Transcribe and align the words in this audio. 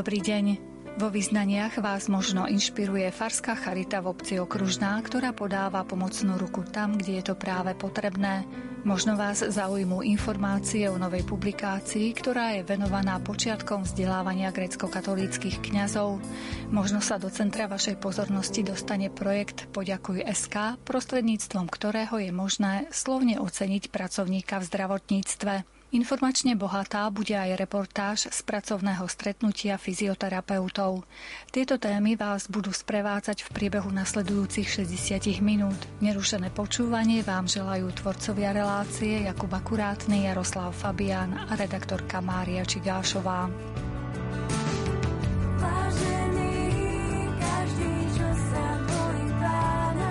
Dobrý 0.00 0.24
deň. 0.24 0.56
Vo 0.96 1.12
vyznaniach 1.12 1.76
vás 1.76 2.08
možno 2.08 2.48
inšpiruje 2.48 3.12
Farská 3.12 3.52
charita 3.52 4.00
v 4.00 4.16
obci 4.16 4.40
Okružná, 4.40 4.96
ktorá 5.04 5.36
podáva 5.36 5.84
pomocnú 5.84 6.40
ruku 6.40 6.64
tam, 6.64 6.96
kde 6.96 7.20
je 7.20 7.24
to 7.28 7.34
práve 7.36 7.76
potrebné. 7.76 8.48
Možno 8.88 9.20
vás 9.20 9.44
zaujímú 9.44 10.00
informácie 10.00 10.88
o 10.88 10.96
novej 10.96 11.28
publikácii, 11.28 12.16
ktorá 12.16 12.56
je 12.56 12.64
venovaná 12.64 13.20
počiatkom 13.20 13.84
vzdelávania 13.84 14.48
grecko-katolíckých 14.56 15.60
kňazov. 15.60 16.16
Možno 16.72 17.04
sa 17.04 17.20
do 17.20 17.28
centra 17.28 17.68
vašej 17.68 18.00
pozornosti 18.00 18.64
dostane 18.64 19.12
projekt 19.12 19.68
Poďakuj 19.68 20.24
SK, 20.32 20.80
prostredníctvom 20.80 21.68
ktorého 21.68 22.16
je 22.16 22.32
možné 22.32 22.88
slovne 22.88 23.36
oceniť 23.36 23.92
pracovníka 23.92 24.64
v 24.64 24.64
zdravotníctve. 24.64 25.79
Informačne 25.90 26.54
bohatá 26.54 27.10
bude 27.10 27.34
aj 27.34 27.58
reportáž 27.58 28.30
z 28.30 28.38
pracovného 28.46 29.02
stretnutia 29.10 29.74
fyzioterapeutov. 29.74 31.02
Tieto 31.50 31.82
témy 31.82 32.14
vás 32.14 32.46
budú 32.46 32.70
sprevádzať 32.70 33.42
v 33.42 33.48
priebehu 33.50 33.90
nasledujúcich 33.90 34.86
60 34.86 35.42
minút. 35.42 35.74
Nerušené 35.98 36.54
počúvanie 36.54 37.26
vám 37.26 37.50
želajú 37.50 37.90
tvorcovia 37.90 38.54
relácie 38.54 39.26
Jakub 39.26 39.50
Akurátny, 39.50 40.30
Jaroslav 40.30 40.70
Fabián 40.78 41.34
a 41.34 41.58
redaktorka 41.58 42.22
Mária 42.22 42.62
Čigášová. 42.62 43.50
čo 48.10 48.28
sa 48.30 48.66
bojí 48.86 49.26
pána 49.42 50.10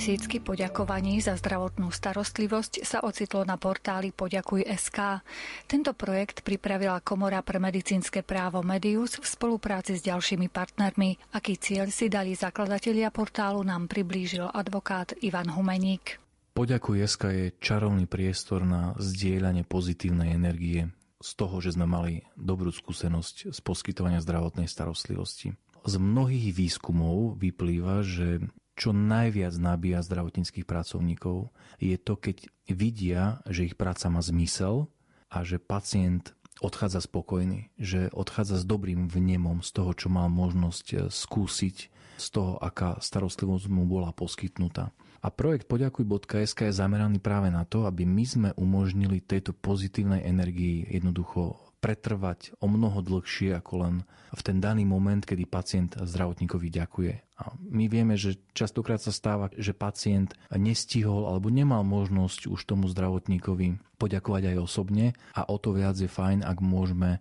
tisícky 0.00 0.40
poďakovaní 0.40 1.20
za 1.20 1.36
zdravotnú 1.36 1.92
starostlivosť 1.92 2.88
sa 2.88 3.04
ocitlo 3.04 3.44
na 3.44 3.60
portáli 3.60 4.16
Poďakuj 4.16 4.64
SK. 4.64 5.20
Tento 5.68 5.92
projekt 5.92 6.40
pripravila 6.40 7.04
Komora 7.04 7.44
pre 7.44 7.60
medicínske 7.60 8.24
právo 8.24 8.64
Medius 8.64 9.20
v 9.20 9.28
spolupráci 9.28 10.00
s 10.00 10.08
ďalšími 10.08 10.48
partnermi. 10.48 11.36
Aký 11.36 11.60
cieľ 11.60 11.92
si 11.92 12.08
dali 12.08 12.32
zakladatelia 12.32 13.12
portálu, 13.12 13.60
nám 13.60 13.92
priblížil 13.92 14.48
advokát 14.48 15.12
Ivan 15.20 15.52
Humeník. 15.52 16.16
Poďakuj 16.56 16.96
SK 17.04 17.22
je 17.36 17.46
čarovný 17.60 18.08
priestor 18.08 18.64
na 18.64 18.96
zdieľanie 18.96 19.68
pozitívnej 19.68 20.32
energie 20.32 20.88
z 21.20 21.30
toho, 21.36 21.60
že 21.60 21.76
sme 21.76 21.84
mali 21.84 22.24
dobrú 22.40 22.72
skúsenosť 22.72 23.52
z 23.52 23.58
poskytovania 23.60 24.24
zdravotnej 24.24 24.64
starostlivosti. 24.64 25.52
Z 25.84 25.94
mnohých 26.00 26.56
výskumov 26.56 27.36
vyplýva, 27.36 28.00
že 28.00 28.48
čo 28.80 28.96
najviac 28.96 29.52
nabíja 29.60 30.00
zdravotníckých 30.00 30.64
pracovníkov, 30.64 31.52
je 31.76 32.00
to, 32.00 32.16
keď 32.16 32.48
vidia, 32.72 33.44
že 33.44 33.68
ich 33.68 33.76
práca 33.76 34.08
má 34.08 34.24
zmysel 34.24 34.88
a 35.28 35.44
že 35.44 35.60
pacient 35.60 36.32
odchádza 36.64 37.04
spokojný, 37.04 37.68
že 37.76 38.08
odchádza 38.16 38.60
s 38.60 38.64
dobrým 38.64 39.04
vnemom 39.08 39.60
z 39.60 39.70
toho, 39.76 39.92
čo 39.92 40.08
mal 40.08 40.32
možnosť 40.32 40.86
eh, 40.96 40.98
skúsiť, 41.12 41.76
z 42.20 42.26
toho, 42.36 42.60
aká 42.60 43.00
starostlivosť 43.00 43.72
mu 43.72 43.88
bola 43.88 44.12
poskytnutá. 44.12 44.92
A 45.20 45.28
projekt 45.28 45.68
poďakuj.sk 45.68 46.68
je 46.68 46.72
zameraný 46.72 47.20
práve 47.20 47.52
na 47.52 47.64
to, 47.68 47.84
aby 47.84 48.08
my 48.08 48.24
sme 48.24 48.50
umožnili 48.56 49.20
tejto 49.20 49.52
pozitívnej 49.56 50.24
energii 50.24 50.84
jednoducho 50.88 51.69
pretrvať 51.80 52.54
o 52.60 52.68
mnoho 52.68 53.00
dlhšie 53.00 53.56
ako 53.56 53.72
len 53.82 53.94
v 54.30 54.40
ten 54.44 54.60
daný 54.62 54.86
moment, 54.86 55.24
kedy 55.24 55.48
pacient 55.48 55.96
zdravotníkovi 55.96 56.68
ďakuje. 56.70 57.14
A 57.40 57.56
my 57.56 57.88
vieme, 57.88 58.20
že 58.20 58.36
častokrát 58.52 59.00
sa 59.00 59.10
stáva, 59.10 59.48
že 59.56 59.72
pacient 59.72 60.36
nestihol 60.52 61.26
alebo 61.26 61.48
nemal 61.48 61.82
možnosť 61.82 62.52
už 62.52 62.60
tomu 62.68 62.86
zdravotníkovi 62.92 63.80
poďakovať 63.96 64.54
aj 64.54 64.56
osobne 64.60 65.16
a 65.32 65.48
o 65.48 65.56
to 65.56 65.72
viac 65.72 65.96
je 65.96 66.06
fajn, 66.06 66.44
ak 66.44 66.60
môžeme 66.60 67.18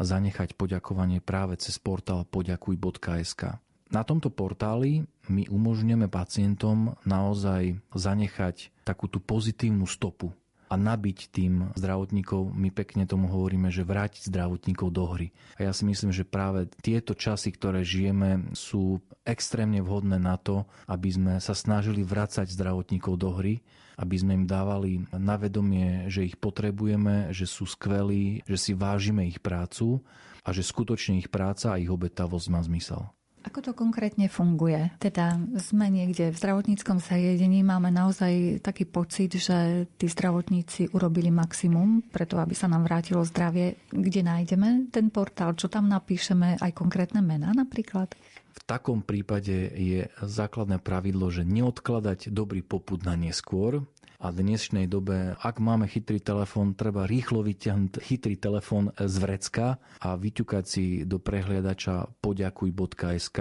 zanechať 0.00 0.56
poďakovanie 0.56 1.20
práve 1.20 1.60
cez 1.60 1.76
portál 1.76 2.24
poďakuj.sk. 2.24 3.60
Na 3.88 4.04
tomto 4.04 4.28
portáli 4.28 5.08
my 5.32 5.48
umožňujeme 5.48 6.12
pacientom 6.12 6.96
naozaj 7.08 7.80
zanechať 7.96 8.72
takú 8.84 9.08
tú 9.08 9.20
pozitívnu 9.20 9.88
stopu 9.88 10.32
a 10.68 10.74
nabiť 10.76 11.18
tým 11.32 11.72
zdravotníkov. 11.74 12.52
My 12.52 12.68
pekne 12.68 13.08
tomu 13.08 13.28
hovoríme, 13.32 13.72
že 13.72 13.88
vrátiť 13.88 14.28
zdravotníkov 14.28 14.88
do 14.92 15.04
hry. 15.08 15.28
A 15.56 15.68
ja 15.68 15.72
si 15.72 15.88
myslím, 15.88 16.12
že 16.12 16.28
práve 16.28 16.68
tieto 16.84 17.16
časy, 17.16 17.50
ktoré 17.52 17.82
žijeme, 17.82 18.52
sú 18.52 19.00
extrémne 19.24 19.80
vhodné 19.80 20.20
na 20.20 20.36
to, 20.36 20.68
aby 20.88 21.08
sme 21.08 21.32
sa 21.40 21.56
snažili 21.56 22.04
vrácať 22.04 22.52
zdravotníkov 22.52 23.14
do 23.16 23.32
hry, 23.34 23.64
aby 23.98 24.14
sme 24.14 24.44
im 24.44 24.46
dávali 24.46 25.02
na 25.10 25.34
vedomie, 25.34 26.06
že 26.06 26.22
ich 26.22 26.38
potrebujeme, 26.38 27.34
že 27.34 27.50
sú 27.50 27.66
skvelí, 27.66 28.46
že 28.46 28.56
si 28.56 28.72
vážime 28.76 29.26
ich 29.26 29.42
prácu 29.42 29.98
a 30.46 30.54
že 30.54 30.62
skutočne 30.62 31.18
ich 31.18 31.28
práca 31.28 31.74
a 31.74 31.80
ich 31.82 31.90
obetavosť 31.90 32.46
má 32.48 32.62
zmysel. 32.62 33.10
Ako 33.46 33.62
to 33.62 33.72
konkrétne 33.72 34.26
funguje? 34.26 34.90
Teda 34.98 35.38
sme 35.62 35.88
niekde 35.88 36.34
v 36.34 36.40
zdravotníckom 36.40 36.98
zariadení, 36.98 37.62
máme 37.62 37.88
naozaj 37.94 38.58
taký 38.60 38.84
pocit, 38.84 39.38
že 39.38 39.86
tí 39.94 40.10
zdravotníci 40.10 40.90
urobili 40.94 41.30
maximum 41.30 42.02
preto, 42.10 42.42
aby 42.42 42.52
sa 42.52 42.66
nám 42.66 42.84
vrátilo 42.84 43.22
zdravie. 43.22 43.78
Kde 43.94 44.20
nájdeme 44.26 44.90
ten 44.90 45.08
portál? 45.14 45.54
Čo 45.54 45.70
tam 45.70 45.86
napíšeme? 45.86 46.58
Aj 46.58 46.72
konkrétne 46.74 47.22
mená 47.22 47.54
napríklad? 47.54 48.12
V 48.58 48.60
takom 48.66 49.06
prípade 49.06 49.70
je 49.70 50.10
základné 50.18 50.82
pravidlo, 50.82 51.30
že 51.30 51.46
neodkladať 51.46 52.34
dobrý 52.34 52.66
poput 52.66 53.00
na 53.06 53.14
neskôr, 53.14 53.86
a 54.18 54.34
v 54.34 54.42
dnešnej 54.42 54.90
dobe, 54.90 55.38
ak 55.38 55.62
máme 55.62 55.86
chytrý 55.86 56.18
telefón, 56.18 56.74
treba 56.74 57.06
rýchlo 57.06 57.46
vyťahnuť 57.46 58.02
chytrý 58.02 58.34
telefón 58.34 58.90
z 58.98 59.14
vrecka 59.22 59.78
a 60.02 60.18
vyťukať 60.18 60.64
si 60.66 60.84
do 61.06 61.22
prehliadača 61.22 62.18
poďakuj.sk 62.18 63.38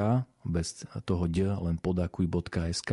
bez 0.47 0.87
toho 1.03 1.27
d, 1.27 1.51
len 1.51 1.77
podakuj.sk 1.77 2.91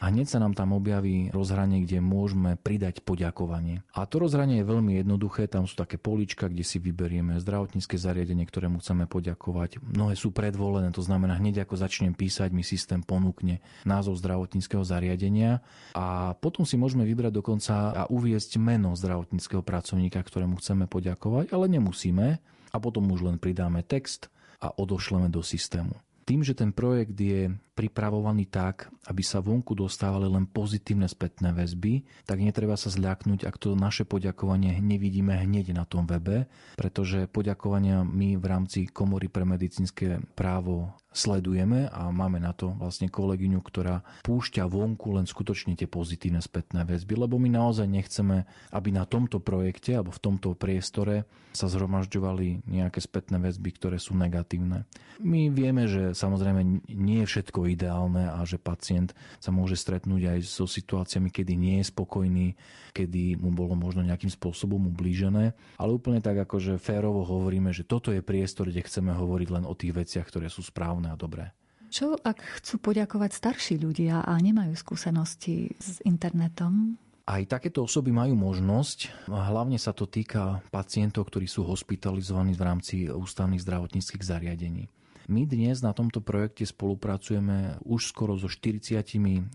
a 0.00 0.04
hneď 0.08 0.26
sa 0.28 0.38
nám 0.38 0.52
tam 0.52 0.76
objaví 0.76 1.32
rozhranie, 1.32 1.82
kde 1.84 2.04
môžeme 2.04 2.60
pridať 2.60 3.00
poďakovanie. 3.02 3.82
A 3.96 4.04
to 4.04 4.20
rozhranie 4.20 4.60
je 4.60 4.68
veľmi 4.68 5.00
jednoduché, 5.00 5.48
tam 5.48 5.64
sú 5.64 5.76
také 5.76 5.96
polička, 5.96 6.46
kde 6.46 6.64
si 6.64 6.76
vyberieme 6.76 7.40
zdravotnícke 7.40 7.96
zariadenie, 7.96 8.44
ktorému 8.44 8.84
chceme 8.84 9.08
poďakovať. 9.08 9.80
Mnohé 9.80 10.14
sú 10.14 10.30
predvolené, 10.30 10.92
to 10.92 11.00
znamená 11.00 11.40
hneď 11.40 11.64
ako 11.64 11.80
začnem 11.80 12.12
písať, 12.12 12.52
mi 12.52 12.62
systém 12.62 13.00
ponúkne 13.00 13.64
názov 13.88 14.20
zdravotníckého 14.20 14.84
zariadenia 14.84 15.64
a 15.96 16.36
potom 16.36 16.68
si 16.68 16.76
môžeme 16.76 17.08
vybrať 17.08 17.32
dokonca 17.32 17.74
a 17.92 18.02
uviesť 18.12 18.60
meno 18.60 18.92
zdravotníckého 18.92 19.64
pracovníka, 19.64 20.20
ktorému 20.20 20.60
chceme 20.60 20.84
poďakovať, 20.84 21.56
ale 21.56 21.66
nemusíme 21.72 22.40
a 22.70 22.76
potom 22.78 23.08
už 23.10 23.26
len 23.26 23.36
pridáme 23.40 23.82
text 23.82 24.30
a 24.60 24.70
odošleme 24.76 25.32
do 25.32 25.40
systému. 25.40 25.96
Tým, 26.30 26.46
že 26.46 26.54
ten 26.54 26.70
projekt 26.70 27.18
je 27.18 27.50
pripravovaný 27.80 28.44
tak, 28.44 28.92
aby 29.08 29.24
sa 29.24 29.40
vonku 29.40 29.72
dostávali 29.72 30.28
len 30.28 30.44
pozitívne 30.44 31.08
spätné 31.08 31.56
väzby, 31.56 32.04
tak 32.28 32.44
netreba 32.44 32.76
sa 32.76 32.92
zľaknúť, 32.92 33.48
ak 33.48 33.56
to 33.56 33.72
naše 33.72 34.04
poďakovanie 34.04 34.76
nevidíme 34.84 35.32
hneď 35.32 35.72
na 35.72 35.88
tom 35.88 36.04
webe, 36.04 36.44
pretože 36.76 37.24
poďakovania 37.32 38.04
my 38.04 38.36
v 38.36 38.44
rámci 38.44 38.84
Komory 38.84 39.32
pre 39.32 39.48
medicínske 39.48 40.20
právo 40.36 40.92
sledujeme 41.10 41.90
a 41.90 42.12
máme 42.14 42.38
na 42.38 42.54
to 42.54 42.70
vlastne 42.78 43.10
kolegyňu, 43.10 43.58
ktorá 43.64 44.06
púšťa 44.22 44.62
vonku 44.70 45.18
len 45.18 45.26
skutočne 45.26 45.74
tie 45.74 45.90
pozitívne 45.90 46.38
spätné 46.38 46.86
väzby, 46.86 47.18
lebo 47.18 47.34
my 47.40 47.50
naozaj 47.50 47.90
nechceme, 47.90 48.46
aby 48.70 48.88
na 48.94 49.02
tomto 49.08 49.42
projekte 49.42 49.98
alebo 49.98 50.14
v 50.14 50.22
tomto 50.22 50.54
priestore 50.54 51.26
sa 51.50 51.66
zhromažďovali 51.66 52.62
nejaké 52.70 53.02
spätné 53.02 53.42
väzby, 53.42 53.74
ktoré 53.74 53.98
sú 53.98 54.14
negatívne. 54.14 54.86
My 55.18 55.50
vieme, 55.50 55.90
že 55.90 56.14
samozrejme 56.14 56.86
nie 56.94 57.26
je 57.26 57.30
všetko 57.30 57.66
ideálne 57.72 58.26
a 58.26 58.42
že 58.42 58.58
pacient 58.58 59.14
sa 59.38 59.54
môže 59.54 59.78
stretnúť 59.78 60.36
aj 60.36 60.38
so 60.44 60.66
situáciami, 60.66 61.30
kedy 61.30 61.54
nie 61.54 61.76
je 61.80 61.90
spokojný, 61.90 62.58
kedy 62.92 63.38
mu 63.38 63.54
bolo 63.54 63.78
možno 63.78 64.02
nejakým 64.02 64.30
spôsobom 64.30 64.90
ublížené, 64.90 65.54
ale 65.78 65.90
úplne 65.94 66.18
tak 66.18 66.36
akože 66.42 66.76
férovo 66.82 67.22
hovoríme, 67.22 67.70
že 67.70 67.86
toto 67.86 68.10
je 68.10 68.20
priestor, 68.20 68.68
kde 68.68 68.84
chceme 68.84 69.14
hovoriť 69.14 69.48
len 69.54 69.64
o 69.64 69.74
tých 69.78 69.94
veciach, 69.94 70.26
ktoré 70.26 70.50
sú 70.50 70.66
správne 70.66 71.14
a 71.14 71.16
dobré. 71.18 71.54
Čo 71.90 72.14
ak 72.22 72.62
chcú 72.62 72.78
poďakovať 72.78 73.34
starší 73.34 73.82
ľudia 73.82 74.22
a 74.22 74.38
nemajú 74.38 74.78
skúsenosti 74.78 75.74
s 75.74 75.98
internetom? 76.06 76.94
Aj 77.26 77.42
takéto 77.46 77.82
osoby 77.86 78.14
majú 78.14 78.38
možnosť, 78.38 79.26
hlavne 79.26 79.78
sa 79.78 79.90
to 79.90 80.06
týka 80.06 80.62
pacientov, 80.70 81.30
ktorí 81.30 81.50
sú 81.50 81.66
hospitalizovaní 81.66 82.54
v 82.54 82.62
rámci 82.62 82.94
ústavných 83.06 83.62
zdravotníckých 83.62 84.22
zariadení. 84.22 84.86
My 85.30 85.46
dnes 85.46 85.78
na 85.78 85.94
tomto 85.94 86.18
projekte 86.18 86.66
spolupracujeme 86.66 87.78
už 87.86 88.10
skoro 88.10 88.34
so 88.34 88.50
40 88.50 88.98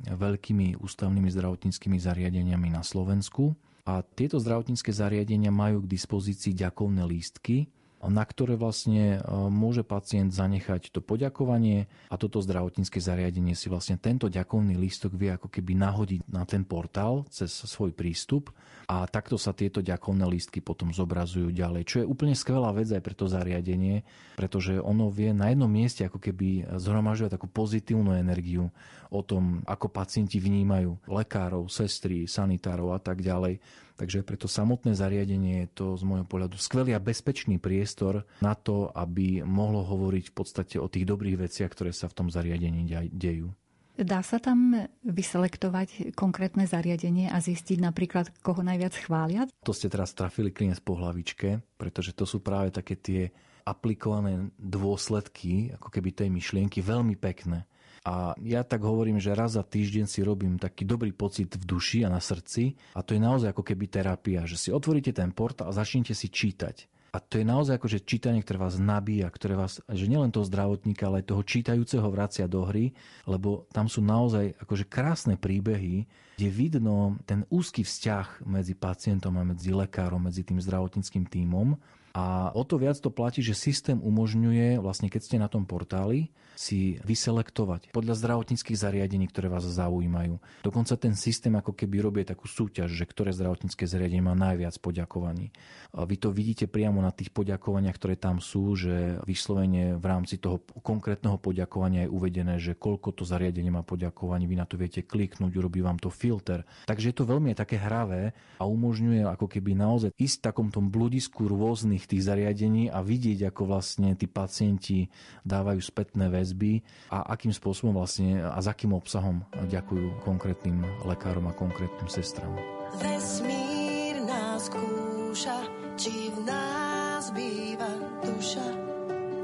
veľkými 0.07 0.80
ústavnými 0.80 1.27
zdravotníckými 1.27 2.00
zariadeniami 2.00 2.72
na 2.72 2.80
Slovensku. 2.80 3.60
A 3.83 4.00
tieto 4.00 4.39
zdravotnícke 4.39 4.95
zariadenia 4.95 5.51
majú 5.51 5.83
k 5.83 5.92
dispozícii 5.92 6.56
ďakovné 6.56 7.04
lístky, 7.04 7.68
na 8.07 8.24
ktoré 8.24 8.56
vlastne 8.56 9.18
e, 9.18 9.30
môže 9.50 9.86
pacient 9.86 10.31
zanechať 10.31 10.94
to 10.94 11.00
poďakovanie 11.04 11.90
a 12.10 12.16
toto 12.16 12.42
zdravotnícke 12.42 12.98
zariadenie 13.02 13.57
si 13.57 13.68
vlastne 13.68 14.00
tento 14.00 14.31
ďakovný 14.31 14.78
lístok 14.78 15.13
vie 15.18 15.34
ako 15.34 15.50
keby 15.50 15.78
nahodiť 15.78 16.22
na 16.30 16.44
ten 16.48 16.63
portál 16.66 17.25
cez 17.30 17.52
svoj 17.52 17.92
prístup 17.92 18.54
a 18.86 19.10
takto 19.10 19.36
sa 19.36 19.54
tieto 19.54 19.81
ďakovné 19.81 20.25
lístky 20.30 20.62
potom 20.62 20.94
zobrazujú 20.94 21.50
ďalej, 21.50 21.84
čo 21.90 21.96
je 22.02 22.10
úplne 22.10 22.38
skvelá 22.38 22.69
vec 22.69 22.90
aj 22.94 23.02
pre 23.02 23.18
to 23.18 23.25
zariadenie, 23.25 24.06
pretože 24.38 24.78
ono 24.78 25.10
vie 25.10 25.34
na 25.34 25.50
jednom 25.50 25.69
mieste 25.69 26.06
ako 26.06 26.22
keby 26.22 26.78
zhromažďovať 26.78 27.31
takú 27.34 27.48
pozitívnu 27.50 28.13
energiu 28.13 28.69
o 29.12 29.22
tom, 29.22 29.62
ako 29.66 29.92
pacienti 29.92 30.42
vnímajú 30.42 31.10
lekárov, 31.10 31.68
sestry, 31.68 32.25
sanitárov 32.25 32.96
a 32.96 33.00
tak 33.00 33.22
ďalej. 33.22 33.60
Takže 33.96 34.28
preto 34.28 34.52
samotné 34.52 34.92
zariadenie 34.92 35.66
je 35.66 35.69
to 35.72 35.86
z 35.96 36.04
môjho 36.04 36.28
pohľadu 36.28 36.60
skvelý 36.60 36.92
a 36.92 37.04
bezpečný 37.04 37.63
priestor 37.63 38.28
na 38.44 38.52
to, 38.52 38.92
aby 38.92 39.40
mohlo 39.42 39.88
hovoriť 39.88 40.25
v 40.31 40.36
podstate 40.36 40.75
o 40.81 40.92
tých 40.92 41.07
dobrých 41.07 41.48
veciach, 41.48 41.72
ktoré 41.72 41.96
sa 41.96 42.12
v 42.12 42.18
tom 42.19 42.28
zariadení 42.28 42.84
dejú. 43.16 43.56
Dá 43.96 44.19
sa 44.19 44.44
tam 44.44 44.75
vyselektovať 45.08 46.12
konkrétne 46.19 46.68
zariadenie 46.68 47.31
a 47.31 47.40
zistiť 47.40 47.80
napríklad, 47.80 48.28
koho 48.44 48.60
najviac 48.60 48.92
chvália? 49.00 49.48
To 49.63 49.72
ste 49.72 49.88
teraz 49.88 50.12
trafili 50.12 50.51
klinec 50.51 50.84
po 50.84 51.00
hlavičke, 51.00 51.63
pretože 51.80 52.12
to 52.12 52.27
sú 52.27 52.44
práve 52.44 52.75
také 52.75 53.00
tie 53.00 53.32
aplikované 53.63 54.51
dôsledky, 54.60 55.72
ako 55.80 55.88
keby 55.88 56.12
tej 56.12 56.27
myšlienky, 56.27 56.84
veľmi 56.84 57.15
pekné. 57.15 57.63
A 58.06 58.38
ja 58.46 58.62
tak 58.62 58.86
hovorím, 58.86 59.18
že 59.18 59.34
raz 59.34 59.58
za 59.58 59.66
týždeň 59.66 60.06
si 60.06 60.22
robím 60.22 60.62
taký 60.62 60.86
dobrý 60.86 61.10
pocit 61.10 61.50
v 61.58 61.66
duši 61.66 62.06
a 62.06 62.14
na 62.14 62.22
srdci 62.22 62.78
a 62.94 63.02
to 63.02 63.18
je 63.18 63.22
naozaj 63.22 63.50
ako 63.50 63.66
keby 63.66 63.90
terapia, 63.90 64.46
že 64.46 64.62
si 64.62 64.70
otvoríte 64.70 65.10
ten 65.10 65.34
portál 65.34 65.74
a 65.74 65.78
začnete 65.78 66.14
si 66.14 66.30
čítať. 66.30 66.86
A 67.16 67.24
to 67.24 67.40
je 67.40 67.48
naozaj 67.48 67.80
že 67.88 68.04
čítanie, 68.04 68.44
ktoré 68.44 68.60
vás 68.60 68.76
nabíja, 68.76 69.32
ktoré 69.32 69.56
vás, 69.56 69.80
že 69.88 70.12
nielen 70.12 70.36
toho 70.36 70.44
zdravotníka, 70.44 71.08
ale 71.08 71.24
aj 71.24 71.32
toho 71.32 71.48
čítajúceho 71.48 72.04
vracia 72.12 72.44
do 72.44 72.68
hry, 72.68 72.92
lebo 73.24 73.72
tam 73.72 73.88
sú 73.88 74.04
naozaj 74.04 74.52
akože 74.60 74.84
krásne 74.84 75.40
príbehy, 75.40 76.12
kde 76.36 76.50
vidno 76.52 77.16
ten 77.24 77.48
úzky 77.48 77.88
vzťah 77.88 78.44
medzi 78.44 78.76
pacientom 78.76 79.32
a 79.40 79.48
medzi 79.48 79.72
lekárom, 79.72 80.28
medzi 80.28 80.44
tým 80.44 80.60
zdravotníckým 80.60 81.24
tímom. 81.24 81.80
A 82.12 82.52
o 82.52 82.64
to 82.68 82.76
viac 82.76 83.00
to 83.00 83.08
platí, 83.08 83.40
že 83.40 83.56
systém 83.56 83.96
umožňuje, 83.96 84.84
vlastne 84.84 85.08
keď 85.08 85.22
ste 85.24 85.38
na 85.40 85.48
tom 85.48 85.64
portáli, 85.64 86.36
si 86.56 86.98
vyselektovať 87.04 87.92
podľa 87.92 88.16
zdravotníckých 88.16 88.80
zariadení, 88.80 89.28
ktoré 89.30 89.52
vás 89.52 89.68
zaujímajú. 89.68 90.40
Dokonca 90.64 90.96
ten 90.96 91.14
systém 91.14 91.54
ako 91.54 91.76
keby 91.76 92.00
robí 92.00 92.24
takú 92.24 92.48
súťaž, 92.48 92.96
že 92.96 93.04
ktoré 93.04 93.36
zdravotnícke 93.36 93.84
zariadenie 93.84 94.24
má 94.24 94.34
najviac 94.34 94.80
poďakovaní. 94.80 95.52
A 95.92 96.08
vy 96.08 96.16
to 96.16 96.32
vidíte 96.32 96.68
priamo 96.72 97.04
na 97.04 97.12
tých 97.12 97.32
poďakovaniach, 97.32 97.96
ktoré 98.00 98.16
tam 98.16 98.40
sú, 98.40 98.76
že 98.76 99.20
vyslovene 99.28 100.00
v 100.00 100.06
rámci 100.08 100.40
toho 100.40 100.64
konkrétneho 100.80 101.36
poďakovania 101.36 102.08
je 102.08 102.14
uvedené, 102.16 102.56
že 102.58 102.80
koľko 102.80 103.12
to 103.12 103.24
zariadenie 103.28 103.72
má 103.72 103.84
poďakovaní, 103.84 104.48
vy 104.48 104.56
na 104.56 104.68
to 104.68 104.80
viete 104.80 105.04
kliknúť, 105.04 105.52
urobí 105.52 105.84
vám 105.84 106.00
to 106.00 106.08
filter. 106.08 106.64
Takže 106.88 107.12
je 107.12 107.16
to 107.16 107.28
veľmi 107.28 107.52
také 107.58 107.76
hravé 107.76 108.32
a 108.60 108.64
umožňuje 108.64 109.28
ako 109.28 109.52
keby 109.52 109.76
naozaj 109.76 110.16
ísť 110.16 110.38
v 110.40 110.46
takom 110.48 110.68
tom 110.72 110.88
bludisku 110.88 111.48
rôznych 111.50 112.08
tých 112.08 112.24
zariadení 112.24 112.88
a 112.88 113.04
vidieť, 113.04 113.52
ako 113.52 113.68
vlastne 113.68 114.16
tí 114.16 114.30
pacienti 114.30 115.12
dávajú 115.44 115.82
spätné 115.82 116.30
väzby 116.30 116.45
väzby 116.46 116.86
a 117.10 117.34
akým 117.34 117.50
spôsobom 117.50 117.98
vlastne 117.98 118.46
a 118.46 118.62
s 118.62 118.70
akým 118.70 118.94
obsahom 118.94 119.42
ďakujú 119.50 120.22
konkrétnym 120.22 120.86
lekárom 121.10 121.50
a 121.50 121.58
konkrétnym 121.58 122.06
sestram. 122.06 122.54
Vesmír 123.02 124.22
nás 124.22 124.70
kúša, 124.70 125.66
či 125.98 126.30
v 126.30 126.46
nás 126.46 127.34
býva 127.34 127.90
duša. 128.22 128.62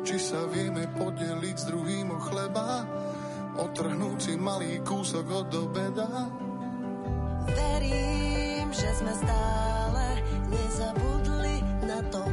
Či 0.06 0.18
sa 0.22 0.46
vieme 0.54 0.86
podeliť 0.94 1.56
s 1.58 1.66
druhým 1.66 2.14
o 2.14 2.22
chleba, 2.22 2.86
otrhnúť 3.58 4.18
si 4.22 4.34
malý 4.38 4.78
kúsok 4.86 5.26
od 5.26 5.50
obeda. 5.58 6.30
Verím, 7.50 8.70
že 8.70 8.90
sme 9.02 9.14
stále 9.18 10.06
nezabudli 10.54 11.58
na 11.90 12.00
to. 12.14 12.31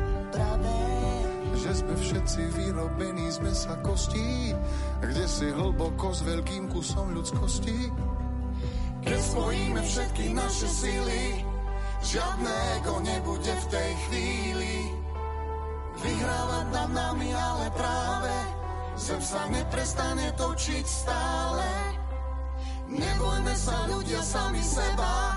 Že 1.68 1.84
sme 1.84 1.96
všetci 2.00 2.42
vyrobení 2.56 3.28
z 3.28 3.44
mesa 3.44 3.76
kostí, 3.84 4.56
kde 5.04 5.24
si 5.28 5.52
hlboko 5.52 6.16
s 6.16 6.24
veľkým 6.24 6.64
kusom 6.72 7.12
ľudskosti. 7.12 7.92
Keď 9.04 9.20
spojíme 9.20 9.76
všetky 9.76 10.32
naše 10.32 10.64
síly, 10.64 11.44
žiadne 12.00 12.56
nebude 13.04 13.52
v 13.52 13.66
tej 13.68 13.90
chvíli. 14.08 14.96
Vyhrávať 16.00 16.66
nad 16.72 16.88
nami, 16.88 17.36
ale 17.36 17.68
práve 17.76 18.32
zem 18.96 19.20
sa 19.20 19.44
neprestane 19.52 20.32
točiť 20.40 20.84
stále. 20.88 21.68
Nebojme 22.96 23.52
sa 23.52 23.76
ľudia 23.92 24.24
sami 24.24 24.64
seba, 24.64 25.36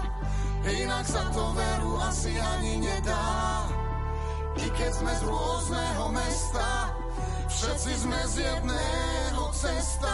inak 0.64 1.04
sa 1.12 1.28
to 1.36 1.44
veru 1.60 1.92
asi 2.08 2.32
ani 2.40 2.88
nedá. 2.88 3.28
I 4.60 4.68
keď 4.76 4.92
sme 4.92 5.14
z 5.16 5.22
rôzneho 5.24 6.04
mesta, 6.12 6.92
všetci 7.48 7.92
sme 8.04 8.20
z 8.28 8.34
jedného 8.44 9.44
cesta. 9.56 10.12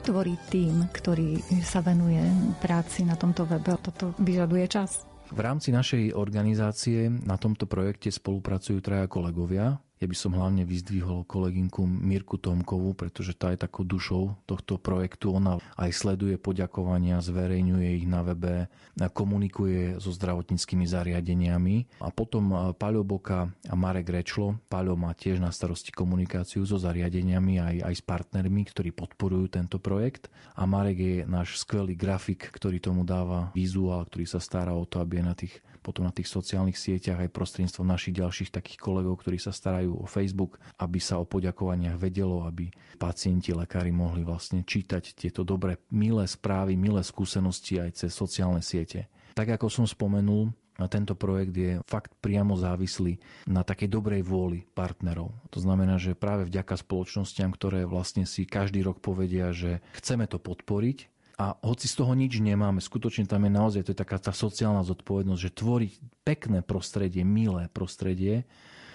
Tvorí 0.00 0.34
tým, 0.50 0.90
ktorý 0.90 1.38
sa 1.62 1.84
venuje 1.84 2.18
práci 2.58 3.06
na 3.06 3.14
tomto 3.14 3.46
webe? 3.46 3.78
Toto 3.78 4.16
vyžaduje 4.18 4.66
čas? 4.66 5.06
V 5.30 5.38
rámci 5.38 5.70
našej 5.70 6.18
organizácie 6.18 7.06
na 7.06 7.38
tomto 7.38 7.70
projekte 7.70 8.10
spolupracujú 8.10 8.82
traja 8.82 9.06
kolegovia. 9.06 9.78
Ja 10.00 10.08
by 10.08 10.16
som 10.16 10.32
hlavne 10.32 10.64
vyzdvihol 10.64 11.28
kolegynku 11.28 11.84
Mirku 11.84 12.40
Tomkovú, 12.40 12.96
pretože 12.96 13.36
tá 13.36 13.52
je 13.52 13.60
takou 13.60 13.84
dušou 13.84 14.32
tohto 14.48 14.80
projektu. 14.80 15.36
Ona 15.36 15.60
aj 15.76 15.92
sleduje 15.92 16.40
poďakovania, 16.40 17.20
zverejňuje 17.20 18.00
ich 18.00 18.08
na 18.08 18.24
webe, 18.24 18.72
komunikuje 18.96 20.00
so 20.00 20.08
zdravotníckými 20.08 20.88
zariadeniami. 20.88 22.00
A 22.00 22.08
potom 22.08 22.48
e, 22.48 22.56
Paľo 22.80 23.04
Boka 23.04 23.52
a 23.68 23.74
Marek 23.76 24.08
Rečlo. 24.08 24.56
Paľo 24.72 24.96
má 24.96 25.12
tiež 25.12 25.36
na 25.36 25.52
starosti 25.52 25.92
komunikáciu 25.92 26.64
so 26.64 26.80
zariadeniami 26.80 27.60
aj, 27.60 27.76
aj 27.92 27.94
s 28.00 28.02
partnermi, 28.08 28.72
ktorí 28.72 28.96
podporujú 28.96 29.52
tento 29.52 29.76
projekt. 29.76 30.32
A 30.56 30.64
Marek 30.64 30.96
je 30.96 31.16
náš 31.28 31.60
skvelý 31.60 31.92
grafik, 31.92 32.48
ktorý 32.48 32.80
tomu 32.80 33.04
dáva 33.04 33.52
vizuál, 33.52 34.08
ktorý 34.08 34.24
sa 34.24 34.40
stará 34.40 34.72
o 34.72 34.88
to, 34.88 34.96
aby 34.96 35.20
na 35.20 35.36
tých 35.36 35.60
potom 35.80 36.04
na 36.04 36.12
tých 36.12 36.28
sociálnych 36.28 36.76
sieťach 36.76 37.24
aj 37.24 37.32
prostredníctvom 37.32 37.88
našich 37.88 38.14
ďalších 38.20 38.52
takých 38.52 38.78
kolegov, 38.78 39.20
ktorí 39.24 39.40
sa 39.40 39.50
starajú 39.50 39.96
o 39.96 40.06
Facebook, 40.06 40.60
aby 40.76 41.00
sa 41.00 41.16
o 41.18 41.28
poďakovaniach 41.28 41.96
vedelo, 41.96 42.44
aby 42.44 42.68
pacienti, 43.00 43.56
lekári 43.56 43.90
mohli 43.90 44.20
vlastne 44.20 44.60
čítať 44.60 45.16
tieto 45.16 45.40
dobré, 45.42 45.80
milé 45.88 46.28
správy, 46.28 46.76
milé 46.76 47.00
skúsenosti 47.00 47.80
aj 47.80 48.04
cez 48.04 48.12
sociálne 48.12 48.60
siete. 48.60 49.08
Tak 49.32 49.56
ako 49.56 49.72
som 49.72 49.86
spomenul, 49.88 50.52
tento 50.88 51.12
projekt 51.12 51.52
je 51.52 51.76
fakt 51.84 52.16
priamo 52.24 52.56
závislý 52.56 53.20
na 53.44 53.60
takej 53.60 53.92
dobrej 53.92 54.24
vôli 54.24 54.64
partnerov. 54.72 55.28
To 55.52 55.60
znamená, 55.60 56.00
že 56.00 56.16
práve 56.16 56.48
vďaka 56.48 56.80
spoločnostiam, 56.80 57.52
ktoré 57.52 57.84
vlastne 57.84 58.24
si 58.24 58.48
každý 58.48 58.80
rok 58.80 59.04
povedia, 59.04 59.52
že 59.52 59.84
chceme 60.00 60.24
to 60.24 60.40
podporiť, 60.40 61.19
a 61.40 61.56
hoci 61.64 61.88
z 61.88 61.96
toho 61.96 62.12
nič 62.12 62.36
nemáme, 62.36 62.84
skutočne 62.84 63.24
tam 63.24 63.48
je 63.48 63.52
naozaj 63.56 63.80
to 63.88 63.96
je 63.96 64.02
taká 64.04 64.20
tá 64.20 64.28
sociálna 64.28 64.84
zodpovednosť, 64.84 65.40
že 65.40 65.56
tvoriť 65.56 65.92
pekné 66.20 66.60
prostredie, 66.60 67.24
milé 67.24 67.72
prostredie, 67.72 68.44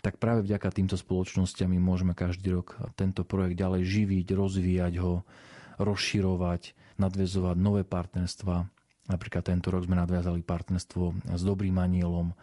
tak 0.05 0.21
práve 0.21 0.45
vďaka 0.45 0.69
týmto 0.69 0.93
spoločnosťam 0.93 1.73
my 1.73 1.81
môžeme 1.81 2.13
každý 2.13 2.53
rok 2.53 2.77
tento 2.93 3.25
projekt 3.25 3.57
ďalej 3.57 3.89
živiť, 3.89 4.27
rozvíjať 4.37 4.93
ho, 5.01 5.25
rozširovať, 5.81 6.77
nadvezovať 7.01 7.57
nové 7.57 7.81
partnerstva. 7.81 8.69
Napríklad 9.09 9.43
tento 9.49 9.73
rok 9.73 9.89
sme 9.89 9.97
nadviazali 9.97 10.45
partnerstvo 10.45 11.33
s 11.33 11.41
Dobrým 11.41 11.81
anielom, 11.81 12.37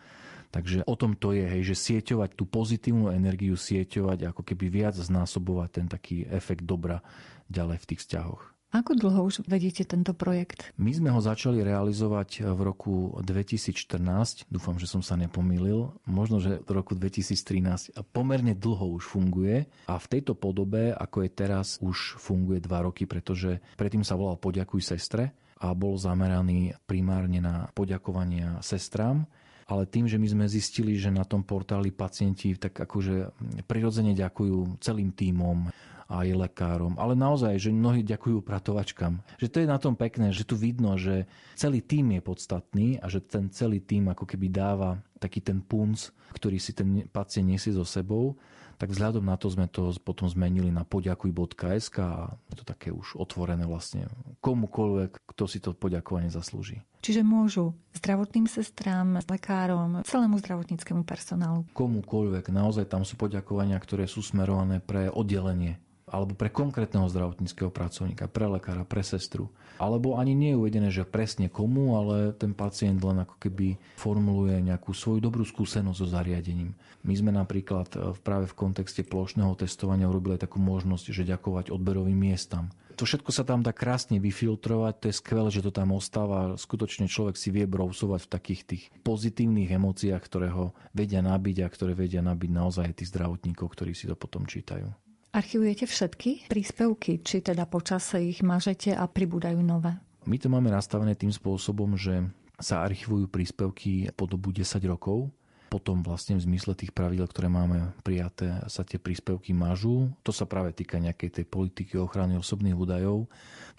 Takže 0.52 0.84
o 0.84 0.94
tom 1.00 1.16
to 1.16 1.32
je, 1.32 1.48
hej, 1.48 1.72
že 1.72 1.80
sieťovať 1.96 2.36
tú 2.36 2.44
pozitívnu 2.44 3.08
energiu, 3.08 3.56
sieťovať, 3.56 4.28
ako 4.28 4.44
keby 4.44 4.68
viac 4.68 4.92
znásobovať 4.92 5.68
ten 5.72 5.86
taký 5.88 6.28
efekt 6.28 6.68
dobra 6.68 7.00
ďalej 7.48 7.80
v 7.80 7.88
tých 7.88 8.04
vzťahoch. 8.04 8.51
Ako 8.72 8.96
dlho 8.96 9.28
už 9.28 9.44
vedete 9.44 9.84
tento 9.84 10.16
projekt? 10.16 10.72
My 10.80 10.96
sme 10.96 11.12
ho 11.12 11.20
začali 11.20 11.60
realizovať 11.60 12.56
v 12.56 12.60
roku 12.64 13.20
2014, 13.20 14.48
dúfam, 14.48 14.80
že 14.80 14.88
som 14.88 15.04
sa 15.04 15.12
nepomýlil, 15.20 15.92
možno, 16.08 16.40
že 16.40 16.64
v 16.64 16.80
roku 16.80 16.96
2013 16.96 17.92
pomerne 18.16 18.56
dlho 18.56 18.96
už 18.96 19.12
funguje. 19.12 19.68
A 19.92 20.00
v 20.00 20.06
tejto 20.08 20.32
podobe, 20.32 20.88
ako 20.88 21.20
je 21.20 21.30
teraz, 21.36 21.76
už 21.84 22.16
funguje 22.16 22.64
dva 22.64 22.88
roky, 22.88 23.04
pretože 23.04 23.60
predtým 23.76 24.08
sa 24.08 24.16
volal 24.16 24.40
Poďakuj 24.40 24.80
sestre 24.80 25.36
a 25.60 25.76
bol 25.76 26.00
zameraný 26.00 26.72
primárne 26.88 27.44
na 27.44 27.68
poďakovania 27.76 28.56
sestrám. 28.64 29.28
Ale 29.68 29.84
tým, 29.84 30.08
že 30.08 30.16
my 30.16 30.26
sme 30.32 30.46
zistili, 30.48 30.96
že 30.96 31.12
na 31.12 31.28
tom 31.28 31.44
portáli 31.44 31.92
pacienti 31.92 32.56
tak 32.56 32.72
akože 32.72 33.36
prirodzene 33.68 34.16
ďakujú 34.16 34.80
celým 34.80 35.12
tímom, 35.12 35.68
aj 36.12 36.36
lekárom, 36.36 36.92
ale 37.00 37.16
naozaj, 37.16 37.56
že 37.56 37.72
mnohí 37.72 38.04
ďakujú 38.04 38.44
pratovačkám. 38.44 39.24
Že 39.40 39.48
to 39.48 39.56
je 39.64 39.66
na 39.66 39.78
tom 39.80 39.96
pekné, 39.96 40.28
že 40.28 40.44
tu 40.44 40.60
vidno, 40.60 41.00
že 41.00 41.24
celý 41.56 41.80
tým 41.80 42.12
je 42.12 42.20
podstatný 42.20 42.88
a 43.00 43.08
že 43.08 43.24
ten 43.24 43.48
celý 43.48 43.80
tým 43.80 44.12
ako 44.12 44.28
keby 44.28 44.52
dáva 44.52 45.00
taký 45.16 45.40
ten 45.40 45.64
punc, 45.64 46.12
ktorý 46.36 46.60
si 46.60 46.76
ten 46.76 47.08
pacient 47.08 47.48
nesie 47.48 47.72
so 47.72 47.86
sebou, 47.88 48.36
tak 48.82 48.90
vzhľadom 48.90 49.22
na 49.22 49.38
to 49.38 49.46
sme 49.46 49.70
to 49.70 49.94
potom 50.02 50.26
zmenili 50.26 50.74
na 50.74 50.82
poďakuj.sk 50.82 51.96
a 52.02 52.34
je 52.50 52.56
to 52.58 52.64
také 52.66 52.90
už 52.90 53.14
otvorené 53.14 53.62
vlastne 53.62 54.10
komukoľvek, 54.42 55.22
kto 55.22 55.44
si 55.46 55.62
to 55.62 55.70
poďakovanie 55.70 56.34
zaslúži. 56.34 56.82
Čiže 56.98 57.22
môžu 57.22 57.78
zdravotným 57.94 58.50
sestrám, 58.50 59.22
lekárom, 59.26 60.02
celému 60.02 60.38
zdravotníckému 60.42 61.06
personálu. 61.06 61.62
Komukoľvek. 61.78 62.50
Naozaj 62.50 62.90
tam 62.90 63.06
sú 63.06 63.14
poďakovania, 63.14 63.78
ktoré 63.78 64.10
sú 64.10 64.18
smerované 64.18 64.82
pre 64.82 65.06
oddelenie 65.14 65.78
alebo 66.12 66.36
pre 66.36 66.52
konkrétneho 66.52 67.08
zdravotníckého 67.08 67.72
pracovníka, 67.72 68.28
pre 68.28 68.44
lekára, 68.44 68.84
pre 68.84 69.00
sestru. 69.00 69.48
Alebo 69.80 70.20
ani 70.20 70.36
nie 70.36 70.52
je 70.52 70.60
uvedené, 70.60 70.88
že 70.92 71.08
presne 71.08 71.48
komu, 71.48 71.96
ale 71.96 72.36
ten 72.36 72.52
pacient 72.52 73.00
len 73.00 73.24
ako 73.24 73.40
keby 73.40 73.80
formuluje 73.96 74.60
nejakú 74.60 74.92
svoju 74.92 75.24
dobrú 75.24 75.48
skúsenosť 75.48 75.96
so 75.96 76.06
zariadením. 76.06 76.76
My 77.02 77.16
sme 77.16 77.32
napríklad 77.32 77.88
e, 77.96 78.14
práve 78.20 78.46
v 78.46 78.54
kontexte 78.54 79.02
plošného 79.02 79.56
testovania 79.56 80.06
urobili 80.06 80.36
takú 80.36 80.60
možnosť, 80.60 81.10
že 81.10 81.26
ďakovať 81.26 81.72
odberovým 81.72 82.14
miestam. 82.14 82.68
To 83.00 83.08
všetko 83.08 83.32
sa 83.32 83.42
tam 83.42 83.64
dá 83.64 83.72
krásne 83.72 84.20
vyfiltrovať, 84.20 84.94
to 85.00 85.06
je 85.08 85.16
skvelé, 85.16 85.48
že 85.48 85.64
to 85.64 85.72
tam 85.72 85.96
ostáva. 85.96 86.54
Skutočne 86.60 87.08
človek 87.08 87.40
si 87.40 87.48
vie 87.48 87.64
brousovať 87.64 88.28
v 88.28 88.32
takých 88.36 88.62
tých 88.68 88.82
pozitívnych 89.00 89.72
emóciách, 89.72 90.20
ktoré 90.20 90.52
ho 90.52 90.76
vedia 90.92 91.24
nabiť 91.24 91.64
a 91.64 91.72
ktoré 91.72 91.96
vedia 91.96 92.20
nabiť 92.20 92.50
naozaj 92.52 92.92
tých 92.92 93.10
zdravotníkov, 93.10 93.66
ktorí 93.72 93.96
si 93.96 94.04
to 94.04 94.14
potom 94.14 94.44
čítajú. 94.44 94.92
Archivujete 95.32 95.88
všetky 95.88 96.52
príspevky, 96.52 97.24
či 97.24 97.40
teda 97.40 97.64
počase 97.64 98.20
ich 98.20 98.44
mažete 98.44 98.92
a 98.92 99.08
pribúdajú 99.08 99.64
nové? 99.64 99.96
My 100.28 100.36
to 100.36 100.52
máme 100.52 100.68
nastavené 100.68 101.16
tým 101.16 101.32
spôsobom, 101.32 101.96
že 101.96 102.28
sa 102.60 102.84
archivujú 102.84 103.32
príspevky 103.32 104.12
po 104.12 104.28
dobu 104.28 104.52
10 104.52 104.76
rokov. 104.84 105.32
Potom 105.72 106.04
vlastne 106.04 106.36
v 106.36 106.44
zmysle 106.44 106.76
tých 106.76 106.92
pravidel, 106.92 107.24
ktoré 107.24 107.48
máme 107.48 107.96
prijaté, 108.04 108.60
sa 108.68 108.84
tie 108.84 109.00
príspevky 109.00 109.56
mažú. 109.56 110.12
To 110.20 110.36
sa 110.36 110.44
práve 110.44 110.76
týka 110.76 111.00
nejakej 111.00 111.40
tej 111.40 111.44
politiky 111.48 111.96
ochrany 111.96 112.36
osobných 112.36 112.76
údajov. 112.76 113.24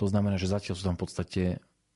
To 0.01 0.09
znamená, 0.09 0.41
že 0.41 0.49
zatiaľ 0.49 0.73
sú 0.73 0.83
tam 0.89 0.97
v 0.97 1.03
podstate 1.05 1.43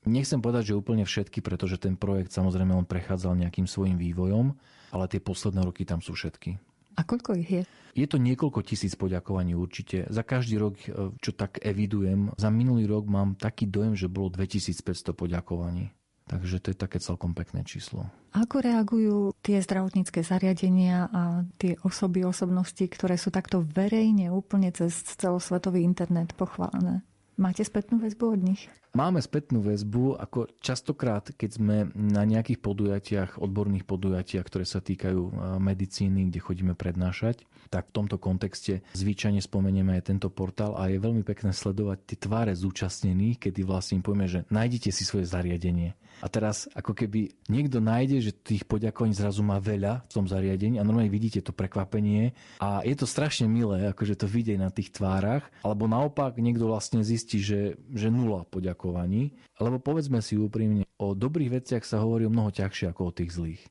Nechcem 0.08 0.40
povedať, 0.40 0.72
že 0.72 0.80
úplne 0.80 1.04
všetky, 1.04 1.44
pretože 1.44 1.76
ten 1.82 2.00
projekt 2.00 2.32
samozrejme 2.32 2.72
on 2.72 2.88
prechádzal 2.88 3.36
nejakým 3.44 3.68
svojim 3.68 4.00
vývojom, 4.00 4.56
ale 4.96 5.10
tie 5.12 5.20
posledné 5.20 5.66
roky 5.68 5.84
tam 5.84 6.00
sú 6.00 6.16
všetky. 6.16 6.56
A 6.98 7.06
koľko 7.06 7.38
ich 7.38 7.50
je? 7.50 7.64
Je 7.98 8.06
to 8.10 8.18
niekoľko 8.22 8.62
tisíc 8.66 8.94
poďakovaní 8.94 9.54
určite. 9.58 10.06
Za 10.10 10.22
každý 10.22 10.58
rok, 10.58 10.76
e, 10.86 11.14
čo 11.18 11.32
tak 11.34 11.62
evidujem, 11.62 12.34
za 12.38 12.50
minulý 12.50 12.90
rok 12.90 13.06
mám 13.10 13.38
taký 13.38 13.70
dojem, 13.70 13.94
že 13.98 14.10
bolo 14.10 14.34
2500 14.34 15.14
poďakovaní. 15.14 15.94
Takže 16.28 16.60
to 16.60 16.68
je 16.76 16.78
také 16.78 17.00
celkom 17.00 17.32
pekné 17.32 17.64
číslo. 17.64 18.12
Ako 18.36 18.60
reagujú 18.60 19.32
tie 19.40 19.64
zdravotnícke 19.64 20.20
zariadenia 20.28 21.08
a 21.08 21.22
tie 21.56 21.80
osoby, 21.88 22.28
osobnosti, 22.28 22.84
ktoré 22.84 23.16
sú 23.16 23.32
takto 23.32 23.64
verejne 23.64 24.28
úplne 24.28 24.76
cez 24.76 24.92
celosvetový 25.16 25.88
internet 25.88 26.36
pochválené? 26.36 27.00
Máte 27.38 27.62
spätnú 27.62 28.02
väzbu 28.02 28.26
od 28.34 28.42
nich? 28.42 28.66
Máme 28.98 29.22
spätnú 29.22 29.62
väzbu, 29.62 30.18
ako 30.18 30.50
častokrát, 30.58 31.30
keď 31.38 31.50
sme 31.54 31.76
na 31.94 32.26
nejakých 32.26 32.58
podujatiach, 32.58 33.38
odborných 33.38 33.86
podujatiach, 33.86 34.42
ktoré 34.42 34.66
sa 34.66 34.82
týkajú 34.82 35.22
e, 35.22 35.32
medicíny, 35.62 36.34
kde 36.34 36.42
chodíme 36.42 36.74
prednášať, 36.74 37.46
tak 37.68 37.92
v 37.92 37.96
tomto 38.04 38.18
kontexte 38.22 38.86
zvyčajne 38.94 39.42
spomenieme 39.44 39.98
aj 39.98 40.14
tento 40.14 40.30
portál 40.32 40.78
a 40.78 40.88
je 40.88 41.02
veľmi 41.02 41.22
pekné 41.26 41.52
sledovať 41.52 41.98
tie 42.08 42.18
tváre 42.18 42.54
zúčastnených, 42.54 43.50
kedy 43.50 43.66
vlastne 43.66 44.00
im 44.00 44.06
povieme, 44.06 44.28
že 44.30 44.40
nájdete 44.48 44.90
si 44.94 45.04
svoje 45.04 45.28
zariadenie. 45.28 45.98
A 46.18 46.28
teraz 46.34 46.66
ako 46.74 46.98
keby 46.98 47.30
niekto 47.46 47.78
nájde, 47.78 48.18
že 48.26 48.32
tých 48.34 48.66
poďakovaní 48.66 49.14
zrazu 49.14 49.46
má 49.46 49.62
veľa 49.62 50.02
v 50.10 50.14
tom 50.18 50.26
zariadení 50.26 50.82
a 50.82 50.88
normálne 50.88 51.14
vidíte 51.14 51.46
to 51.46 51.54
prekvapenie 51.54 52.34
a 52.58 52.82
je 52.82 52.96
to 52.98 53.06
strašne 53.06 53.46
milé, 53.46 53.86
akože 53.94 54.18
to 54.18 54.26
vidieť 54.26 54.58
na 54.58 54.74
tých 54.74 54.90
tvárach, 54.90 55.46
alebo 55.62 55.86
naopak 55.86 56.42
niekto 56.42 56.66
vlastne 56.66 57.06
zistí, 57.06 57.38
že, 57.38 57.78
že 57.94 58.10
nula 58.10 58.50
poďakovaní, 58.50 59.38
lebo 59.62 59.78
povedzme 59.78 60.18
si 60.26 60.42
úprimne, 60.42 60.90
o 60.98 61.14
dobrých 61.14 61.62
veciach 61.62 61.86
sa 61.86 62.02
hovorí 62.02 62.26
o 62.26 62.34
mnoho 62.34 62.50
ťažšie 62.50 62.90
ako 62.90 63.14
o 63.14 63.16
tých 63.16 63.38
zlých. 63.38 63.64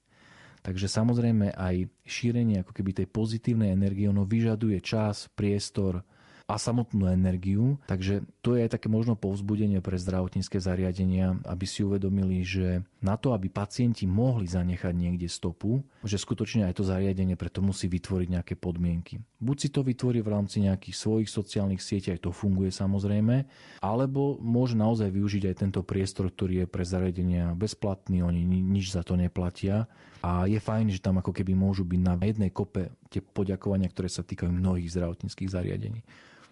Takže 0.67 0.91
samozrejme 0.91 1.55
aj 1.55 1.87
šírenie 2.03 2.67
ako 2.67 2.75
keby 2.75 2.91
tej 2.91 3.07
pozitívnej 3.07 3.71
energie, 3.71 4.11
ono 4.11 4.27
vyžaduje 4.27 4.83
čas, 4.83 5.31
priestor, 5.31 6.03
a 6.47 6.63
samotnú 6.63 7.11
energiu. 7.11 7.75
Takže 7.91 8.23
to 8.39 8.55
je 8.55 8.71
aj 8.71 8.79
také 8.79 8.87
možno 8.87 9.19
povzbudenie 9.19 9.83
pre 9.83 9.99
zdravotnícke 9.99 10.63
zariadenia, 10.63 11.43
aby 11.43 11.67
si 11.67 11.83
uvedomili, 11.83 12.47
že 12.47 12.87
na 13.03 13.19
to, 13.19 13.35
aby 13.35 13.51
pacienti 13.51 14.07
mohli 14.07 14.47
zanechať 14.47 14.95
niekde 14.95 15.27
stopu, 15.27 15.83
že 16.07 16.23
skutočne 16.23 16.71
aj 16.71 16.79
to 16.79 16.87
zariadenie 16.87 17.35
preto 17.35 17.67
musí 17.67 17.91
vytvoriť 17.91 18.29
nejaké 18.31 18.55
podmienky. 18.55 19.19
Buď 19.43 19.57
si 19.59 19.69
to 19.75 19.83
vytvorí 19.83 20.23
v 20.23 20.33
rámci 20.33 20.63
nejakých 20.63 20.95
svojich 20.95 21.29
sociálnych 21.29 21.83
sietí, 21.83 22.15
aj 22.15 22.23
to 22.23 22.31
funguje 22.31 22.71
samozrejme, 22.71 23.43
alebo 23.83 24.39
môže 24.39 24.79
naozaj 24.79 25.11
využiť 25.11 25.51
aj 25.51 25.57
tento 25.67 25.83
priestor, 25.83 26.31
ktorý 26.31 26.63
je 26.63 26.67
pre 26.71 26.87
zariadenia 26.87 27.59
bezplatný, 27.59 28.23
oni 28.23 28.47
nič 28.47 28.95
za 28.95 29.03
to 29.03 29.19
neplatia. 29.19 29.91
A 30.23 30.47
je 30.47 30.59
fajn, 30.59 30.95
že 30.95 31.03
tam 31.03 31.19
ako 31.19 31.31
keby 31.31 31.55
môžu 31.55 31.87
byť 31.87 32.01
na 32.03 32.15
jednej 32.19 32.51
kope 32.51 32.91
tie 33.11 33.23
poďakovania, 33.23 33.91
ktoré 33.91 34.11
sa 34.11 34.27
týkajú 34.27 34.51
mnohých 34.51 34.91
zdravotníckých 34.91 35.53
zariadení. 35.53 36.03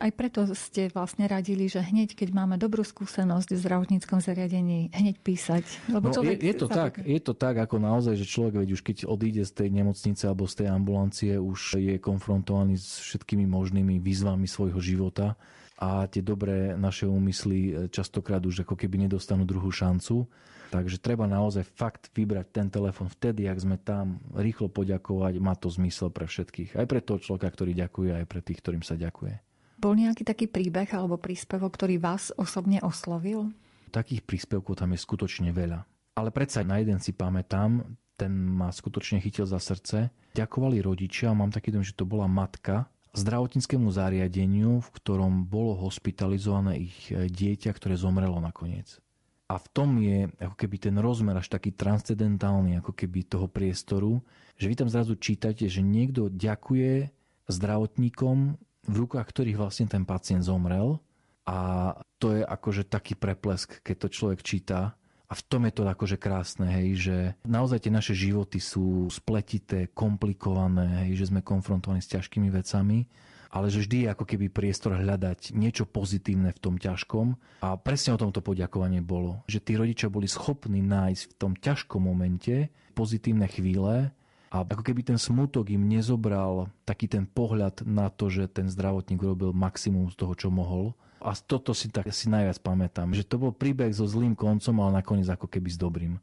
Aj 0.03 0.11
preto 0.11 0.43
ste 0.59 0.91
vlastne 0.91 1.31
radili, 1.31 1.71
že 1.71 1.79
hneď, 1.79 2.19
keď 2.19 2.35
máme 2.35 2.59
dobrú 2.59 2.83
skúsenosť 2.83 3.55
v 3.55 3.63
zdravotníckom 3.63 4.19
zariadení, 4.19 4.91
hneď 4.91 5.23
písať. 5.23 5.65
Lebo 5.87 6.11
no, 6.11 6.21
je, 6.27 6.35
je, 6.35 6.55
to 6.55 6.67
tak, 6.67 6.99
je 6.99 7.21
to 7.23 7.33
tak, 7.33 7.55
ako 7.63 7.79
naozaj, 7.79 8.19
že 8.19 8.27
človek, 8.27 8.67
veď 8.67 8.71
už 8.75 8.83
keď 8.83 8.97
odíde 9.07 9.47
z 9.47 9.53
tej 9.55 9.69
nemocnice 9.71 10.27
alebo 10.27 10.51
z 10.51 10.65
tej 10.65 10.69
ambulancie, 10.75 11.33
už 11.39 11.79
je 11.79 11.95
konfrontovaný 12.03 12.75
s 12.75 12.99
všetkými 13.07 13.47
možnými 13.47 14.03
výzvami 14.03 14.51
svojho 14.51 14.83
života 14.83 15.39
a 15.79 16.07
tie 16.07 16.23
dobré 16.23 16.75
naše 16.79 17.07
úmysly 17.07 17.59
e, 17.59 17.71
častokrát 17.91 18.43
už 18.43 18.63
ako 18.63 18.79
keby 18.79 19.07
nedostanú 19.07 19.43
druhú 19.43 19.75
šancu. 19.75 20.27
Takže 20.71 20.99
treba 20.99 21.31
naozaj 21.31 21.63
fakt 21.71 22.11
vybrať 22.11 22.47
ten 22.51 22.67
telefon 22.67 23.07
vtedy, 23.07 23.47
ak 23.47 23.63
sme 23.63 23.79
tam, 23.79 24.19
rýchlo 24.35 24.67
poďakovať, 24.67 25.39
má 25.39 25.55
to 25.55 25.71
zmysel 25.71 26.11
pre 26.11 26.27
všetkých. 26.27 26.75
Aj 26.75 26.87
pre 26.87 26.99
toho 26.99 27.23
človeka, 27.23 27.47
ktorý 27.55 27.79
ďakuje, 27.79 28.11
aj 28.11 28.27
pre 28.27 28.41
tých, 28.43 28.59
ktorým 28.59 28.83
sa 28.83 28.99
ďakuje. 28.99 29.54
Bol 29.85 30.01
nejaký 30.01 30.25
taký 30.25 30.49
príbeh 30.49 30.89
alebo 30.97 31.21
príspevok, 31.21 31.77
ktorý 31.77 32.01
vás 32.01 32.33
osobne 32.41 32.81
oslovil? 32.81 33.53
Takých 33.93 34.25
príspevkov 34.25 34.81
tam 34.81 34.97
je 34.97 35.05
skutočne 35.05 35.53
veľa. 35.53 35.85
Ale 36.17 36.33
predsa 36.33 36.65
na 36.65 36.81
jeden 36.81 37.05
si 37.05 37.13
pamätám, 37.13 37.85
ten 38.17 38.33
ma 38.33 38.73
skutočne 38.73 39.21
chytil 39.21 39.45
za 39.45 39.61
srdce. 39.61 40.09
Ďakovali 40.33 40.81
rodičia, 40.81 41.37
mám 41.37 41.53
taký 41.53 41.69
dom, 41.69 41.85
že 41.85 41.93
to 41.93 42.09
bola 42.09 42.25
matka, 42.25 42.89
zdravotníckému 43.13 43.93
zariadeniu, 43.93 44.81
v 44.81 44.89
ktorom 44.89 45.45
bolo 45.45 45.77
hospitalizované 45.77 46.89
ich 46.89 47.13
e, 47.13 47.29
dieťa, 47.29 47.69
ktoré 47.77 48.01
zomrelo 48.01 48.41
nakoniec. 48.41 49.05
A 49.53 49.61
v 49.61 49.69
tom 49.69 50.01
je 50.01 50.33
ako 50.41 50.57
keby 50.65 50.81
ten 50.81 50.97
rozmer 50.97 51.37
až 51.37 51.53
taký 51.53 51.77
transcendentálny, 51.77 52.81
ako 52.81 52.97
keby 52.97 53.29
toho 53.29 53.53
priestoru, 53.53 54.25
že 54.57 54.65
vy 54.65 54.81
tam 54.81 54.89
zrazu 54.89 55.13
čítate, 55.21 55.69
že 55.69 55.85
niekto 55.85 56.33
ďakuje 56.33 57.13
zdravotníkom, 57.53 58.57
v 58.89 58.97
rukách 59.05 59.27
ktorých 59.29 59.61
vlastne 59.61 59.87
ten 59.89 60.05
pacient 60.05 60.45
zomrel 60.45 61.01
a 61.45 61.93
to 62.17 62.33
je 62.33 62.43
akože 62.45 62.89
taký 62.89 63.17
preplesk, 63.17 63.85
keď 63.85 63.97
to 63.97 64.09
človek 64.09 64.41
číta. 64.41 64.97
A 65.25 65.33
v 65.33 65.43
tom 65.49 65.65
je 65.65 65.73
to 65.73 65.89
akože 65.89 66.21
krásne, 66.21 66.69
hej, 66.69 66.89
že 67.01 67.17
naozaj 67.49 67.89
tie 67.89 67.93
naše 67.93 68.13
životy 68.13 68.61
sú 68.61 69.09
spletité, 69.09 69.89
komplikované, 69.91 71.09
hej, 71.09 71.25
že 71.25 71.29
sme 71.33 71.41
konfrontovaní 71.41 72.05
s 72.05 72.13
ťažkými 72.13 72.53
vecami, 72.53 73.09
ale 73.55 73.73
že 73.73 73.83
vždy 73.83 73.97
je 74.05 74.13
ako 74.13 74.25
keby 74.29 74.47
priestor 74.53 75.01
hľadať 75.01 75.57
niečo 75.57 75.89
pozitívne 75.89 76.53
v 76.53 76.61
tom 76.61 76.75
ťažkom. 76.77 77.41
A 77.65 77.79
presne 77.81 78.15
o 78.15 78.21
tomto 78.21 78.45
poďakovanie 78.45 79.01
bolo, 79.01 79.43
že 79.49 79.65
tí 79.65 79.81
rodičia 79.81 80.13
boli 80.13 80.29
schopní 80.29 80.85
nájsť 80.85 81.23
v 81.25 81.35
tom 81.41 81.53
ťažkom 81.57 82.05
momente 82.05 82.69
pozitívne 82.95 83.51
chvíle 83.51 84.15
a 84.53 84.63
ako 84.63 84.83
keby 84.83 85.03
ten 85.03 85.19
smutok 85.19 85.71
im 85.73 85.87
nezobral 85.87 86.71
taký 86.85 87.11
ten 87.11 87.25
pohľad 87.27 87.83
na 87.85 88.09
to, 88.09 88.31
že 88.31 88.51
ten 88.51 88.71
zdravotník 88.71 89.21
robil 89.21 89.51
maximum 89.51 90.11
z 90.13 90.17
toho, 90.19 90.35
čo 90.35 90.49
mohol. 90.53 90.95
A 91.25 91.33
toto 91.33 91.73
si 91.73 91.89
tak 91.89 92.13
si 92.13 92.29
najviac 92.29 92.61
pamätám, 92.61 93.17
že 93.17 93.25
to 93.25 93.41
bol 93.41 93.51
príbeh 93.51 93.89
so 93.97 94.05
zlým 94.05 94.37
koncom, 94.37 94.77
ale 94.85 95.01
nakoniec 95.01 95.27
ako 95.27 95.49
keby 95.49 95.69
s 95.73 95.81
dobrým. 95.81 96.15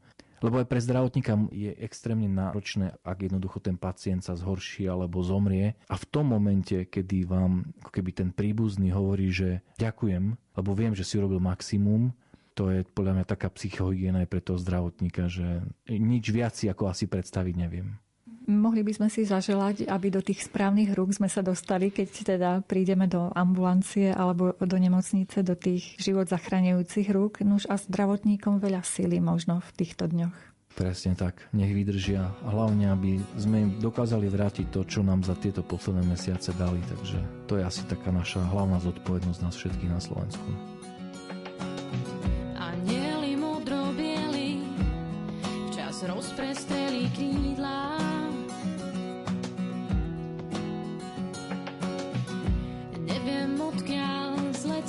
Lebo 0.42 0.58
aj 0.58 0.66
pre 0.66 0.82
zdravotníka 0.82 1.38
je 1.54 1.70
extrémne 1.78 2.26
náročné, 2.26 2.98
ak 3.06 3.30
jednoducho 3.30 3.62
ten 3.62 3.78
pacient 3.78 4.26
sa 4.26 4.34
zhorší 4.34 4.90
alebo 4.90 5.22
zomrie. 5.22 5.78
A 5.86 5.94
v 5.94 6.08
tom 6.10 6.34
momente, 6.34 6.74
kedy 6.90 7.30
vám 7.30 7.62
ako 7.78 7.90
keby 7.94 8.10
ten 8.10 8.30
príbuzný 8.34 8.90
hovorí, 8.90 9.30
že 9.30 9.62
ďakujem, 9.78 10.34
lebo 10.34 10.70
viem, 10.74 10.98
že 10.98 11.06
si 11.06 11.14
urobil 11.14 11.38
maximum, 11.38 12.10
to 12.58 12.68
je 12.74 12.82
podľa 12.84 13.22
mňa 13.22 13.24
taká 13.24 13.48
psychohygiena 13.54 14.26
aj 14.26 14.28
pre 14.28 14.42
toho 14.42 14.58
zdravotníka, 14.58 15.30
že 15.30 15.62
nič 15.88 16.28
viac 16.34 16.58
si 16.58 16.66
ako 16.66 16.90
asi 16.90 17.06
predstaviť 17.06 17.54
neviem. 17.56 18.01
Mohli 18.42 18.82
by 18.82 18.92
sme 18.98 19.08
si 19.08 19.22
zaželať, 19.22 19.86
aby 19.86 20.10
do 20.10 20.18
tých 20.18 20.50
správnych 20.50 20.90
rúk 20.98 21.14
sme 21.14 21.30
sa 21.30 21.46
dostali, 21.46 21.94
keď 21.94 22.08
teda 22.34 22.50
prídeme 22.66 23.06
do 23.06 23.30
ambulancie 23.32 24.10
alebo 24.10 24.58
do 24.58 24.76
nemocnice, 24.78 25.46
do 25.46 25.54
tých 25.54 25.94
život 26.02 26.26
zachraňujúcich 26.26 27.08
rúk. 27.14 27.46
Nuž 27.46 27.70
a 27.70 27.78
zdravotníkom 27.78 28.58
veľa 28.58 28.82
síly 28.82 29.22
možno 29.22 29.62
v 29.62 29.70
týchto 29.78 30.10
dňoch. 30.10 30.34
Presne 30.72 31.12
tak, 31.12 31.52
nech 31.52 31.68
vydržia 31.68 32.32
hlavne, 32.48 32.96
aby 32.96 33.20
sme 33.36 33.56
im 33.68 33.70
dokázali 33.76 34.32
vrátiť 34.32 34.72
to, 34.72 34.88
čo 34.88 35.04
nám 35.04 35.20
za 35.20 35.36
tieto 35.36 35.60
posledné 35.60 36.00
mesiace 36.08 36.56
dali. 36.56 36.80
Takže 36.88 37.20
to 37.44 37.60
je 37.60 37.62
asi 37.62 37.84
taká 37.84 38.08
naša 38.08 38.40
hlavná 38.48 38.80
zodpovednosť 38.80 39.40
nás 39.44 39.54
všetkých 39.54 39.92
na 39.92 40.00
Slovensku. 40.00 40.71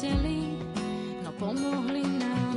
Zleteli, 0.04 0.60
no 1.24 1.32
pomohli 1.32 2.04
nám 2.20 2.53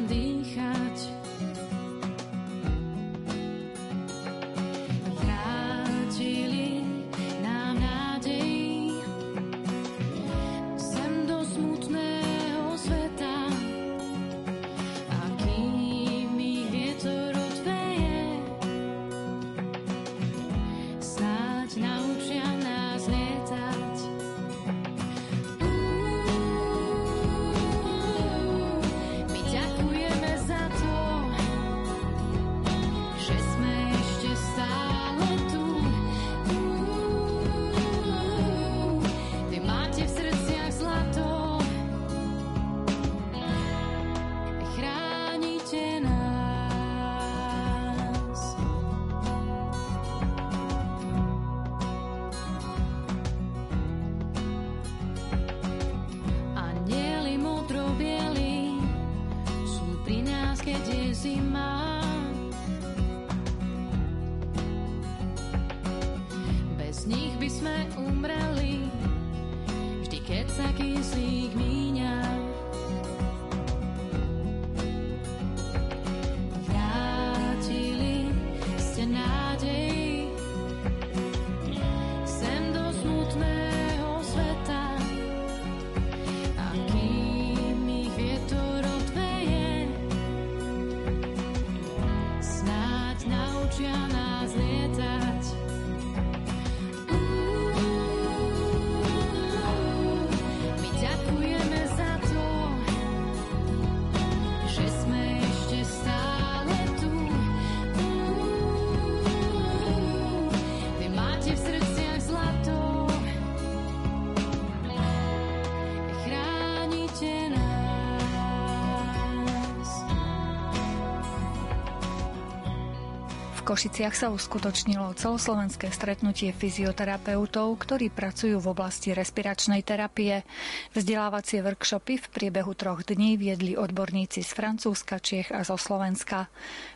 Košiciach 123.66 124.14
sa 124.14 124.31
uskutočnilo 124.31 125.18
celoslovenské 125.18 125.90
stretnutie 125.90 126.55
fyzioterapeutov, 126.55 127.74
ktorí 127.83 128.14
pracujú 128.14 128.62
v 128.62 128.70
oblasti 128.70 129.11
respiračnej 129.11 129.83
terapie. 129.83 130.46
Vzdelávacie 130.94 131.66
workshopy 131.66 132.14
v 132.22 132.26
priebehu 132.31 132.79
troch 132.79 133.02
dní 133.02 133.35
viedli 133.35 133.74
odborníci 133.74 134.46
z 134.46 134.50
Francúzska, 134.55 135.18
Čiech 135.18 135.50
a 135.50 135.66
zo 135.66 135.74
Slovenska. 135.74 136.46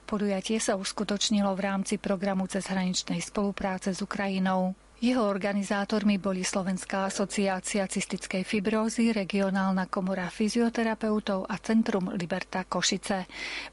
Podujatie 0.07 0.63
sa 0.63 0.79
uskutočnilo 0.79 1.51
v 1.59 1.65
rámci 1.67 1.99
programu 1.99 2.47
cezhraničnej 2.47 3.19
spolupráce 3.19 3.91
s 3.91 3.99
Ukrajinou. 3.99 4.79
Jeho 5.01 5.25
organizátormi 5.25 6.21
boli 6.21 6.45
Slovenská 6.45 7.09
asociácia 7.09 7.89
cystickej 7.89 8.45
fibrózy, 8.45 9.17
regionálna 9.17 9.89
komora 9.89 10.29
fyzioterapeutov 10.29 11.49
a 11.49 11.57
Centrum 11.57 12.13
Liberta 12.13 12.69
Košice. 12.69 13.25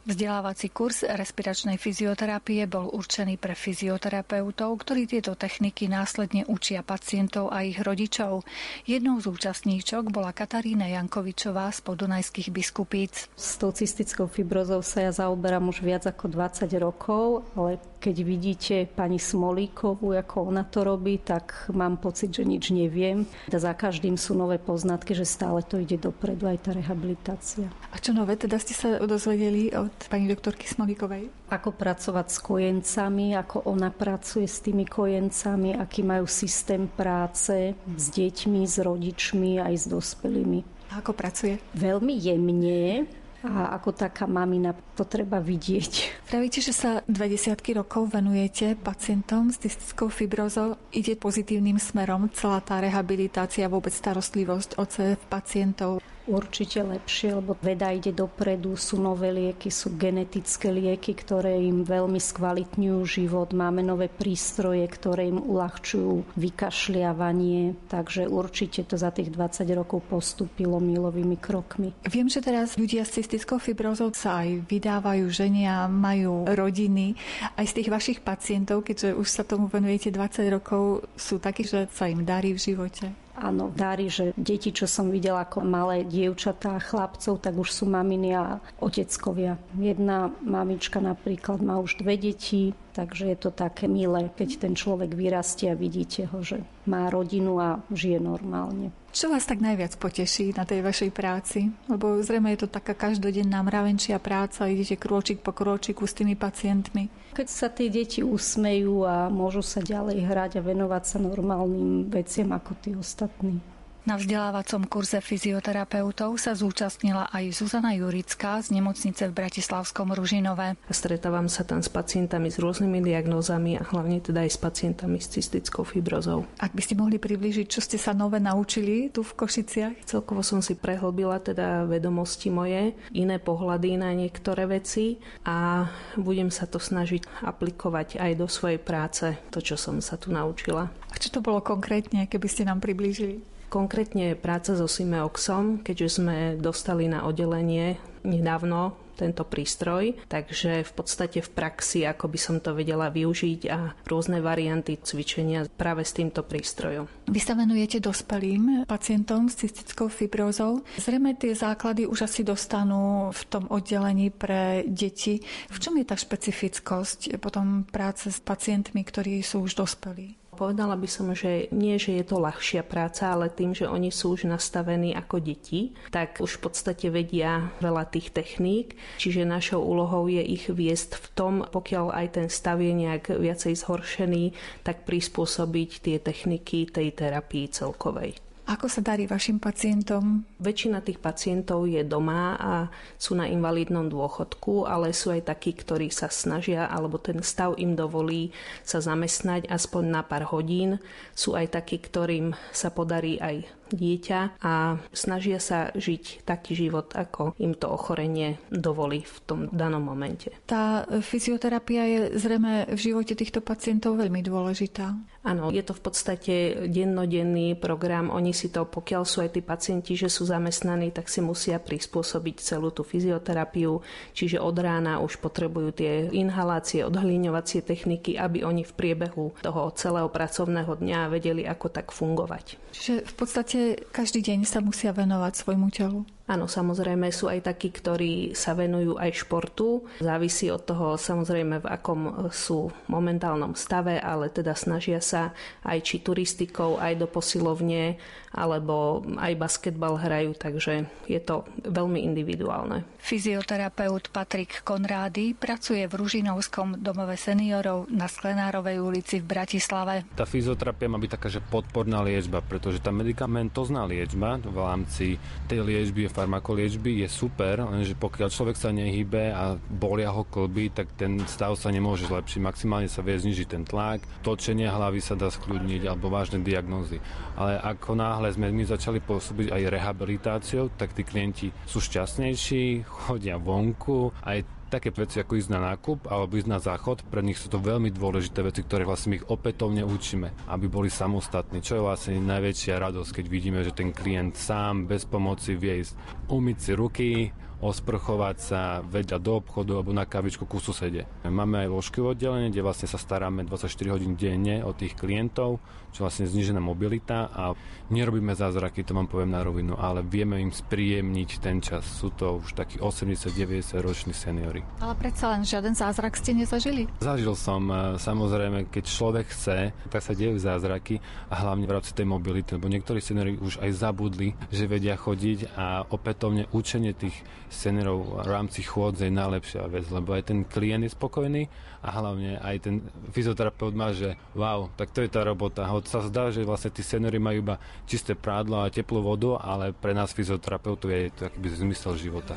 Vzdelávací 0.08 0.72
kurz 0.72 1.04
respiračnej 1.04 1.76
fyzioterapie 1.76 2.64
bol 2.72 2.88
určený 2.96 3.36
pre 3.36 3.60
fyzioterapeutov, 3.60 4.72
ktorí 4.80 5.04
tieto 5.04 5.36
techniky 5.36 5.92
následne 5.92 6.48
učia 6.48 6.80
pacientov 6.80 7.52
a 7.52 7.60
ich 7.68 7.84
rodičov. 7.84 8.48
Jednou 8.88 9.20
z 9.20 9.28
účastníčok 9.28 10.08
bola 10.08 10.32
Katarína 10.32 10.88
Jankovičová 10.96 11.76
z 11.76 11.84
podunajských 11.84 12.56
biskupíc. 12.56 13.28
S 13.36 13.60
tou 13.60 13.76
cystickou 13.76 14.32
fibrozou 14.32 14.80
sa 14.80 15.04
ja 15.04 15.12
zaoberám 15.12 15.76
už 15.76 15.84
viac 15.84 16.08
ako 16.08 16.32
20 16.32 16.72
rokov, 16.80 17.44
ale 17.60 17.84
keď 17.98 18.16
vidíte 18.22 18.76
pani 18.86 19.18
Smolíkovú, 19.18 20.14
ako 20.14 20.54
ona 20.54 20.64
to 20.64 20.86
robí, 20.86 21.18
tak 21.22 21.70
mám 21.74 21.98
pocit, 21.98 22.30
že 22.30 22.46
nič 22.46 22.70
neviem. 22.70 23.26
Za 23.50 23.74
každým 23.74 24.16
sú 24.16 24.38
nové 24.38 24.62
poznatky, 24.62 25.18
že 25.18 25.26
stále 25.26 25.66
to 25.66 25.82
ide 25.82 25.98
dopredu, 25.98 26.46
aj 26.48 26.58
tá 26.62 26.72
rehabilitácia. 26.78 27.68
A 27.90 27.98
čo 27.98 28.14
nové 28.14 28.38
teda 28.38 28.62
ste 28.62 28.78
sa 28.78 29.02
dozvedeli 29.02 29.74
od 29.74 29.94
pani 30.08 30.30
doktorky 30.30 30.70
Smolíkovej? 30.70 31.50
Ako 31.50 31.74
pracovať 31.74 32.28
s 32.30 32.38
kojencami, 32.40 33.34
ako 33.34 33.66
ona 33.66 33.90
pracuje 33.90 34.46
s 34.46 34.62
tými 34.62 34.86
kojencami, 34.86 35.74
aký 35.76 36.06
majú 36.06 36.30
systém 36.30 36.86
práce 36.86 37.74
s 37.76 38.06
deťmi, 38.14 38.62
s 38.64 38.78
rodičmi 38.80 39.58
aj 39.58 39.74
s 39.74 39.86
dospelými. 39.90 40.60
A 40.94 41.04
ako 41.04 41.12
pracuje? 41.12 41.60
Veľmi 41.76 42.16
jemne, 42.16 43.10
a 43.46 43.78
ako 43.78 43.94
taká 43.94 44.26
mamina 44.26 44.74
to 44.98 45.06
treba 45.06 45.38
vidieť. 45.38 46.26
Pravíte, 46.26 46.58
že 46.58 46.74
sa 46.74 47.06
20 47.06 47.54
rokov 47.78 48.10
venujete 48.10 48.74
pacientom 48.74 49.54
s 49.54 49.62
cystickou 49.62 50.10
fibrozou. 50.10 50.82
Ide 50.90 51.14
pozitívnym 51.14 51.78
smerom 51.78 52.34
celá 52.34 52.58
tá 52.66 52.82
rehabilitácia, 52.82 53.70
vôbec 53.70 53.94
starostlivosť 53.94 54.82
o 54.82 54.84
CF 54.90 55.22
pacientov. 55.30 56.02
Určite 56.28 56.84
lepšie, 56.84 57.40
lebo 57.40 57.56
veda 57.64 57.88
ide 57.96 58.12
dopredu, 58.12 58.76
sú 58.76 59.00
nové 59.00 59.32
lieky, 59.32 59.72
sú 59.72 59.96
genetické 59.96 60.76
lieky, 60.76 61.16
ktoré 61.16 61.56
im 61.56 61.88
veľmi 61.88 62.20
skvalitňujú 62.20 63.00
život. 63.08 63.56
Máme 63.56 63.80
nové 63.80 64.12
prístroje, 64.12 64.84
ktoré 64.92 65.32
im 65.32 65.40
uľahčujú 65.40 66.36
vykašliavanie, 66.36 67.88
takže 67.88 68.28
určite 68.28 68.84
to 68.84 69.00
za 69.00 69.16
tých 69.16 69.32
20 69.32 69.72
rokov 69.72 70.04
postupilo 70.12 70.84
milovými 70.84 71.40
krokmi. 71.40 71.96
Viem, 72.04 72.28
že 72.28 72.44
teraz 72.44 72.76
ľudia 72.76 73.08
s 73.08 73.16
cystickou 73.16 73.56
fibrozou 73.56 74.12
sa 74.12 74.44
aj 74.44 74.68
vydávajú, 74.68 75.32
ženia, 75.32 75.88
majú 75.88 76.44
rodiny. 76.44 77.16
Aj 77.56 77.64
z 77.64 77.80
tých 77.80 77.88
vašich 77.88 78.20
pacientov, 78.20 78.84
keďže 78.84 79.16
už 79.16 79.28
sa 79.32 79.48
tomu 79.48 79.72
venujete 79.72 80.12
20 80.12 80.44
rokov, 80.52 81.08
sú 81.16 81.40
takí, 81.40 81.64
že 81.64 81.88
sa 81.96 82.12
im 82.12 82.28
darí 82.28 82.52
v 82.52 82.60
živote? 82.60 83.27
Áno, 83.38 83.70
dári, 83.70 84.10
že 84.10 84.34
deti, 84.34 84.74
čo 84.74 84.90
som 84.90 85.14
videla 85.14 85.46
ako 85.46 85.62
malé 85.62 86.02
dievčatá 86.02 86.74
a 86.74 86.82
chlapcov, 86.82 87.38
tak 87.38 87.54
už 87.54 87.70
sú 87.70 87.86
maminy 87.86 88.34
a 88.34 88.58
oteckovia. 88.82 89.62
Jedna 89.78 90.34
mamička 90.42 90.98
napríklad 90.98 91.62
má 91.62 91.78
už 91.78 92.02
dve 92.02 92.18
deti, 92.18 92.74
takže 92.98 93.30
je 93.30 93.38
to 93.38 93.54
také 93.54 93.86
milé, 93.86 94.34
keď 94.34 94.66
ten 94.66 94.74
človek 94.74 95.14
vyrastie 95.14 95.70
a 95.70 95.78
vidíte 95.78 96.26
ho, 96.34 96.42
že 96.42 96.66
má 96.90 97.06
rodinu 97.14 97.62
a 97.62 97.78
žije 97.94 98.18
normálne. 98.18 98.90
Čo 99.14 99.30
vás 99.30 99.46
tak 99.46 99.62
najviac 99.62 99.94
poteší 100.02 100.58
na 100.58 100.66
tej 100.66 100.82
vašej 100.82 101.14
práci? 101.14 101.70
Lebo 101.86 102.18
zrejme 102.26 102.58
je 102.58 102.66
to 102.66 102.70
taká 102.74 102.98
každodenná 102.98 103.62
mravenčia 103.62 104.18
práca, 104.18 104.66
idete 104.66 104.98
krôčik 104.98 105.46
po 105.46 105.54
krôčiku 105.54 106.10
s 106.10 106.18
tými 106.18 106.34
pacientmi. 106.34 107.14
Keď 107.38 107.48
sa 107.48 107.70
tie 107.70 107.94
deti 107.94 108.26
usmejú 108.26 109.06
a 109.06 109.30
môžu 109.30 109.62
sa 109.62 109.78
ďalej 109.86 110.26
hrať 110.26 110.52
a 110.58 110.66
venovať 110.66 111.04
sa 111.06 111.18
normálnym 111.22 112.10
veciam 112.10 112.50
ako 112.50 112.72
tí 112.82 112.98
ostatní. 112.98 113.62
Na 114.08 114.16
vzdelávacom 114.16 114.88
kurze 114.88 115.20
fyzioterapeutov 115.20 116.40
sa 116.40 116.56
zúčastnila 116.56 117.28
aj 117.28 117.60
Zuzana 117.60 117.92
Jurická 117.92 118.56
z 118.64 118.80
nemocnice 118.80 119.28
v 119.28 119.36
Bratislavskom 119.36 120.16
Ružinove. 120.16 120.80
Stretávam 120.88 121.52
sa 121.52 121.68
tam 121.68 121.84
s 121.84 121.92
pacientami 121.92 122.48
s 122.48 122.56
rôznymi 122.56 123.04
diagnózami 123.04 123.76
a 123.76 123.84
hlavne 123.84 124.24
teda 124.24 124.48
aj 124.48 124.56
s 124.56 124.60
pacientami 124.64 125.20
s 125.20 125.36
cystickou 125.36 125.84
fibrozou. 125.84 126.48
Ak 126.64 126.72
by 126.72 126.80
ste 126.88 126.96
mohli 126.96 127.20
približiť, 127.20 127.68
čo 127.68 127.84
ste 127.84 128.00
sa 128.00 128.16
nové 128.16 128.40
naučili 128.40 129.12
tu 129.12 129.28
v 129.28 129.44
Košiciach? 129.44 130.08
Celkovo 130.08 130.40
som 130.40 130.64
si 130.64 130.80
prehlbila 130.80 131.44
teda 131.44 131.84
vedomosti 131.84 132.48
moje, 132.48 132.96
iné 133.12 133.44
pohľady 133.44 134.00
na 134.00 134.16
niektoré 134.16 134.72
veci 134.72 135.20
a 135.44 135.84
budem 136.16 136.48
sa 136.48 136.64
to 136.64 136.80
snažiť 136.80 137.44
aplikovať 137.44 138.24
aj 138.24 138.32
do 138.40 138.48
svojej 138.48 138.80
práce, 138.80 139.36
to, 139.52 139.60
čo 139.60 139.76
som 139.76 140.00
sa 140.00 140.16
tu 140.16 140.32
naučila. 140.32 140.88
A 141.12 141.20
čo 141.20 141.28
to 141.28 141.44
bolo 141.44 141.60
konkrétne, 141.60 142.24
keby 142.32 142.48
ste 142.48 142.64
nám 142.64 142.80
priblížili? 142.80 143.57
Konkrétne 143.68 144.40
práca 144.40 144.80
so 144.80 144.88
Simeoxom, 144.88 145.84
keďže 145.84 146.24
sme 146.24 146.56
dostali 146.56 147.12
na 147.12 147.28
oddelenie 147.28 148.00
nedávno 148.24 148.96
tento 149.18 149.42
prístroj, 149.42 150.14
takže 150.30 150.86
v 150.86 150.92
podstate 150.94 151.42
v 151.42 151.50
praxi, 151.50 152.06
ako 152.06 152.30
by 152.30 152.40
som 152.40 152.56
to 152.62 152.78
vedela 152.78 153.10
využiť 153.10 153.62
a 153.74 153.98
rôzne 154.06 154.40
varianty 154.46 155.02
cvičenia 155.02 155.66
práve 155.74 156.06
s 156.06 156.14
týmto 156.14 156.46
prístrojom. 156.46 157.10
Vy 157.26 157.42
sa 157.42 157.58
venujete 157.58 157.98
dospelým 157.98 158.86
pacientom 158.86 159.50
s 159.50 159.58
cystickou 159.66 160.08
fibrózou. 160.14 160.86
Zrejme 161.02 161.34
tie 161.34 161.58
základy 161.58 162.06
už 162.06 162.30
asi 162.30 162.46
dostanú 162.46 163.34
v 163.34 163.42
tom 163.50 163.66
oddelení 163.74 164.30
pre 164.30 164.86
deti. 164.86 165.42
V 165.74 165.78
čom 165.82 165.98
je 165.98 166.06
tá 166.06 166.14
špecifickosť 166.14 167.42
potom 167.42 167.90
práce 167.90 168.30
s 168.30 168.38
pacientmi, 168.38 169.02
ktorí 169.02 169.42
sú 169.42 169.66
už 169.66 169.82
dospelí? 169.82 170.38
Povedala 170.58 170.98
by 170.98 171.06
som, 171.06 171.30
že 171.38 171.70
nie, 171.70 172.02
že 172.02 172.18
je 172.18 172.26
to 172.26 172.42
ľahšia 172.42 172.82
práca, 172.82 173.30
ale 173.30 173.54
tým, 173.54 173.78
že 173.78 173.86
oni 173.86 174.10
sú 174.10 174.34
už 174.34 174.50
nastavení 174.50 175.14
ako 175.14 175.38
deti, 175.38 175.94
tak 176.10 176.42
už 176.42 176.58
v 176.58 176.62
podstate 176.66 177.14
vedia 177.14 177.70
veľa 177.78 178.10
tých 178.10 178.34
techník, 178.34 178.98
čiže 179.22 179.46
našou 179.46 179.86
úlohou 179.86 180.26
je 180.26 180.42
ich 180.42 180.66
viesť 180.66 181.22
v 181.22 181.28
tom, 181.38 181.54
pokiaľ 181.62 182.10
aj 182.10 182.28
ten 182.42 182.48
stav 182.50 182.82
je 182.82 182.90
nejak 182.90 183.38
viacej 183.38 183.78
zhoršený, 183.78 184.58
tak 184.82 185.06
prispôsobiť 185.06 185.90
tie 186.02 186.18
techniky 186.18 186.90
tej 186.90 187.14
terapii 187.14 187.70
celkovej. 187.70 188.47
Ako 188.68 188.92
sa 188.92 189.00
darí 189.00 189.32
vašim 189.32 189.64
pacientom? 189.64 190.44
Väčšina 190.60 191.00
tých 191.00 191.24
pacientov 191.24 191.88
je 191.88 192.04
doma 192.04 192.60
a 192.60 192.92
sú 193.16 193.32
na 193.32 193.48
invalidnom 193.48 194.12
dôchodku, 194.12 194.84
ale 194.84 195.16
sú 195.16 195.32
aj 195.32 195.48
takí, 195.48 195.72
ktorí 195.72 196.12
sa 196.12 196.28
snažia, 196.28 196.84
alebo 196.92 197.16
ten 197.16 197.40
stav 197.40 197.80
im 197.80 197.96
dovolí 197.96 198.52
sa 198.84 199.00
zamestnať 199.00 199.72
aspoň 199.72 200.04
na 200.12 200.20
pár 200.20 200.52
hodín. 200.52 201.00
Sú 201.32 201.56
aj 201.56 201.80
takí, 201.80 201.96
ktorým 201.96 202.60
sa 202.76 202.92
podarí 202.92 203.40
aj 203.40 203.64
dieťa 203.92 204.62
a 204.64 204.98
snažia 205.12 205.58
sa 205.58 205.92
žiť 205.96 206.48
taký 206.48 206.78
život, 206.78 207.12
ako 207.16 207.56
im 207.58 207.74
to 207.74 207.90
ochorenie 207.90 208.60
dovolí 208.70 209.24
v 209.24 209.38
tom 209.44 209.60
danom 209.72 210.04
momente. 210.04 210.52
Tá 210.68 211.04
fyzioterapia 211.08 212.04
je 212.08 212.20
zrejme 212.40 212.92
v 212.92 213.00
živote 213.00 213.34
týchto 213.34 213.60
pacientov 213.64 214.20
veľmi 214.20 214.44
dôležitá. 214.44 215.16
Áno, 215.48 215.72
je 215.72 215.80
to 215.80 215.96
v 215.96 216.04
podstate 216.04 216.54
dennodenný 216.92 217.80
program. 217.80 218.28
Oni 218.36 218.52
si 218.52 218.68
to, 218.68 218.84
pokiaľ 218.84 219.24
sú 219.24 219.40
aj 219.40 219.56
tí 219.56 219.62
pacienti, 219.64 220.12
že 220.20 220.28
sú 220.28 220.44
zamestnaní, 220.44 221.16
tak 221.16 221.32
si 221.32 221.40
musia 221.40 221.80
prispôsobiť 221.80 222.56
celú 222.60 222.92
tú 222.92 223.08
fyzioterapiu. 223.08 224.04
Čiže 224.36 224.60
od 224.60 224.76
rána 224.76 225.24
už 225.24 225.40
potrebujú 225.40 225.96
tie 225.96 226.28
inhalácie, 226.36 227.08
odhlíňovacie 227.08 227.80
techniky, 227.80 228.36
aby 228.36 228.68
oni 228.68 228.84
v 228.84 228.92
priebehu 228.92 229.56
toho 229.64 229.96
celého 229.96 230.28
pracovného 230.28 231.00
dňa 231.00 231.32
vedeli, 231.32 231.64
ako 231.64 231.88
tak 231.96 232.12
fungovať. 232.12 232.76
Čiže 232.92 233.14
v 233.24 233.34
podstate 233.40 233.77
každý 234.12 234.46
deň 234.46 234.68
sa 234.68 234.80
musia 234.80 235.12
venovať 235.12 235.54
svojmu 235.58 235.88
telu. 235.92 236.24
Áno, 236.48 236.72
samozrejme 236.72 237.28
sú 237.28 237.52
aj 237.52 237.68
takí, 237.68 237.92
ktorí 237.92 238.56
sa 238.56 238.72
venujú 238.72 239.20
aj 239.20 239.44
športu. 239.44 240.08
Závisí 240.24 240.72
od 240.72 240.80
toho 240.88 241.20
samozrejme, 241.20 241.84
v 241.84 241.88
akom 241.92 242.48
sú 242.56 242.88
momentálnom 243.12 243.76
stave, 243.76 244.16
ale 244.16 244.48
teda 244.48 244.72
snažia 244.72 245.20
sa 245.20 245.52
aj 245.84 246.00
či 246.08 246.24
turistikou, 246.24 247.04
aj 247.04 247.20
do 247.20 247.28
posilovne, 247.28 248.16
alebo 248.56 249.28
aj 249.36 249.60
basketbal 249.60 250.16
hrajú, 250.16 250.56
takže 250.56 251.04
je 251.28 251.40
to 251.44 251.68
veľmi 251.84 252.24
individuálne. 252.24 253.04
Fyzioterapeut 253.20 254.32
Patrik 254.32 254.88
Konrády 254.88 255.52
pracuje 255.52 256.08
v 256.08 256.16
Ružinovskom 256.16 257.04
domove 257.04 257.36
seniorov 257.36 258.08
na 258.08 258.32
Sklenárovej 258.32 259.04
ulici 259.04 259.44
v 259.44 259.52
Bratislave. 259.52 260.24
Tá 260.40 260.48
fyzioterapia 260.48 261.12
má 261.12 261.20
byť 261.20 261.32
taká, 261.36 261.52
že 261.52 261.60
podporná 261.60 262.24
liečba, 262.24 262.64
pretože 262.64 263.04
tá 263.04 263.12
medikamentozná 263.12 264.08
liečba 264.08 264.56
v 264.64 264.78
rámci 264.80 265.26
tej 265.68 265.84
liečby 265.84 266.24
je 266.24 266.37
farmakoliečby 266.38 267.26
je 267.26 267.28
super, 267.34 267.82
lenže 267.82 268.14
pokiaľ 268.14 268.54
človek 268.54 268.78
sa 268.78 268.94
nehybe 268.94 269.50
a 269.50 269.74
bolia 269.90 270.30
ho 270.30 270.46
klby, 270.46 270.94
tak 270.94 271.10
ten 271.18 271.42
stav 271.50 271.74
sa 271.74 271.90
nemôže 271.90 272.30
zlepšiť. 272.30 272.62
Maximálne 272.62 273.10
sa 273.10 273.26
vie 273.26 273.42
znižiť 273.42 273.68
ten 273.68 273.82
tlak, 273.82 274.22
točenie 274.46 274.86
hlavy 274.86 275.18
sa 275.18 275.34
dá 275.34 275.50
skľudniť 275.50 276.06
alebo 276.06 276.30
vážne 276.30 276.62
diagnózy. 276.62 277.18
Ale 277.58 277.82
ako 277.82 278.14
náhle 278.14 278.54
sme 278.54 278.70
my 278.70 278.86
začali 278.86 279.18
pôsobiť 279.18 279.74
aj 279.74 279.90
rehabilitáciou, 279.90 280.94
tak 280.94 281.18
tí 281.18 281.26
klienti 281.26 281.74
sú 281.90 281.98
šťastnejší, 281.98 283.02
chodia 283.10 283.58
vonku, 283.58 284.30
aj 284.46 284.77
také 284.88 285.12
veci 285.12 285.38
ako 285.44 285.60
ísť 285.60 285.70
na 285.72 285.94
nákup 285.94 286.32
alebo 286.32 286.56
ísť 286.56 286.70
na 286.72 286.80
záchod, 286.80 287.28
pre 287.28 287.44
nich 287.44 287.60
sú 287.60 287.68
to 287.68 287.78
veľmi 287.78 288.10
dôležité 288.10 288.64
veci, 288.64 288.82
ktoré 288.82 289.04
vlastne 289.04 289.38
ich 289.38 289.46
opätovne 289.46 290.02
učíme, 290.08 290.72
aby 290.72 290.86
boli 290.88 291.12
samostatní. 291.12 291.84
Čo 291.84 292.00
je 292.00 292.06
vlastne 292.08 292.40
najväčšia 292.40 292.98
radosť, 292.98 293.44
keď 293.44 293.46
vidíme, 293.52 293.80
že 293.84 293.96
ten 293.96 294.16
klient 294.16 294.56
sám 294.56 295.06
bez 295.06 295.28
pomoci 295.28 295.76
vie 295.76 296.02
ísť 296.02 296.16
umyť 296.48 296.78
si 296.80 296.92
ruky, 296.96 297.30
osprchovať 297.78 298.58
sa, 298.58 298.82
vedľa 299.06 299.38
do 299.38 299.62
obchodu 299.62 300.02
alebo 300.02 300.10
na 300.10 300.26
kavičku 300.26 300.66
ku 300.66 300.82
susede. 300.82 301.30
Máme 301.46 301.86
aj 301.86 301.94
ložkové 301.94 302.34
oddelenie, 302.34 302.74
kde 302.74 302.82
vlastne 302.82 303.06
sa 303.06 303.22
staráme 303.22 303.62
24 303.70 304.14
hodín 304.18 304.34
denne 304.34 304.82
o 304.82 304.98
tých 304.98 305.14
klientov, 305.14 305.78
vlastne 306.20 306.50
znižená 306.50 306.82
mobilita 306.82 307.50
a 307.52 307.74
nerobíme 308.10 308.56
zázraky, 308.56 309.04
to 309.04 309.14
vám 309.14 309.28
poviem 309.28 309.52
na 309.52 309.62
rovinu, 309.62 309.94
ale 310.00 310.24
vieme 310.24 310.60
im 310.62 310.72
spríjemniť 310.72 311.50
ten 311.60 311.84
čas. 311.84 312.08
Sú 312.08 312.32
to 312.34 312.62
už 312.64 312.74
takí 312.74 312.98
80-90 313.00 314.00
roční 314.00 314.34
seniory. 314.34 314.82
Ale 315.04 315.14
predsa 315.18 315.54
len 315.54 315.68
žiaden 315.68 315.94
zázrak 315.94 316.40
ste 316.40 316.56
nezažili? 316.56 317.08
Zažil 317.20 317.54
som, 317.54 317.88
e, 317.90 318.18
samozrejme, 318.18 318.88
keď 318.88 319.04
človek 319.04 319.46
chce, 319.52 319.92
tak 320.10 320.22
sa 320.24 320.34
dejú 320.34 320.58
zázraky 320.58 321.20
a 321.52 321.56
hlavne 321.62 321.86
v 321.86 321.96
rámci 322.00 322.12
tej 322.16 322.28
mobility, 322.28 322.76
lebo 322.76 322.88
niektorí 322.88 323.20
seniori 323.20 323.60
už 323.60 323.84
aj 323.84 323.92
zabudli, 323.94 324.56
že 324.72 324.88
vedia 324.88 325.20
chodiť 325.20 325.76
a 325.76 326.08
opätovne 326.08 326.72
učenie 326.72 327.12
tých 327.14 327.36
seniorov 327.68 328.44
v 328.44 328.48
rámci 328.48 328.82
chôdze 328.84 329.28
je 329.28 329.34
najlepšia 329.34 329.92
vec, 329.92 330.08
lebo 330.08 330.32
aj 330.32 330.48
ten 330.48 330.64
klient 330.64 331.04
je 331.04 331.12
spokojný 331.12 331.68
a 332.00 332.10
hlavne 332.16 332.56
aj 332.64 332.76
ten 332.80 332.96
fyzioterapeut 333.36 333.92
má, 333.92 334.16
že 334.16 334.40
wow, 334.56 334.88
tak 334.96 335.12
to 335.12 335.20
je 335.20 335.30
tá 335.32 335.44
robota. 335.44 335.84
Hoď 335.84 336.07
sa 336.08 336.24
zdá, 336.24 336.48
že 336.50 336.64
vlastne 336.64 336.90
tí 336.96 337.04
seniori 337.04 337.38
majú 337.38 337.60
iba 337.68 337.76
čisté 338.08 338.34
prádlo 338.34 338.80
a 338.80 338.88
teplú 338.88 339.20
vodu, 339.20 339.60
ale 339.60 339.92
pre 339.92 340.16
nás 340.16 340.32
fyzioterapeutov 340.32 341.12
je 341.12 341.30
to 341.36 341.52
akýby 341.52 341.68
zmysel 341.76 342.16
života. 342.16 342.56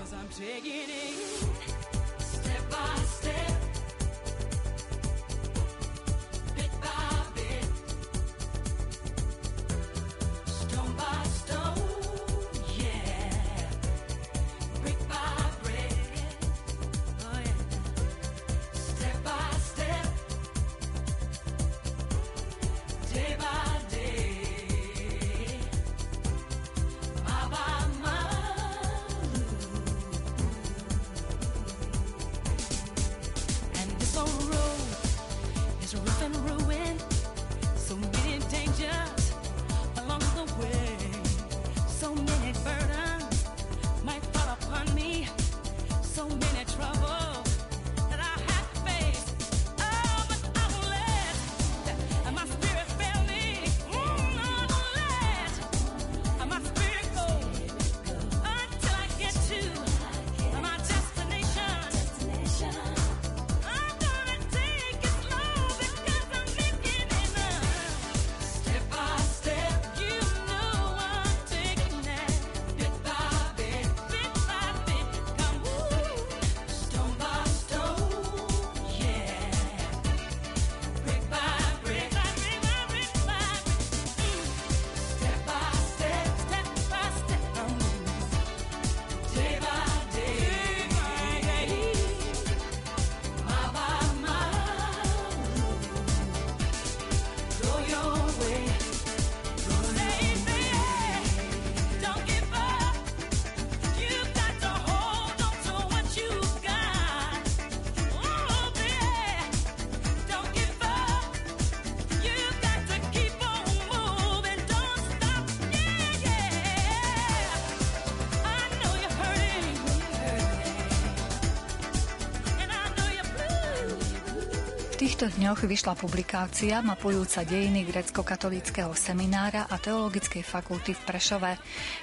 Týchto 125.20 125.37
dňoch 125.37 125.68
vyšla 125.68 126.00
publikácia 126.00 126.80
mapujúca 126.80 127.44
dejiny 127.44 127.85
grecko-katolického 127.92 128.88
seminára 128.96 129.68
a 129.68 129.76
teologickej 129.76 130.40
fakulty 130.40 130.96
v 130.96 131.00
Prešove. 131.04 131.52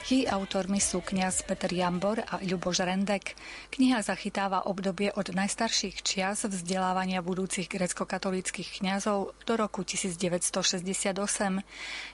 Jej 0.05 0.29
autormi 0.29 0.77
sú 0.77 1.01
kňaz 1.01 1.41
Peter 1.49 1.73
Jambor 1.73 2.21
a 2.21 2.37
Ľuboš 2.37 2.85
Rendek. 2.85 3.33
Kniha 3.77 4.01
zachytáva 4.01 4.65
obdobie 4.65 5.13
od 5.13 5.37
najstarších 5.37 6.01
čias 6.01 6.49
vzdelávania 6.49 7.21
budúcich 7.21 7.69
grecko-katolických 7.69 8.81
kňazov 8.81 9.37
do 9.45 9.53
roku 9.53 9.85
1968. 9.85 11.13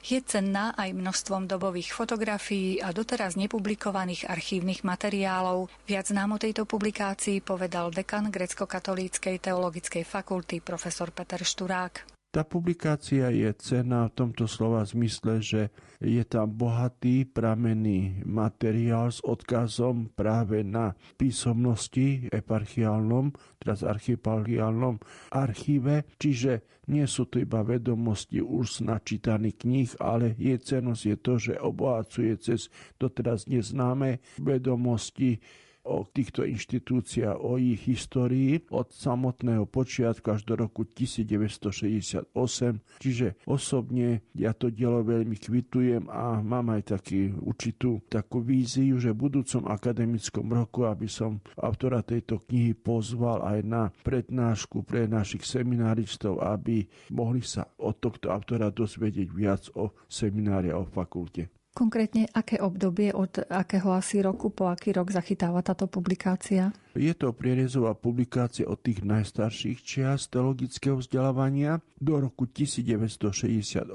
Je 0.04 0.19
cenná 0.28 0.76
aj 0.76 0.91
množstvom 0.91 1.47
dobových 1.47 1.95
fotografií 1.95 2.84
a 2.84 2.91
doteraz 2.91 3.39
nepublikovaných 3.39 4.28
archívnych 4.28 4.84
materiálov. 4.84 5.71
Viac 5.88 6.12
nám 6.12 6.36
o 6.36 6.41
tejto 6.43 6.67
publikácii 6.67 7.39
povedal 7.39 7.95
dekan 7.95 8.28
grecko-katolíckej 8.28 9.39
teologickej 9.39 10.04
fakulty 10.04 10.60
profesor 10.60 11.15
Peter 11.15 11.47
Šturák. 11.47 12.12
Tá 12.34 12.41
publikácia 12.41 13.30
je 13.30 13.46
cena 13.62 14.10
v 14.10 14.17
tomto 14.17 14.50
slova 14.50 14.82
zmysle, 14.82 15.38
že 15.38 15.69
je 16.02 16.26
tam 16.26 16.50
bohatý 16.50 17.30
pramenný 17.30 18.26
materiál 18.26 19.13
s 19.13 19.22
odkazom 19.22 20.10
práve 20.17 20.65
na 20.65 20.98
písomnosti 21.13 22.26
eparchiálnom, 22.34 23.38
teraz 23.62 23.86
archiparchiálnom 23.86 24.98
archíve, 25.30 26.10
čiže 26.17 26.65
nie 26.89 27.06
sú 27.06 27.30
to 27.30 27.38
iba 27.38 27.62
vedomosti 27.62 28.41
už 28.41 28.82
načítaných 28.82 29.58
kníh, 29.62 29.91
ale 30.02 30.34
je 30.41 30.58
cenosť 30.58 31.04
je 31.06 31.17
to, 31.22 31.34
že 31.38 31.62
obohacuje 31.62 32.34
cez 32.41 32.74
doteraz 32.98 33.46
neznáme 33.46 34.17
vedomosti 34.41 35.38
o 35.84 36.08
týchto 36.08 36.48
inštitúciách, 36.48 37.38
o 37.39 37.60
ich 37.60 37.84
histórii 37.88 38.63
od 38.72 38.91
samotného 38.91 39.67
počiatku 39.67 40.32
až 40.32 40.48
do 40.48 40.56
roku 40.56 40.88
1968. 40.88 42.34
Čiže 43.04 43.28
osobne 43.43 44.24
ja 44.32 44.56
to 44.56 44.72
dielo 44.72 45.04
veľmi 45.04 45.36
kvitujem 45.36 46.08
a 46.08 46.39
mám 46.39 46.72
aj 46.72 46.96
taký 46.98 47.36
určitú 47.36 48.00
takú 48.08 48.39
víziu, 48.39 48.96
že 49.00 49.12
v 49.12 49.28
budúcom 49.28 49.67
akademickom 49.67 50.48
roku, 50.48 50.88
aby 50.88 51.08
som 51.12 51.43
autora 51.60 52.00
tejto 52.00 52.39
knihy 52.48 52.74
pozval 52.76 53.43
aj 53.43 53.60
na 53.67 53.84
prednášku 54.04 54.88
pre 54.88 55.06
našich 55.06 55.43
seminaristov, 55.43 56.39
aby 56.39 56.88
mohli 57.12 57.43
sa 57.43 57.67
od 57.80 58.00
tohto 58.00 58.32
autora 58.32 58.72
dozvedieť 58.72 59.30
viac 59.32 59.67
o 59.76 59.91
seminári 60.08 60.72
a 60.72 60.80
o 60.80 60.88
fakulte. 60.88 61.62
Konkrétne 61.74 62.30
aké 62.30 62.62
obdobie, 62.62 63.10
od 63.10 63.50
akého 63.50 63.98
asi 63.98 64.22
roku 64.22 64.54
po 64.54 64.70
aký 64.70 64.94
rok 64.94 65.10
zachytáva 65.10 65.66
táto 65.66 65.90
publikácia? 65.90 66.70
Je 66.94 67.10
to 67.18 67.34
prierezová 67.34 67.98
publikácia 67.98 68.70
od 68.70 68.78
tých 68.78 69.02
najstarších 69.02 69.82
čias 69.82 70.30
teologického 70.30 71.02
vzdelávania 71.02 71.82
do 71.98 72.22
roku 72.22 72.46
1968 72.46 73.90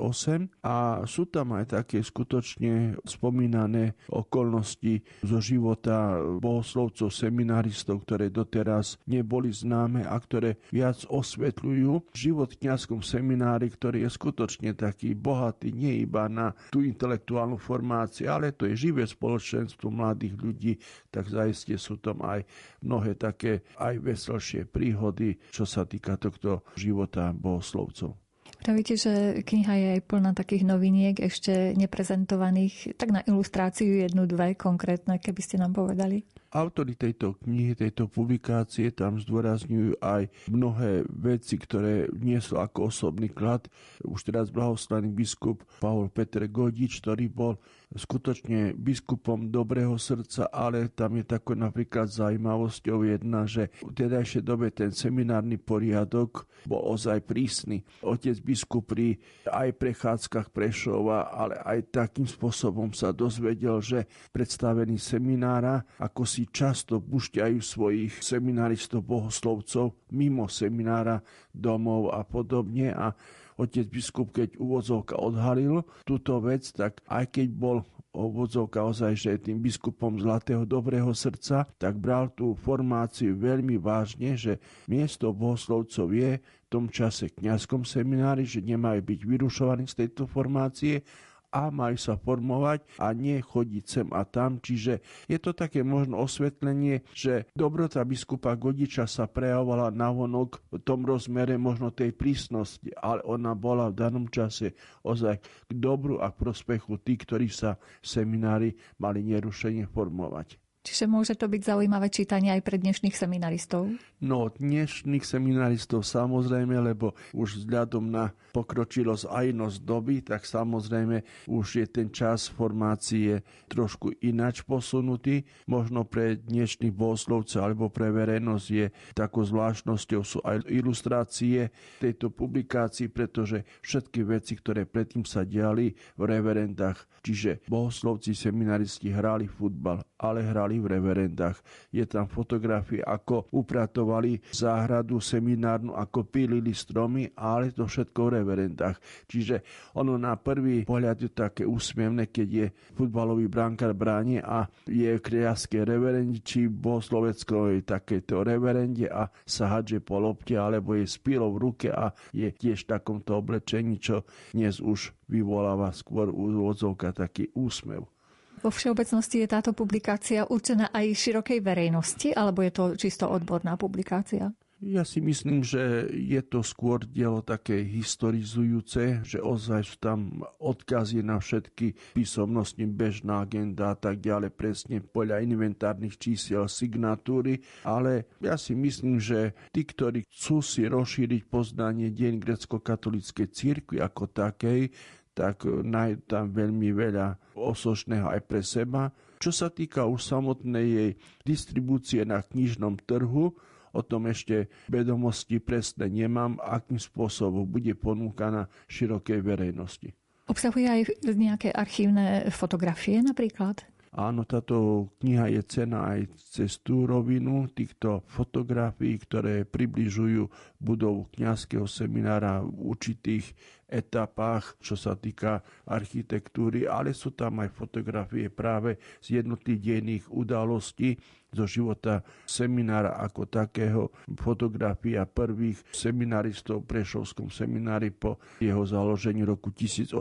a 0.67 1.07
sú 1.07 1.31
tam 1.31 1.55
aj 1.55 1.79
také 1.79 2.03
skutočne 2.03 2.99
spomínané 3.07 3.95
okolnosti 4.11 5.07
zo 5.23 5.39
života 5.39 6.19
bohoslovcov, 6.43 7.15
seminaristov, 7.15 8.03
ktoré 8.03 8.35
doteraz 8.35 8.99
neboli 9.07 9.55
známe 9.55 10.03
a 10.03 10.19
ktoré 10.19 10.59
viac 10.75 11.07
osvetľujú 11.07 12.11
život 12.17 12.51
v 12.51 12.67
kniazskom 12.67 13.07
seminári, 13.07 13.71
ktorý 13.71 14.03
je 14.03 14.11
skutočne 14.11 14.75
taký 14.75 15.15
bohatý, 15.15 15.71
nie 15.71 16.03
iba 16.03 16.27
na 16.27 16.51
tú 16.75 16.83
intelektuálnu 16.83 17.63
formáciu, 17.69 18.33
ale 18.33 18.57
to 18.57 18.65
je 18.65 18.89
živé 18.89 19.05
spoločenstvo 19.05 19.93
mladých 19.93 20.35
ľudí, 20.41 20.73
tak 21.13 21.29
zaiste 21.29 21.77
sú 21.77 22.01
tam 22.01 22.25
aj 22.25 22.49
mnohé 22.81 23.13
také 23.21 23.69
aj 23.77 24.01
veselšie 24.01 24.65
príhody, 24.65 25.37
čo 25.53 25.69
sa 25.69 25.85
týka 25.85 26.17
tohto 26.17 26.65
života 26.81 27.37
bohoslovcov. 27.37 28.17
Pravíte, 28.59 28.99
že 28.99 29.45
kniha 29.45 29.75
je 29.77 29.89
aj 30.01 30.03
plná 30.09 30.31
takých 30.35 30.67
noviniek, 30.67 31.15
ešte 31.21 31.77
neprezentovaných, 31.79 32.99
tak 32.99 33.15
na 33.15 33.23
ilustráciu 33.23 34.03
jednu, 34.03 34.27
dve 34.27 34.59
konkrétne, 34.59 35.21
keby 35.21 35.41
ste 35.45 35.61
nám 35.63 35.77
povedali. 35.77 36.27
Autori 36.49 36.97
tejto 36.97 37.37
knihy, 37.45 37.77
tejto 37.77 38.09
publikácie 38.09 38.89
tam 38.89 39.21
zdôrazňujú 39.21 40.01
aj 40.01 40.33
mnohé 40.49 41.05
veci, 41.13 41.61
ktoré 41.61 42.09
nie 42.17 42.41
sú 42.41 42.57
ako 42.57 42.89
osobný 42.89 43.29
klad. 43.29 43.69
Už 44.01 44.25
teraz 44.25 44.49
blahoslaný 44.49 45.13
biskup 45.13 45.61
Pavol 45.77 46.09
Petr 46.09 46.49
Godič, 46.49 47.05
ktorý 47.05 47.29
bol 47.29 47.61
skutočne 47.93 48.77
biskupom 48.77 49.49
dobrého 49.49 49.97
srdca, 49.97 50.49
ale 50.53 50.93
tam 50.93 51.17
je 51.21 51.25
tako 51.25 51.57
napríklad 51.57 52.09
zaujímavosťou 52.09 52.99
jedna, 53.05 53.49
že 53.49 53.73
v 53.81 53.93
tedajšej 53.97 54.45
dobe 54.45 54.69
ten 54.73 54.93
seminárny 54.93 55.57
poriadok 55.57 56.45
bol 56.69 56.85
ozaj 56.97 57.25
prísny. 57.25 57.85
Otec 58.05 58.37
biskup 58.45 58.93
pri 58.93 59.17
aj 59.49 59.73
prechádzkach 59.77 60.53
Prešova, 60.53 61.33
ale 61.33 61.61
aj 61.65 61.93
takým 61.93 62.29
spôsobom 62.29 62.93
sa 62.93 63.13
dozvedel, 63.13 63.81
že 63.81 64.05
predstavení 64.33 65.01
seminára, 65.01 65.85
ako 65.97 66.29
si 66.29 66.38
často 66.47 67.03
pušťajú 67.03 67.59
svojich 67.59 68.13
seminaristov, 68.23 69.03
bohoslovcov 69.03 69.99
mimo 70.15 70.47
seminára 70.47 71.25
domov 71.51 72.15
a 72.15 72.23
podobne. 72.23 72.95
A 72.95 73.17
otec 73.59 73.91
biskup, 73.91 74.31
keď 74.31 74.55
uvozovka 74.63 75.19
odhalil 75.19 75.83
túto 76.07 76.39
vec, 76.39 76.71
tak 76.71 77.03
aj 77.11 77.35
keď 77.35 77.49
bol 77.51 77.83
obvodzovka 78.15 78.83
ozaj, 78.83 79.13
že 79.15 79.43
tým 79.43 79.63
biskupom 79.63 80.19
zlatého 80.19 80.65
dobrého 80.65 81.11
srdca, 81.13 81.69
tak 81.79 81.95
bral 82.01 82.33
tú 82.33 82.57
formáciu 82.57 83.37
veľmi 83.37 83.77
vážne, 83.79 84.35
že 84.35 84.59
miesto 84.91 85.31
bohoslovcov 85.31 86.11
je 86.11 86.41
v 86.43 86.67
tom 86.67 86.91
čase 86.91 87.31
kňazskom 87.31 87.85
seminári, 87.87 88.49
že 88.49 88.65
nemajú 88.65 89.01
byť 89.05 89.21
vyrušovaní 89.23 89.85
z 89.87 90.05
tejto 90.05 90.25
formácie 90.27 91.05
a 91.49 91.73
majú 91.73 91.97
sa 91.97 92.21
formovať 92.21 92.85
a 93.01 93.13
nie 93.17 93.41
chodiť 93.41 93.85
sem 93.89 94.09
a 94.13 94.23
tam. 94.29 94.61
Čiže 94.61 95.01
je 95.27 95.39
to 95.41 95.57
také 95.57 95.81
možno 95.81 96.21
osvetlenie, 96.21 97.05
že 97.17 97.49
dobrota 97.57 98.05
biskupa 98.05 98.53
Godiča 98.55 99.09
sa 99.09 99.25
prejavovala 99.25 99.89
navonok 99.93 100.61
v 100.69 100.77
tom 100.85 101.09
rozmere 101.09 101.57
možno 101.57 101.89
tej 101.89 102.13
prísnosti, 102.13 102.93
ale 103.01 103.25
ona 103.25 103.57
bola 103.57 103.89
v 103.89 103.99
danom 103.99 104.27
čase 104.29 104.77
ozaj 105.05 105.41
k 105.41 105.73
dobru 105.73 106.21
a 106.21 106.29
k 106.33 106.41
prospechu 106.41 107.01
tých, 107.01 107.25
ktorí 107.25 107.49
sa 107.49 107.81
v 108.05 108.07
seminári 108.07 108.71
mali 109.01 109.25
nerušenie 109.25 109.89
formovať. 109.89 110.68
Čiže 110.87 111.11
môže 111.11 111.35
to 111.35 111.51
byť 111.51 111.63
zaujímavé 111.75 112.09
čítanie 112.09 112.55
aj 112.55 112.63
pre 112.63 112.79
dnešných 112.79 113.13
seminaristov? 113.13 113.93
No, 114.23 114.49
dnešných 114.49 115.27
seminaristov 115.27 116.07
samozrejme, 116.07 116.79
lebo 116.81 117.19
už 117.35 117.63
vzhľadom 117.63 118.09
na 118.09 118.31
pokročilosť 118.55 119.27
a 119.29 119.45
inosť 119.47 119.79
doby, 119.85 120.23
tak 120.23 120.47
samozrejme 120.47 121.47
už 121.51 121.67
je 121.83 121.87
ten 121.87 122.09
čas 122.15 122.47
formácie 122.49 123.43
trošku 123.69 124.17
inač 124.23 124.63
posunutý. 124.63 125.45
Možno 125.67 126.07
pre 126.07 126.39
dnešných 126.39 126.95
bohoslovcov 126.95 127.59
alebo 127.59 127.93
pre 127.93 128.15
verejnosť 128.15 128.67
je 128.71 128.87
takou 129.13 129.45
zvláštnosťou 129.45 130.21
sú 130.25 130.39
aj 130.47 130.67
ilustrácie 130.73 131.69
tejto 132.01 132.31
publikácii, 132.33 133.13
pretože 133.13 133.67
všetky 133.85 134.25
veci, 134.25 134.57
ktoré 134.57 134.87
predtým 134.87 135.27
sa 135.27 135.45
diali 135.45 135.93
v 136.17 136.23
reverendách, 136.23 137.03
čiže 137.27 137.67
bohoslovci, 137.69 138.33
seminaristi 138.33 139.13
hrali 139.13 139.51
futbal, 139.51 140.01
ale 140.19 140.43
hrali 140.43 140.83
v 140.83 140.99
reverendách. 140.99 141.63
Je 141.95 142.03
tam 142.05 142.27
fotografie, 142.27 143.01
ako 143.01 143.49
upratovali 143.55 144.43
záhradu 144.51 145.23
seminárnu, 145.23 145.95
ako 145.95 146.27
pílili 146.27 146.75
stromy, 146.75 147.31
ale 147.39 147.71
to 147.71 147.87
všetko 147.87 148.21
v 148.29 148.35
reverendách. 148.43 148.97
Čiže 149.31 149.63
ono 149.95 150.19
na 150.19 150.35
prvý 150.35 150.83
pohľad 150.83 151.23
je 151.23 151.31
také 151.31 151.63
úsmievne, 151.63 152.27
keď 152.29 152.49
je 152.51 152.67
futbalový 152.99 153.47
brankár 153.47 153.95
bráni 153.95 154.43
a 154.43 154.67
je 154.91 155.15
kriaské 155.23 155.87
reverendi, 155.87 156.43
či 156.43 156.67
bohoslovecko 156.67 157.71
je 157.73 157.87
takéto 157.87 158.43
reverende 158.43 159.07
a 159.07 159.31
sa 159.47 159.79
hadže 159.79 160.03
po 160.03 160.19
lopte, 160.19 160.59
alebo 160.59 160.99
je 160.99 161.07
s 161.07 161.17
v 161.29 161.57
ruke 161.61 161.89
a 161.93 162.11
je 162.35 162.51
tiež 162.51 162.85
v 162.85 162.91
takomto 162.99 163.39
oblečení, 163.39 164.01
čo 164.03 164.27
dnes 164.51 164.83
už 164.83 165.15
vyvoláva 165.29 165.93
skôr 165.95 166.33
úvodzovka 166.33 167.13
taký 167.15 167.53
úsmev. 167.55 168.18
Vo 168.59 168.71
všeobecnosti 168.75 169.45
je 169.45 169.49
táto 169.49 169.71
publikácia 169.71 170.43
určená 170.47 170.91
aj 170.91 171.15
širokej 171.15 171.59
verejnosti, 171.63 172.29
alebo 172.35 172.67
je 172.67 172.73
to 172.75 172.85
čisto 172.99 173.31
odborná 173.31 173.79
publikácia? 173.79 174.51
Ja 174.79 175.03
si 175.03 175.19
myslím, 175.19 175.67
že 175.67 176.07
je 176.07 176.39
to 176.39 176.63
skôr 176.63 177.03
dielo 177.03 177.43
také 177.43 177.83
historizujúce, 177.83 179.27
že 179.27 179.43
ozaj 179.43 179.83
sú 179.83 179.97
tam 179.99 180.47
odkazy 180.63 181.27
na 181.27 181.43
všetky 181.43 182.15
písomnosti, 182.15 182.79
bežná 182.87 183.43
agenda 183.43 183.91
a 183.91 183.99
tak 183.99 184.23
ďalej, 184.23 184.55
presne 184.55 185.03
podľa 185.03 185.43
inventárnych 185.43 186.15
čísiel, 186.15 186.71
signatúry, 186.71 187.59
ale 187.83 188.31
ja 188.39 188.55
si 188.55 188.79
myslím, 188.79 189.19
že 189.19 189.51
tí, 189.75 189.83
ktorí 189.83 190.23
chcú 190.31 190.63
si 190.63 190.87
rozšíriť 190.87 191.51
poznanie 191.51 192.15
deň 192.15 192.39
grecko-katolíckej 192.39 193.51
církvy 193.51 193.99
ako 193.99 194.31
takej, 194.31 194.95
tak 195.39 195.63
nájdu 195.71 196.27
tam 196.27 196.51
veľmi 196.51 196.91
veľa 196.91 197.55
osočného 197.55 198.27
aj 198.27 198.41
pre 198.43 198.67
seba. 198.67 199.15
Čo 199.39 199.55
sa 199.55 199.71
týka 199.71 200.03
už 200.03 200.19
samotnej 200.27 200.87
jej 200.91 201.11
distribúcie 201.47 202.27
na 202.27 202.43
knižnom 202.43 202.99
trhu, 203.07 203.55
o 203.95 204.01
tom 204.03 204.27
ešte 204.27 204.67
vedomosti 204.91 205.63
presne 205.63 206.11
nemám, 206.11 206.59
akým 206.59 206.99
spôsobom 206.99 207.65
bude 207.65 207.95
ponúkaná 207.95 208.67
širokej 208.91 209.39
verejnosti. 209.41 210.11
Obsahuje 210.49 210.87
aj 210.91 211.01
nejaké 211.25 211.69
archívne 211.71 212.51
fotografie 212.51 213.21
napríklad? 213.23 213.85
Áno, 214.09 214.49
táto 214.49 215.09
kniha 215.21 215.53
je 215.53 215.63
cena 215.69 216.17
aj 216.17 216.33
cez 216.41 216.81
tú 216.81 217.05
rovinu 217.05 217.69
týchto 217.69 218.25
fotografií, 218.25 219.21
ktoré 219.21 219.69
približujú 219.69 220.49
budovu 220.81 221.29
kňazského 221.37 221.85
seminára 221.85 222.65
v 222.65 222.97
určitých 222.97 223.53
etapách, 223.89 224.77
čo 224.81 224.97
sa 224.97 225.17
týka 225.17 225.65
architektúry, 225.89 226.85
ale 226.85 227.17
sú 227.17 227.33
tam 227.33 227.65
aj 227.65 227.73
fotografie 227.73 228.53
práve 228.53 229.01
z 229.21 229.41
jednotlivých 229.41 229.85
dejných 229.85 230.25
udalostí, 230.29 231.17
zo 231.53 231.65
života 231.65 232.21
seminára 232.45 233.17
ako 233.17 233.49
takého, 233.49 234.13
fotografia 234.37 235.25
prvých 235.25 235.81
seminaristov 235.89 236.85
v 236.85 236.99
Prešovskom 236.99 237.49
seminári 237.49 238.13
po 238.13 238.37
jeho 238.61 238.85
založení 238.85 239.45
roku 239.45 239.73
1880, 239.73 240.13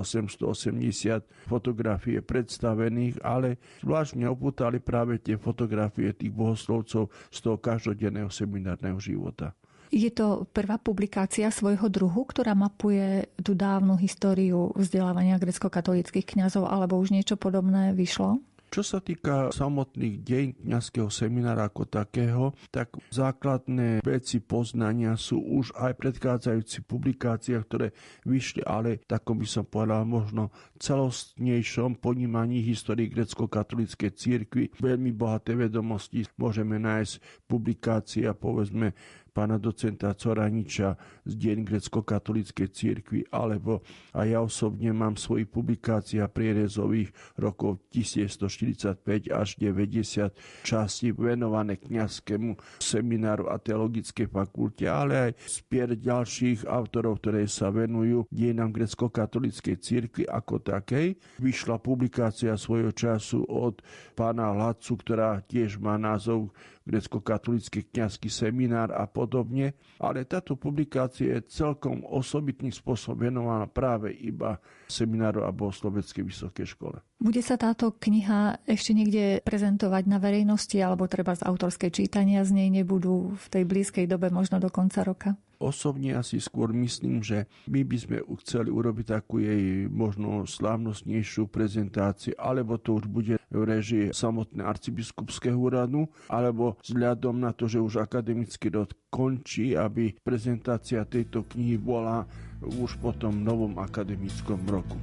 fotografie 1.47 2.23
predstavených, 2.23 3.19
ale 3.23 3.59
zvláštne 3.83 4.23
opútali 4.31 4.79
práve 4.79 5.19
tie 5.19 5.35
fotografie 5.35 6.15
tých 6.15 6.31
bohoslovcov 6.31 7.11
z 7.27 7.37
toho 7.43 7.57
každodenného 7.59 8.31
seminárneho 8.31 8.99
života. 8.99 9.51
Je 9.87 10.11
to 10.11 10.43
prvá 10.51 10.75
publikácia 10.75 11.47
svojho 11.47 11.87
druhu, 11.87 12.27
ktorá 12.27 12.51
mapuje 12.51 13.31
tú 13.39 13.55
dávnu 13.55 13.95
históriu 13.95 14.75
vzdelávania 14.75 15.39
grecko-katolických 15.39 16.27
kňazov, 16.35 16.67
alebo 16.67 16.99
už 16.99 17.15
niečo 17.15 17.39
podobné 17.39 17.95
vyšlo? 17.95 18.43
Čo 18.67 18.83
sa 18.83 18.99
týka 18.99 19.49
samotných 19.55 20.15
deň 20.27 20.45
kňazského 20.67 21.07
seminára 21.07 21.71
ako 21.71 21.87
takého, 21.87 22.51
tak 22.67 22.99
základné 23.09 24.03
veci 24.03 24.43
poznania 24.43 25.15
sú 25.15 25.39
už 25.39 25.71
aj 25.79 25.95
predchádzajúci 25.95 26.83
publikáciách, 26.83 27.63
ktoré 27.63 27.95
vyšli, 28.27 28.67
ale 28.67 28.99
takom 29.07 29.39
by 29.39 29.47
som 29.47 29.63
povedal 29.63 30.03
možno 30.03 30.51
celostnejšom 30.83 31.97
ponímaní 32.03 32.59
histórii 32.59 33.07
grecko-katolíckej 33.07 34.11
církvy. 34.13 34.75
Veľmi 34.77 35.15
bohaté 35.15 35.55
vedomosti 35.55 36.27
môžeme 36.35 36.75
nájsť 36.77 37.47
publikácia, 37.47 38.35
povedzme, 38.35 38.91
pána 39.37 39.61
docenta 39.61 40.17
Coraniča 40.17 40.97
z 41.21 41.33
Deň 41.37 41.61
grecko-katolíckej 41.61 42.73
církvy, 42.73 43.29
alebo 43.29 43.85
a 44.17 44.25
ja 44.25 44.41
osobne 44.41 44.89
mám 44.89 45.13
svoji 45.13 45.45
publikácia 45.45 46.25
prierezových 46.25 47.13
rokov 47.37 47.85
1945 47.93 49.29
až 49.29 49.49
90 49.61 50.33
časti 50.65 51.13
venované 51.13 51.77
kňazskému 51.77 52.81
semináru 52.81 53.53
a 53.53 53.61
teologickej 53.61 54.25
fakulte, 54.25 54.89
ale 54.89 55.29
aj 55.29 55.31
spier 55.45 55.93
ďalších 55.93 56.65
autorov, 56.65 57.21
ktoré 57.21 57.45
sa 57.45 57.69
venujú 57.69 58.25
dejinám 58.33 58.73
grecko-katolíckej 58.73 59.77
církvy 59.77 60.23
ako 60.25 60.65
takej. 60.65 61.13
Vyšla 61.37 61.77
publikácia 61.77 62.57
svojho 62.57 62.89
času 62.89 63.45
od 63.45 63.85
pána 64.17 64.49
Lacu, 64.49 64.97
ktorá 64.97 65.45
tiež 65.45 65.77
má 65.77 65.93
názov 66.01 66.49
grecko-katolický 66.87 67.91
kňazský 67.91 68.31
seminár 68.31 68.95
a 68.95 69.03
podobne, 69.27 69.75
ale 69.99 70.23
táto 70.23 70.55
publikácia 70.55 71.35
je 71.35 71.51
celkom 71.51 72.07
osobitný 72.07 72.71
spôsob 72.71 73.27
venovaná 73.27 73.67
práve 73.67 74.15
iba 74.15 74.55
semináru 74.87 75.43
a 75.43 75.51
bohosloveckej 75.51 76.23
vysokej 76.23 76.63
škole. 76.71 77.03
Bude 77.19 77.43
sa 77.43 77.59
táto 77.59 77.91
kniha 77.91 78.63
ešte 78.63 78.95
niekde 78.95 79.43
prezentovať 79.43 80.07
na 80.07 80.23
verejnosti 80.23 80.79
alebo 80.79 81.11
treba 81.11 81.35
z 81.35 81.43
autorskej 81.43 81.91
čítania 81.91 82.47
z 82.47 82.55
nej 82.55 82.71
nebudú 82.71 83.35
v 83.35 83.45
tej 83.51 83.63
blízkej 83.67 84.07
dobe 84.07 84.31
možno 84.31 84.63
do 84.63 84.71
konca 84.71 85.03
roka? 85.03 85.35
Osobne 85.57 86.13
asi 86.13 86.37
skôr 86.37 86.69
myslím, 86.69 87.25
že 87.25 87.49
my 87.65 87.81
by 87.81 87.97
sme 87.97 88.17
chceli 88.45 88.69
urobiť 88.69 89.05
takú 89.09 89.41
jej 89.41 89.89
možno 89.89 90.45
slávnostnejšiu 90.45 91.49
prezentáciu, 91.49 92.37
alebo 92.37 92.77
to 92.77 93.01
už 93.01 93.09
bude 93.09 93.35
v 93.49 93.63
režii 93.65 94.13
samotné 94.13 94.61
arcibiskupského 94.61 95.57
úradu, 95.57 96.05
alebo 96.29 96.77
vzhľadom 96.85 97.41
na 97.41 97.57
to, 97.57 97.65
že 97.65 97.81
už 97.81 98.05
akademický 98.05 98.69
rod 98.69 98.93
končí, 99.09 99.73
aby 99.73 100.13
prezentácia 100.21 101.01
tejto 101.09 101.49
knihy 101.49 101.81
bola 101.81 102.29
už 102.61 103.01
po 103.01 103.09
tom 103.17 103.41
novom 103.41 103.81
akademickom 103.81 104.61
roku. 104.69 105.01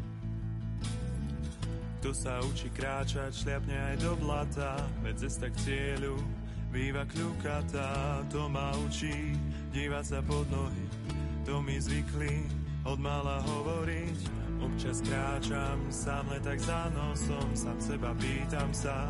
Kto 1.99 2.15
sa 2.15 2.39
učí 2.45 2.71
kráčať, 2.71 3.33
šliapne 3.33 3.75
aj 3.75 3.97
do 4.07 4.13
blata, 4.23 4.77
veď 5.03 5.25
cesta 5.25 5.49
k 5.49 5.57
cieľu 5.67 6.21
býva 6.75 7.07
kľukatá, 7.07 8.27
to 8.35 8.51
ma 8.51 8.75
učí 8.83 9.39
dívať 9.71 10.05
sa 10.11 10.19
pod 10.27 10.43
nohy, 10.51 10.85
to 11.47 11.63
mi 11.63 11.79
zvykli 11.79 12.51
od 12.83 12.99
mala 12.99 13.39
hovoriť. 13.47 14.43
Občas 14.59 14.99
kráčam 15.07 15.79
sám 15.87 16.27
len 16.35 16.43
tak 16.43 16.59
za 16.59 16.91
nosom, 16.91 17.47
sám 17.55 17.79
seba 17.79 18.11
pýtam 18.19 18.75
sa, 18.75 19.07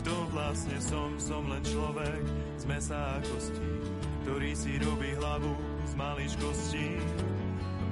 kto 0.00 0.12
vlastne 0.32 0.80
som, 0.80 1.12
som 1.20 1.44
len 1.44 1.60
človek 1.60 2.24
z 2.56 2.64
mesa 2.72 2.96
a 2.96 3.20
kostí, 3.20 3.72
ktorý 4.24 4.56
si 4.56 4.80
robí 4.80 5.12
hlavu 5.20 5.52
z 5.84 5.92
maličkostí. 6.00 6.88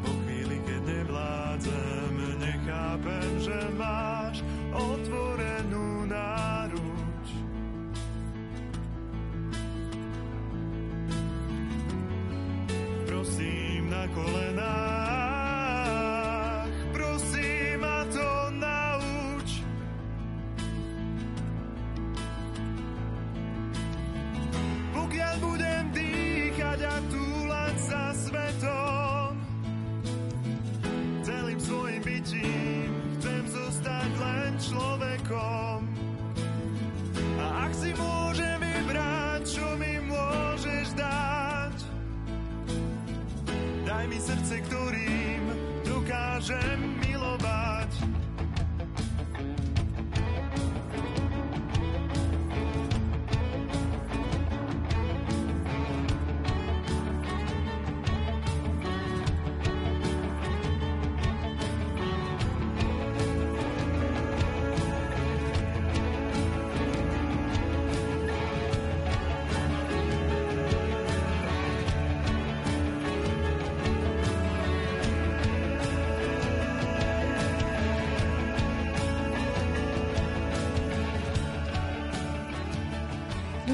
Po 0.01 0.11
chvíli, 0.25 0.57
keď 0.65 0.81
nevládzem, 0.89 2.15
nechápem, 2.41 3.31
že 3.45 3.59
máš 3.77 4.41
otvorenú 4.73 6.09
náruč. 6.09 6.52
Prosím 13.23 13.87
na 13.87 14.03
kolenách, 14.11 14.75
prosím 16.91 17.79
ma 17.79 18.03
to 18.11 18.51
nauč. 18.59 19.63
Pokiaľ 24.91 25.35
budem 25.39 25.85
dýchať 25.95 26.83
a 26.83 26.99
túlať 27.15 27.79
sa 27.79 28.11
svetom, 28.11 29.39
celým 31.23 31.63
svojim 31.63 32.03
bytím 32.03 32.91
chcem 33.23 33.47
zostať 33.47 34.11
len 34.19 34.51
človekom. 34.59 35.79
A 37.39 37.71
ak 37.71 37.73
si 37.79 37.95
môžem 37.95 38.59
vybrať, 38.59 39.47
čo 39.47 39.79
mi 39.79 39.92
daj 44.03 44.11
mi 44.11 44.19
srdce, 44.19 44.59
ktorým 44.67 45.43
dokážem 45.87 47.02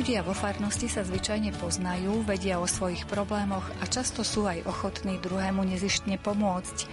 Ľudia 0.08 0.24
vo 0.24 0.32
farnosti 0.32 0.88
sa 0.88 1.04
zvyčajne 1.04 1.52
poznajú, 1.60 2.24
vedia 2.24 2.56
o 2.56 2.64
svojich 2.64 3.04
problémoch 3.04 3.68
a 3.76 3.84
často 3.84 4.24
sú 4.24 4.48
aj 4.48 4.64
ochotní 4.64 5.20
druhému 5.20 5.60
nezištne 5.68 6.16
pomôcť. 6.16 6.88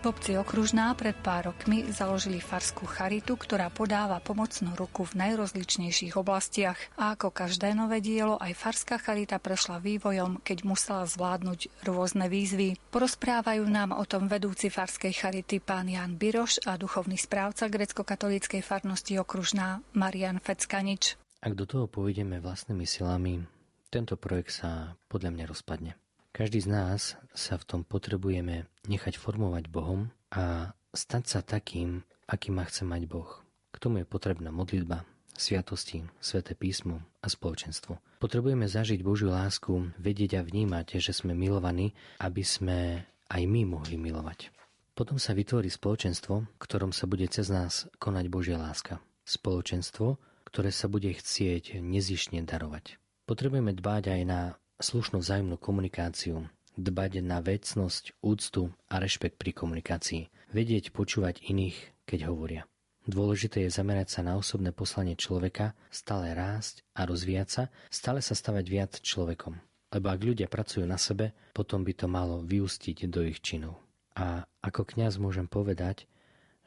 V 0.00 0.04
obci 0.06 0.38
Okružná 0.38 0.94
pred 0.94 1.18
pár 1.18 1.50
rokmi 1.50 1.90
založili 1.90 2.38
farskú 2.38 2.86
charitu, 2.86 3.34
ktorá 3.34 3.74
podáva 3.74 4.22
pomocnú 4.22 4.78
ruku 4.78 5.02
v 5.02 5.18
najrozličnejších 5.18 6.14
oblastiach. 6.14 6.78
A 6.94 7.18
ako 7.18 7.34
každé 7.34 7.74
nové 7.74 7.98
dielo, 7.98 8.38
aj 8.38 8.54
farská 8.54 9.02
charita 9.02 9.42
prešla 9.42 9.82
vývojom, 9.82 10.38
keď 10.38 10.62
musela 10.62 11.10
zvládnuť 11.10 11.82
rôzne 11.82 12.30
výzvy. 12.30 12.78
Porozprávajú 12.94 13.66
nám 13.66 13.98
o 13.98 14.06
tom 14.06 14.30
vedúci 14.30 14.70
farskej 14.70 15.10
charity 15.10 15.58
pán 15.58 15.90
Jan 15.90 16.14
Biroš 16.14 16.62
a 16.70 16.78
duchovný 16.78 17.18
správca 17.18 17.66
grecko-katolíckej 17.66 18.62
farnosti 18.62 19.18
Okružná 19.18 19.82
Marian 19.98 20.38
Feckanič. 20.38 21.19
Ak 21.40 21.56
do 21.56 21.64
toho 21.64 21.88
pôjdeme 21.88 22.36
vlastnými 22.36 22.84
silami, 22.84 23.40
tento 23.88 24.20
projekt 24.20 24.60
sa 24.60 25.00
podľa 25.08 25.32
mňa 25.32 25.44
rozpadne. 25.48 25.92
Každý 26.36 26.60
z 26.60 26.68
nás 26.68 27.16
sa 27.32 27.56
v 27.56 27.64
tom 27.64 27.80
potrebujeme 27.80 28.68
nechať 28.84 29.16
formovať 29.16 29.72
Bohom 29.72 30.12
a 30.28 30.76
stať 30.92 31.24
sa 31.32 31.40
takým, 31.40 32.04
akým 32.28 32.60
ma 32.60 32.68
chce 32.68 32.84
mať 32.84 33.08
Boh. 33.08 33.40
K 33.72 33.76
tomu 33.80 34.04
je 34.04 34.12
potrebná 34.12 34.52
modlitba, 34.52 35.08
sviatosti, 35.32 36.04
sveté 36.20 36.52
písmo 36.52 37.00
a 37.24 37.32
spoločenstvo. 37.32 38.20
Potrebujeme 38.20 38.68
zažiť 38.68 39.00
Božiu 39.00 39.32
lásku, 39.32 39.96
vedieť 39.96 40.38
a 40.38 40.44
vnímať, 40.44 41.00
že 41.00 41.16
sme 41.16 41.32
milovaní, 41.32 41.96
aby 42.20 42.44
sme 42.44 43.08
aj 43.32 43.42
my 43.48 43.64
mohli 43.64 43.96
milovať. 43.96 44.52
Potom 44.92 45.16
sa 45.16 45.32
vytvorí 45.32 45.72
spoločenstvo, 45.72 46.34
v 46.44 46.60
ktorom 46.60 46.92
sa 46.92 47.08
bude 47.08 47.24
cez 47.32 47.48
nás 47.48 47.88
konať 47.96 48.28
Božia 48.28 48.60
láska. 48.60 49.00
Spoločenstvo, 49.24 50.20
ktoré 50.50 50.74
sa 50.74 50.90
bude 50.90 51.14
chcieť 51.14 51.78
nezišne 51.78 52.42
darovať. 52.42 52.98
Potrebujeme 53.30 53.70
dbať 53.70 54.04
aj 54.10 54.22
na 54.26 54.40
slušnú 54.82 55.22
vzájomnú 55.22 55.54
komunikáciu, 55.54 56.50
dbať 56.74 57.22
na 57.22 57.38
vecnosť, 57.38 58.18
úctu 58.18 58.74
a 58.90 58.98
rešpekt 58.98 59.38
pri 59.38 59.54
komunikácii, 59.54 60.26
vedieť 60.50 60.90
počúvať 60.90 61.46
iných, 61.46 61.78
keď 62.08 62.26
hovoria. 62.26 62.62
Dôležité 63.06 63.64
je 63.64 63.72
zamerať 63.72 64.18
sa 64.18 64.20
na 64.26 64.36
osobné 64.36 64.76
poslanie 64.76 65.16
človeka, 65.16 65.72
stále 65.88 66.36
rásť 66.36 66.84
a 66.92 67.08
rozvíjať 67.08 67.48
sa, 67.48 67.62
stále 67.88 68.20
sa 68.20 68.36
stavať 68.36 68.64
viac 68.66 68.92
človekom. 69.00 69.56
Lebo 69.90 70.06
ak 70.12 70.20
ľudia 70.22 70.46
pracujú 70.46 70.86
na 70.86 71.00
sebe, 71.00 71.32
potom 71.56 71.82
by 71.82 71.92
to 71.96 72.06
malo 72.06 72.44
vyústiť 72.44 73.10
do 73.10 73.26
ich 73.26 73.42
činov. 73.42 73.82
A 74.14 74.44
ako 74.62 74.86
kňaz 74.86 75.18
môžem 75.18 75.48
povedať, 75.48 76.06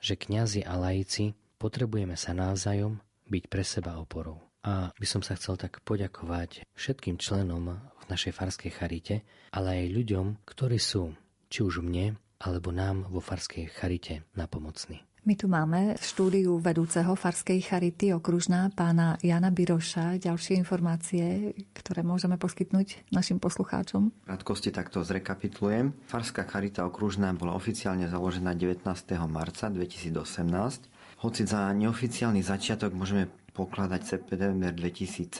že 0.04 0.20
kňazi 0.20 0.68
a 0.68 0.76
laici 0.76 1.38
potrebujeme 1.62 2.20
sa 2.20 2.36
navzájom 2.36 3.00
byť 3.34 3.50
pre 3.50 3.66
seba 3.66 3.98
oporou. 3.98 4.38
A 4.64 4.94
by 4.94 5.08
som 5.10 5.26
sa 5.26 5.34
chcel 5.34 5.58
tak 5.58 5.82
poďakovať 5.82 6.70
všetkým 6.78 7.18
členom 7.18 7.74
v 7.74 8.06
našej 8.08 8.32
farskej 8.38 8.72
charite, 8.72 9.26
ale 9.50 9.82
aj 9.82 9.96
ľuďom, 9.98 10.26
ktorí 10.46 10.78
sú, 10.78 11.18
či 11.50 11.66
už 11.66 11.82
mne, 11.82 12.16
alebo 12.38 12.70
nám 12.70 13.10
vo 13.10 13.20
farskej 13.20 13.74
charite 13.74 14.24
napomocní. 14.38 15.02
My 15.24 15.40
tu 15.40 15.48
máme 15.48 15.96
v 15.96 16.04
štúdiu 16.04 16.60
vedúceho 16.60 17.16
Farskej 17.16 17.64
Charity 17.64 18.12
okružná 18.12 18.68
pána 18.76 19.16
Jana 19.24 19.56
Biroša. 19.56 20.20
Ďalšie 20.20 20.60
informácie, 20.60 21.56
ktoré 21.72 22.04
môžeme 22.04 22.36
poskytnúť 22.36 23.08
našim 23.08 23.40
poslucháčom. 23.40 24.12
Krátkosti 24.28 24.76
takto 24.76 25.00
zrekapitulujem. 25.00 25.96
Farská 26.12 26.44
Charita 26.44 26.84
okružná 26.84 27.32
bola 27.40 27.56
oficiálne 27.56 28.12
založená 28.12 28.52
19. 28.52 28.84
marca 29.32 29.72
2018. 29.72 30.92
Hoci 31.24 31.48
za 31.48 31.72
neoficiálny 31.72 32.44
začiatok 32.44 32.92
môžeme 32.92 33.32
pokladať 33.56 34.02
september 34.04 34.76
2017, 34.76 35.32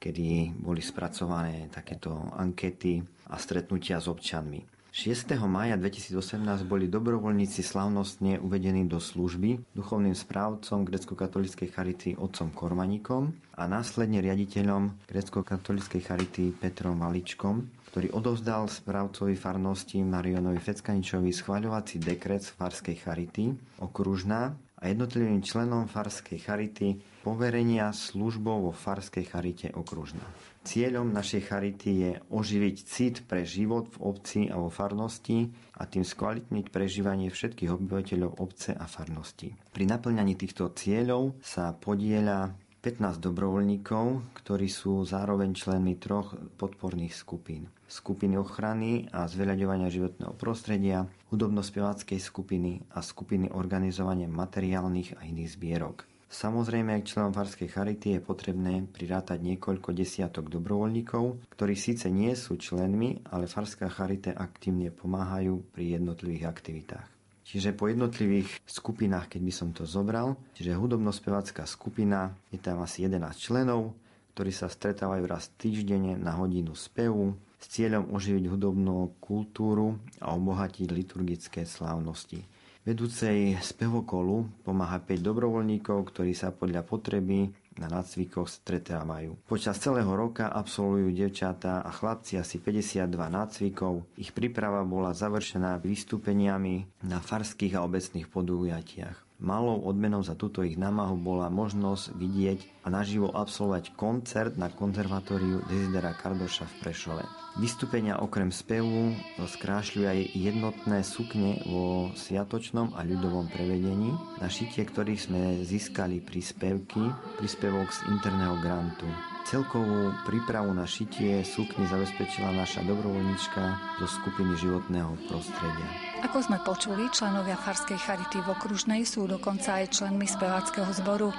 kedy 0.00 0.56
boli 0.56 0.80
spracované 0.80 1.68
takéto 1.68 2.16
ankety 2.32 3.04
a 3.28 3.36
stretnutia 3.36 4.00
s 4.00 4.08
občanmi. 4.08 4.64
6. 4.96 5.36
maja 5.44 5.76
2018 5.76 6.16
boli 6.64 6.88
dobrovoľníci 6.88 7.60
slavnostne 7.60 8.40
uvedení 8.40 8.88
do 8.88 8.96
služby 8.96 9.76
duchovným 9.76 10.16
správcom 10.16 10.88
grecko-katolíckej 10.88 11.68
charity 11.68 12.10
otcom 12.16 12.48
Kormaníkom 12.56 13.36
a 13.60 13.68
následne 13.68 14.24
riaditeľom 14.24 15.12
grecko-katolíckej 15.12 16.00
charity 16.00 16.56
Petrom 16.56 17.04
Valičkom, 17.04 17.68
ktorý 17.92 18.16
odovzdal 18.16 18.72
správcovi 18.72 19.36
farnosti 19.36 20.00
Marionovi 20.00 20.56
Feckaničovi 20.56 21.28
schváľovací 21.36 22.00
dekret 22.00 22.48
z 22.48 22.56
farskej 22.56 22.96
charity 22.96 23.52
okružná 23.84 24.56
jednotlivým 24.90 25.42
členom 25.42 25.90
farskej 25.90 26.38
charity 26.42 26.98
poverenia 27.26 27.90
službou 27.90 28.70
vo 28.70 28.72
farskej 28.74 29.24
charite 29.26 29.68
okružná. 29.74 30.22
Cieľom 30.66 31.14
našej 31.14 31.42
charity 31.46 31.90
je 32.02 32.12
oživiť 32.26 32.76
cit 32.82 33.16
pre 33.26 33.46
život 33.46 33.86
v 33.94 33.98
obci 34.02 34.40
a 34.50 34.58
vo 34.58 34.66
farnosti 34.66 35.46
a 35.78 35.86
tým 35.86 36.02
skvalitniť 36.02 36.74
prežívanie 36.74 37.30
všetkých 37.30 37.70
obyvateľov 37.70 38.42
obce 38.42 38.74
a 38.74 38.86
farnosti. 38.90 39.54
Pri 39.70 39.84
naplňaní 39.86 40.34
týchto 40.34 40.74
cieľov 40.74 41.38
sa 41.38 41.70
podieľa 41.70 42.50
15 42.86 43.18
dobrovoľníkov, 43.18 44.38
ktorí 44.42 44.70
sú 44.70 45.02
zároveň 45.02 45.58
členmi 45.58 45.98
troch 45.98 46.38
podporných 46.54 47.18
skupín. 47.18 47.66
Skupiny 47.90 48.38
ochrany 48.38 49.10
a 49.10 49.26
zveľaďovania 49.26 49.90
životného 49.90 50.34
prostredia, 50.38 51.02
hudobno-speváckej 51.36 52.16
skupiny 52.16 52.80
a 52.96 53.04
skupiny 53.04 53.52
organizovania 53.52 54.24
materiálnych 54.24 55.20
a 55.20 55.28
iných 55.28 55.52
zbierok. 55.52 56.08
Samozrejme, 56.26 56.96
k 57.04 57.08
členom 57.12 57.36
Farskej 57.36 57.68
charity 57.68 58.16
je 58.16 58.24
potrebné 58.24 58.88
prirátať 58.88 59.44
niekoľko 59.44 59.92
desiatok 59.92 60.48
dobrovoľníkov, 60.48 61.52
ktorí 61.52 61.76
síce 61.76 62.08
nie 62.08 62.32
sú 62.32 62.56
členmi, 62.56 63.20
ale 63.30 63.46
Farská 63.46 63.92
charite 63.92 64.32
aktívne 64.32 64.88
pomáhajú 64.88 65.60
pri 65.76 66.00
jednotlivých 66.00 66.48
aktivitách. 66.48 67.06
Čiže 67.46 67.78
po 67.78 67.86
jednotlivých 67.86 68.58
skupinách, 68.66 69.36
keď 69.36 69.40
by 69.46 69.52
som 69.54 69.70
to 69.70 69.86
zobral, 69.86 70.34
čiže 70.58 70.74
hudobno-spevácká 70.74 71.62
skupina, 71.62 72.34
je 72.50 72.58
tam 72.58 72.82
asi 72.82 73.06
11 73.06 73.22
členov, 73.38 73.94
ktorí 74.34 74.50
sa 74.50 74.66
stretávajú 74.66 75.24
raz 75.30 75.54
týždenne 75.54 76.18
na 76.18 76.34
hodinu 76.34 76.74
spevu 76.74 77.38
s 77.66 77.74
cieľom 77.74 78.14
oživiť 78.14 78.46
hudobnú 78.46 79.18
kultúru 79.18 79.98
a 80.22 80.38
obohatiť 80.38 80.86
liturgické 80.94 81.66
slávnosti. 81.66 82.46
Vedúcej 82.86 83.58
spevokolu 83.58 84.46
pomáha 84.62 85.02
5 85.02 85.18
dobrovoľníkov, 85.18 86.06
ktorí 86.14 86.30
sa 86.30 86.54
podľa 86.54 86.86
potreby 86.86 87.50
na 87.74 87.90
nácvikoch 87.90 88.46
stretávajú. 88.46 89.34
Počas 89.50 89.82
celého 89.82 90.06
roka 90.14 90.46
absolvujú 90.46 91.10
devčatá 91.10 91.82
a 91.82 91.90
chlapci 91.90 92.38
asi 92.38 92.62
52 92.62 93.10
nácvikov. 93.10 94.06
Ich 94.14 94.30
príprava 94.30 94.86
bola 94.86 95.10
završená 95.10 95.82
vystúpeniami 95.82 97.02
na 97.02 97.18
farských 97.18 97.74
a 97.74 97.82
obecných 97.82 98.30
podujatiach. 98.30 99.25
Malou 99.36 99.84
odmenou 99.84 100.24
za 100.24 100.32
túto 100.32 100.64
ich 100.64 100.80
námahu 100.80 101.20
bola 101.20 101.52
možnosť 101.52 102.16
vidieť 102.16 102.60
a 102.82 102.88
naživo 102.88 103.28
absolvovať 103.28 103.92
koncert 103.92 104.56
na 104.56 104.72
konzervatóriu 104.72 105.60
Desidera 105.68 106.16
Kardoša 106.16 106.64
v 106.64 106.74
Prešove. 106.80 107.24
Vystúpenia 107.60 108.16
okrem 108.16 108.48
spevu 108.48 109.12
skrášľujú 109.36 110.08
aj 110.08 110.20
jednotné 110.32 111.04
sukne 111.04 111.60
vo 111.68 112.08
sviatočnom 112.16 112.96
a 112.96 113.04
ľudovom 113.04 113.52
prevedení, 113.52 114.16
na 114.40 114.48
šitie 114.48 114.88
ktorých 114.88 115.20
sme 115.20 115.40
získali 115.68 116.24
príspevky, 116.24 117.04
príspevok 117.36 117.92
z 117.92 118.08
interného 118.08 118.56
grantu. 118.64 119.04
Celkovú 119.44 120.16
prípravu 120.24 120.72
na 120.72 120.88
šitie 120.88 121.44
sukne 121.44 121.84
zabezpečila 121.84 122.56
naša 122.56 122.88
dobrovoľnička 122.88 123.62
zo 124.00 124.06
skupiny 124.08 124.56
životného 124.56 125.12
prostredia. 125.28 126.05
Ako 126.26 126.42
sme 126.42 126.58
počuli, 126.58 127.06
členovia 127.14 127.54
Farskej 127.54 128.02
charity 128.02 128.42
v 128.42 128.50
okružnej 128.50 129.06
sú 129.06 129.30
dokonca 129.30 129.78
aj 129.78 129.94
členmi 129.94 130.26
speváckého 130.26 130.90
zboru. 130.90 131.30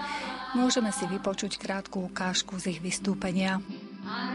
Môžeme 0.55 0.95
si 0.95 1.03
vypočuť 1.03 1.59
krátku 1.59 2.07
ukážku 2.07 2.55
z 2.55 2.71
ich 2.71 2.79
vystúpenia. 2.79 3.59
A 4.07 4.31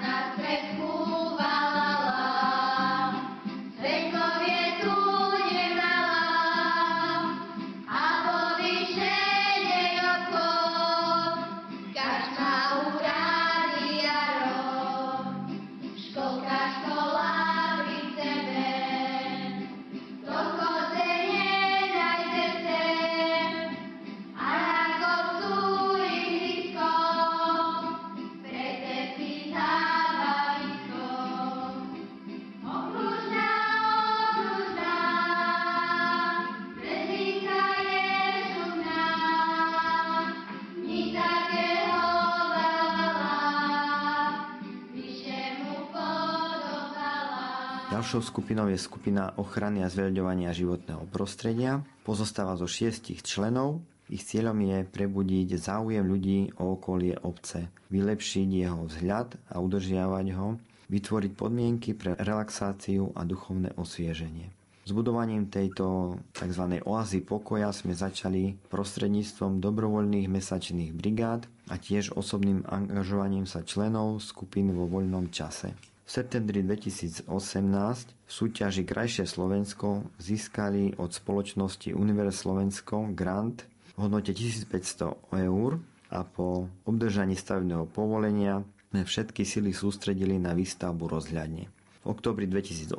Ďalšou 48.03 48.34
skupinou 48.34 48.66
je 48.66 48.82
skupina 48.82 49.30
ochrany 49.38 49.86
a 49.86 49.86
zveľďovania 49.86 50.50
životného 50.50 51.07
prostredia. 51.14 51.86
Pozostáva 52.03 52.59
zo 52.59 52.66
šiestich 52.66 53.22
členov. 53.22 53.78
Ich 54.11 54.26
cieľom 54.26 54.59
je 54.59 54.82
prebudiť 54.82 55.55
záujem 55.55 56.03
ľudí 56.03 56.50
o 56.59 56.74
okolie 56.74 57.14
obce, 57.22 57.70
vylepšiť 57.94 58.48
jeho 58.50 58.90
vzhľad 58.90 59.38
a 59.55 59.62
udržiavať 59.62 60.26
ho, 60.34 60.59
vytvoriť 60.90 61.32
podmienky 61.38 61.94
pre 61.94 62.18
relaxáciu 62.18 63.14
a 63.14 63.22
duchovné 63.22 63.78
osvieženie. 63.78 64.50
S 64.82 64.90
budovaním 64.90 65.46
tejto 65.46 66.18
tzv. 66.34 66.82
oazy 66.82 67.22
pokoja 67.22 67.70
sme 67.70 67.94
začali 67.94 68.59
prostredníctvom 68.66 69.62
dobrovoľných 69.62 70.26
mesačných 70.26 70.90
brigád 70.90 71.46
a 71.70 71.78
tiež 71.78 72.18
osobným 72.18 72.66
angažovaním 72.66 73.46
sa 73.46 73.62
členov 73.62 74.18
skupín 74.26 74.74
vo 74.74 74.90
voľnom 74.90 75.30
čase. 75.30 75.91
Septembri 76.12 76.60
2018 76.60 77.24
v 77.24 78.28
súťaži 78.28 78.84
Krajšie 78.84 79.24
Slovensko 79.24 80.12
získali 80.20 80.92
od 81.00 81.08
spoločnosti 81.08 81.88
Univerz 81.96 82.44
Slovensko 82.44 83.16
grant 83.16 83.64
v 83.96 84.04
hodnote 84.04 84.36
1500 84.36 85.08
eur 85.40 85.80
a 86.12 86.20
po 86.20 86.68
obdržaní 86.84 87.32
stavebného 87.32 87.88
povolenia 87.88 88.60
sme 88.92 89.08
všetky 89.08 89.48
sily 89.48 89.72
sústredili 89.72 90.36
na 90.36 90.52
výstavbu 90.52 91.08
rozhľadne. 91.08 91.72
V 92.04 92.06
oktobri 92.12 92.44
2018 92.44 92.92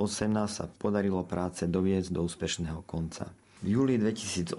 sa 0.49 0.66
podarilo 0.66 1.22
práce 1.22 1.70
doviesť 1.70 2.09
do 2.09 2.26
úspešného 2.26 2.82
konca. 2.89 3.30
V 3.61 3.78
júli 3.78 4.01
2018 4.01 4.57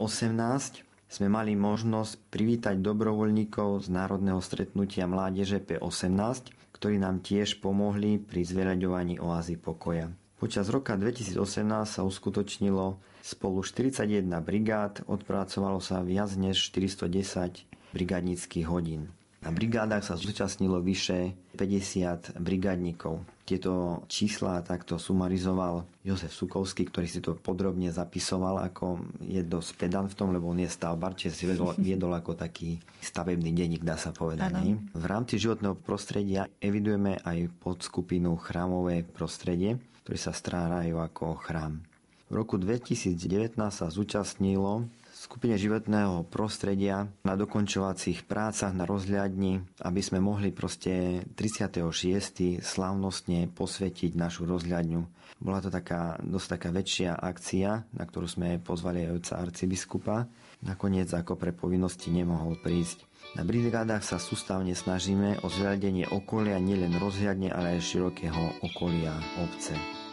sme 1.11 1.27
mali 1.27 1.59
možnosť 1.59 2.31
privítať 2.31 2.79
dobrovoľníkov 2.79 3.83
z 3.83 3.87
Národného 3.91 4.39
stretnutia 4.39 5.11
mládeže 5.11 5.59
P18, 5.59 6.63
ktorí 6.75 6.99
nám 6.99 7.23
tiež 7.23 7.63
pomohli 7.63 8.19
pri 8.19 8.43
zveľaďovaní 8.43 9.23
oázy 9.23 9.55
pokoja. 9.55 10.11
Počas 10.35 10.69
roka 10.69 10.99
2018 10.99 11.39
sa 11.87 12.03
uskutočnilo 12.03 12.99
spolu 13.25 13.65
41 13.65 14.29
brigád, 14.45 15.01
odpracovalo 15.09 15.81
sa 15.81 16.05
viac 16.05 16.35
než 16.37 16.69
410 16.75 17.65
brigádnických 17.97 18.67
hodín. 18.69 19.09
Na 19.41 19.55
brigádach 19.55 20.05
sa 20.05 20.19
zúčastnilo 20.19 20.85
vyše 20.85 21.33
50 21.57 22.37
brigádnikov. 22.43 23.25
Tieto 23.45 24.01
čísla 24.09 24.65
takto 24.65 24.97
sumarizoval 24.97 25.85
Jozef 26.01 26.33
Sukovský, 26.33 26.89
ktorý 26.89 27.05
si 27.05 27.21
to 27.21 27.37
podrobne 27.37 27.93
zapisoval, 27.93 28.65
ako 28.65 29.05
je 29.21 29.45
dosť 29.45 29.71
pedant 29.77 30.09
v 30.09 30.17
tom, 30.17 30.33
lebo 30.33 30.49
on 30.49 30.65
je 30.65 30.69
stavbar, 30.73 31.13
čiže 31.13 31.33
si 31.37 31.45
viedol, 31.45 31.77
viedol 31.93 32.17
ako 32.17 32.41
taký 32.41 32.81
stavebný 33.05 33.53
denník, 33.53 33.85
dá 33.85 34.01
sa 34.01 34.17
povedať. 34.17 34.49
Ano. 34.49 34.81
V 34.97 35.05
rámci 35.05 35.37
životného 35.37 35.77
prostredia 35.77 36.49
evidujeme 36.57 37.21
aj 37.21 37.53
podskupinu 37.61 38.33
chrámové 38.41 39.05
prostredie, 39.05 39.77
ktoré 40.05 40.17
sa 40.17 40.33
strárajú 40.33 40.97
ako 41.05 41.37
chrám. 41.45 41.85
V 42.33 42.41
roku 42.41 42.57
2019 42.57 43.21
sa 43.69 43.93
zúčastnilo 43.93 44.89
skupine 45.25 45.57
životného 45.57 46.29
prostredia 46.29 47.09
na 47.25 47.33
dokončovacích 47.33 48.29
prácach 48.29 48.77
na 48.77 48.85
rozhľadni, 48.85 49.65
aby 49.81 50.01
sme 50.05 50.21
mohli 50.21 50.53
proste 50.53 51.25
36. 51.33 52.61
slávnostne 52.61 53.49
posvetiť 53.49 54.13
našu 54.21 54.45
rozhľadňu. 54.45 55.01
Bola 55.41 55.65
to 55.65 55.73
taká 55.73 56.21
dosť 56.21 56.61
taká 56.61 56.69
väčšia 56.77 57.17
akcia, 57.17 57.89
na 57.97 58.05
ktorú 58.05 58.29
sme 58.29 58.61
pozvali 58.61 59.09
aj 59.09 59.25
otca 59.25 59.35
arcibiskupa. 59.41 60.29
Nakoniec 60.61 61.09
ako 61.09 61.41
pre 61.41 61.57
povinnosti 61.57 62.13
nemohol 62.13 62.61
prísť. 62.61 63.09
Na 63.35 63.43
brigádach 63.49 64.05
sa 64.05 64.21
sústavne 64.21 64.77
snažíme 64.77 65.41
o 65.41 65.49
zhľadenie 65.49 66.05
okolia 66.13 66.61
nielen 66.61 67.01
rozhľadne, 67.01 67.49
ale 67.49 67.81
aj 67.81 67.89
širokého 67.89 68.61
okolia 68.61 69.17
obce. 69.41 70.04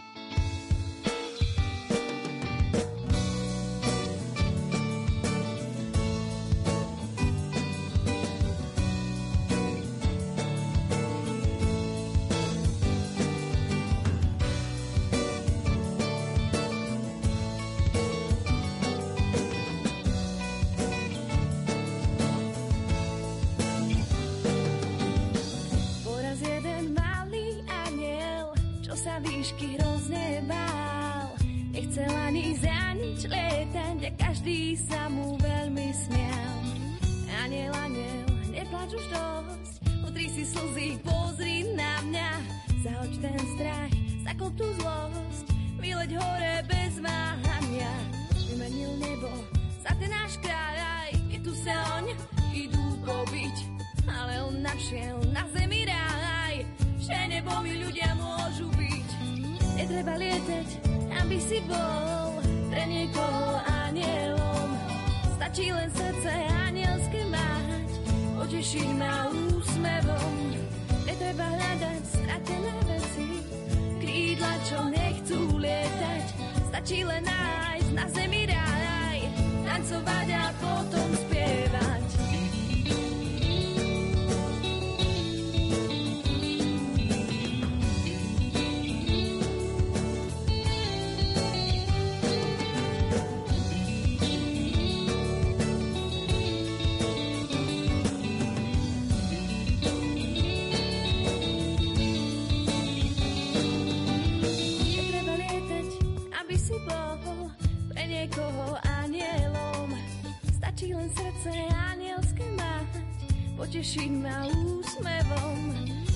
Potešiť 113.82 114.14
ma 114.22 114.46
úsmevom. 114.46 115.58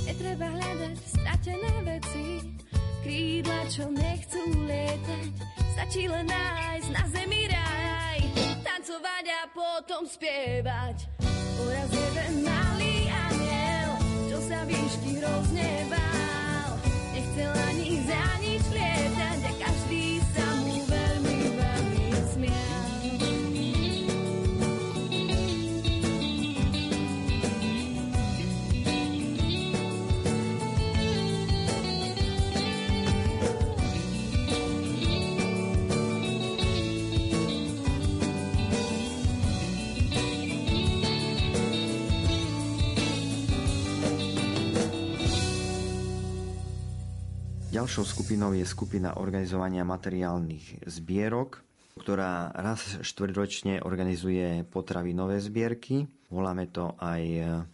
Netreba 0.06 0.54
hľadať 0.54 0.98
stratené 1.02 1.74
veci, 1.82 2.26
krídla, 3.02 3.66
čo 3.74 3.90
nechcú 3.90 4.70
lietať. 4.70 5.34
Stačí 5.74 6.06
len 6.06 6.30
nájsť 6.30 6.90
na 6.94 7.04
zemi 7.10 7.50
raj, 7.50 8.22
tancovať 8.62 9.26
a 9.34 9.42
potom 9.50 10.06
spievať. 10.06 11.15
Ďalšou 47.76 48.08
skupinou 48.08 48.56
je 48.56 48.64
skupina 48.64 49.20
organizovania 49.20 49.84
materiálnych 49.84 50.88
zbierok, 50.88 51.60
ktorá 52.00 52.48
raz 52.56 53.04
štvrťročne 53.04 53.84
organizuje 53.84 54.64
potravinové 54.64 55.44
zbierky. 55.44 56.08
Voláme 56.32 56.72
to 56.72 56.96
aj 56.96 57.24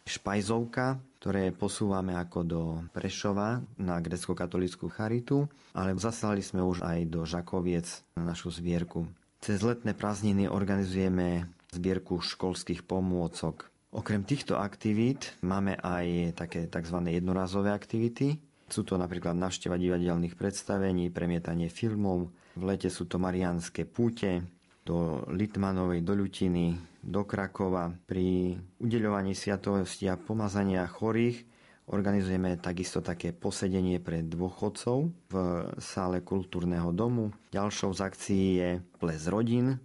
špajzovka, 0.10 0.98
ktoré 1.22 1.54
posúvame 1.54 2.18
ako 2.18 2.40
do 2.42 2.62
Prešova 2.90 3.62
na 3.78 4.02
grecko-katolickú 4.02 4.90
charitu, 4.90 5.46
ale 5.78 5.94
zaslali 5.94 6.42
sme 6.42 6.66
už 6.66 6.82
aj 6.82 7.06
do 7.06 7.22
Žakoviec 7.22 7.86
na 8.18 8.34
našu 8.34 8.50
zbierku. 8.50 9.06
Cez 9.38 9.62
letné 9.62 9.94
prázdniny 9.94 10.50
organizujeme 10.50 11.46
zbierku 11.78 12.26
školských 12.26 12.90
pomôcok. 12.90 13.70
Okrem 13.94 14.26
týchto 14.26 14.58
aktivít 14.58 15.38
máme 15.46 15.78
aj 15.78 16.34
také 16.42 16.66
tzv. 16.66 16.98
jednorazové 17.06 17.70
aktivity, 17.70 18.42
sú 18.72 18.88
to 18.88 18.96
napríklad 18.96 19.36
navšteva 19.36 19.76
divadelných 19.76 20.40
predstavení, 20.40 21.12
premietanie 21.12 21.68
filmov, 21.68 22.32
v 22.56 22.64
lete 22.68 22.92
sú 22.92 23.08
to 23.08 23.16
marianské 23.16 23.88
púte, 23.88 24.44
do 24.82 25.22
Litmanovej, 25.30 26.02
do 26.02 26.18
Ľutiny, 26.18 26.74
do 27.06 27.22
Krakova. 27.24 27.94
Pri 28.10 28.58
udeľovaní 28.82 29.38
sviatosti 29.38 30.10
a 30.10 30.18
pomazania 30.18 30.90
chorých 30.90 31.46
organizujeme 31.92 32.58
takisto 32.58 33.00
také 33.00 33.30
posedenie 33.30 34.02
pre 34.02 34.26
dôchodcov 34.26 34.98
v 35.30 35.36
sále 35.78 36.26
kultúrneho 36.26 36.90
domu. 36.92 37.30
Ďalšou 37.54 37.94
z 37.94 38.00
akcií 38.02 38.48
je 38.58 38.70
ples 38.98 39.22
rodín. 39.30 39.78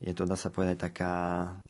Je 0.00 0.16
to, 0.16 0.24
dá 0.24 0.32
sa 0.32 0.48
povedať, 0.48 0.88
taká 0.88 1.12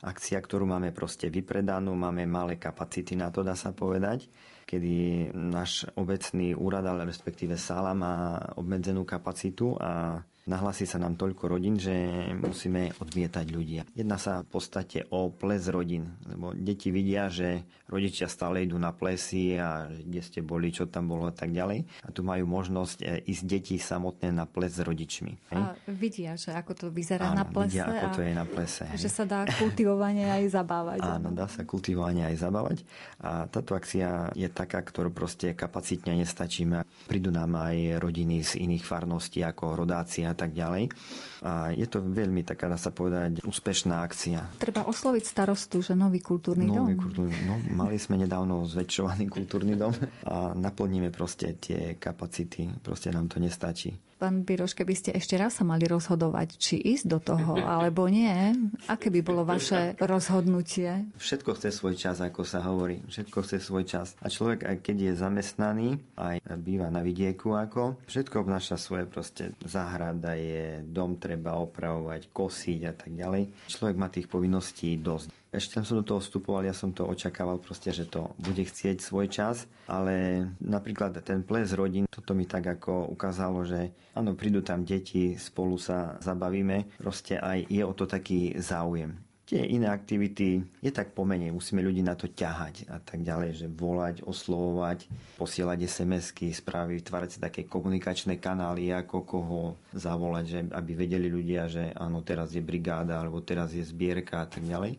akcia, 0.07 0.39
ktorú 0.39 0.63
máme 0.63 0.95
proste 0.95 1.27
vypredanú, 1.27 1.99
máme 1.99 2.31
malé 2.31 2.55
kapacity 2.63 3.19
na 3.19 3.27
to, 3.35 3.43
dá 3.43 3.59
sa 3.59 3.75
povedať 3.75 4.31
kedy 4.71 5.31
náš 5.35 5.91
obecný 5.99 6.55
úrad, 6.55 6.87
ale 6.87 7.03
respektíve 7.11 7.59
sála 7.59 7.91
má 7.91 8.39
obmedzenú 8.55 9.03
kapacitu 9.03 9.75
a 9.75 10.23
Nahlasí 10.49 10.89
sa 10.89 10.97
nám 10.97 11.21
toľko 11.21 11.53
rodín, 11.53 11.77
že 11.77 11.93
musíme 12.33 12.97
odmietať 12.97 13.47
ľudia. 13.53 13.83
Jedná 13.93 14.17
sa 14.17 14.41
v 14.41 14.49
podstate 14.49 15.05
o 15.13 15.29
ples 15.29 15.69
rodín, 15.69 16.17
lebo 16.25 16.57
deti 16.57 16.89
vidia, 16.89 17.29
že 17.29 17.67
rodičia 17.91 18.25
stále 18.25 18.65
idú 18.65 18.81
na 18.81 18.95
plesy 18.95 19.61
a 19.61 19.85
kde 19.91 20.23
ste 20.25 20.41
boli, 20.41 20.73
čo 20.73 20.89
tam 20.89 21.11
bolo 21.11 21.29
a 21.29 21.35
tak 21.35 21.53
ďalej. 21.53 21.85
A 22.07 22.09
tu 22.15 22.25
majú 22.25 22.47
možnosť 22.49 22.99
e, 23.03 23.21
ísť 23.29 23.45
deti 23.45 23.77
samotné 23.77 24.31
na 24.31 24.47
ples 24.47 24.79
s 24.79 24.81
rodičmi. 24.81 25.53
A 25.53 25.75
vidia, 25.91 26.39
že 26.39 26.55
ako 26.55 26.73
to 26.73 26.87
vyzerá 26.89 27.35
Áno, 27.35 27.43
na 27.43 27.45
plese. 27.45 27.77
vidia, 27.77 27.85
ako 27.91 28.07
a 28.07 28.15
to 28.15 28.21
je 28.23 28.33
na 28.33 28.47
plese. 28.47 28.85
hej. 28.87 28.99
Že 29.03 29.11
sa 29.11 29.25
dá 29.27 29.41
kultivovanie 29.59 30.25
aj 30.31 30.45
zabávať. 30.55 30.99
Áno, 31.03 31.29
dá 31.35 31.51
sa 31.51 31.67
kultivovanie 31.67 32.25
aj 32.31 32.37
zabávať. 32.39 32.79
A 33.21 33.51
táto 33.51 33.75
akcia 33.75 34.31
je 34.39 34.47
taká, 34.47 34.81
ktorú 34.81 35.11
proste 35.11 35.53
kapacitne 35.59 36.15
nestačíme. 36.23 36.87
Prídu 37.11 37.35
nám 37.35 37.59
aj 37.59 37.99
rodiny 37.99 38.47
z 38.47 38.63
iných 38.63 38.87
farností 38.87 39.43
ako 39.43 39.75
rodáci 39.75 40.23
a 40.31 40.35
tak 40.39 40.55
ďalej. 40.55 40.95
A 41.43 41.75
je 41.75 41.87
to 41.91 41.99
veľmi 42.01 42.47
taká, 42.47 42.71
dá 42.71 42.79
sa 42.79 42.95
povedať, 42.95 43.43
úspešná 43.43 44.01
akcia. 44.07 44.47
Treba 44.63 44.87
osloviť 44.87 45.25
starostu, 45.27 45.83
že 45.83 45.99
nový 45.99 46.23
kultúrny 46.23 46.71
Nový 46.71 46.95
dom. 46.95 47.03
kultúrny, 47.05 47.37
no, 47.45 47.59
mali 47.75 47.99
sme 47.99 48.21
nedávno 48.21 48.63
zväčšovaný 48.65 49.27
kultúrny 49.27 49.75
dom 49.75 49.93
a 50.25 50.53
naplníme 50.55 51.09
proste 51.11 51.57
tie 51.59 51.97
kapacity. 51.97 52.69
Proste 52.81 53.11
nám 53.11 53.27
to 53.27 53.41
nestačí. 53.41 54.10
Pán 54.21 54.45
Biroš, 54.45 54.77
keby 54.77 54.93
ste 54.93 55.11
ešte 55.17 55.41
raz 55.41 55.57
sa 55.57 55.65
mali 55.65 55.89
rozhodovať, 55.89 56.61
či 56.61 56.77
ísť 56.77 57.07
do 57.09 57.19
toho, 57.25 57.57
alebo 57.81 58.05
nie, 58.05 58.53
aké 58.85 59.09
by 59.09 59.25
bolo 59.25 59.49
vaše 59.49 59.97
rozhodnutie? 59.97 61.09
Všetko 61.17 61.57
chce 61.57 61.73
svoj 61.73 61.97
čas, 61.97 62.21
ako 62.21 62.45
sa 62.45 62.61
hovorí. 62.69 63.01
Všetko 63.09 63.41
chce 63.41 63.65
svoj 63.65 63.89
čas. 63.89 64.13
A 64.21 64.29
človek, 64.29 64.69
aj 64.69 64.77
keď 64.85 64.97
je 65.09 65.13
zamestnaný, 65.25 65.89
aj 66.21 66.37
býva 66.61 66.93
na 66.93 67.01
vidieku, 67.01 67.57
ako, 67.57 67.97
všetko 68.05 68.45
obnáša 68.45 68.77
svoje 68.77 69.09
proste. 69.09 69.57
Záhrada 69.65 70.37
je, 70.37 70.85
dom 70.85 71.17
treba 71.17 71.57
opravovať, 71.57 72.29
kosiť 72.29 72.81
a 72.85 72.93
tak 72.93 73.17
ďalej. 73.17 73.73
Človek 73.73 73.97
má 73.97 74.13
tých 74.13 74.29
povinností 74.29 75.01
dosť. 75.01 75.40
Ešte 75.51 75.83
tam 75.83 75.85
som 75.85 75.99
do 75.99 76.07
toho 76.07 76.23
vstupoval, 76.23 76.63
ja 76.63 76.71
som 76.71 76.95
to 76.95 77.03
očakával 77.03 77.59
proste, 77.59 77.91
že 77.91 78.07
to 78.07 78.31
bude 78.39 78.63
chcieť 78.63 79.03
svoj 79.03 79.27
čas, 79.27 79.67
ale 79.91 80.47
napríklad 80.63 81.19
ten 81.27 81.43
ples 81.43 81.75
rodín, 81.75 82.07
toto 82.07 82.39
mi 82.39 82.47
tak 82.47 82.71
ako 82.79 83.11
ukázalo, 83.11 83.67
že 83.67 83.91
áno, 84.15 84.39
prídu 84.39 84.63
tam 84.63 84.87
deti, 84.87 85.35
spolu 85.35 85.75
sa 85.75 86.23
zabavíme, 86.23 87.03
proste 87.03 87.35
aj 87.35 87.67
je 87.67 87.83
o 87.83 87.91
to 87.91 88.07
taký 88.07 88.55
záujem. 88.63 89.19
Tie 89.51 89.59
iné 89.59 89.91
aktivity 89.91 90.63
je 90.79 90.95
tak 90.95 91.11
pomenej, 91.11 91.51
musíme 91.51 91.83
ľudí 91.83 92.07
na 92.07 92.15
to 92.15 92.31
ťahať 92.31 92.87
a 92.87 93.03
tak 93.03 93.27
ďalej, 93.27 93.51
že 93.59 93.67
volať, 93.67 94.23
oslovovať, 94.23 95.11
posielať 95.35 95.91
SMS-ky, 95.91 96.55
správy, 96.55 97.03
vytvárať 97.03 97.31
si 97.35 97.39
také 97.43 97.67
komunikačné 97.67 98.39
kanály, 98.39 98.95
ako 98.95 99.27
koho 99.27 99.61
zavolať, 99.91 100.45
že 100.47 100.61
aby 100.71 100.95
vedeli 100.95 101.27
ľudia, 101.27 101.67
že 101.67 101.91
áno, 101.99 102.23
teraz 102.23 102.55
je 102.55 102.63
brigáda, 102.63 103.19
alebo 103.19 103.43
teraz 103.43 103.75
je 103.75 103.83
zbierka 103.83 104.39
a 104.39 104.47
tak 104.47 104.63
ďalej. 104.63 104.95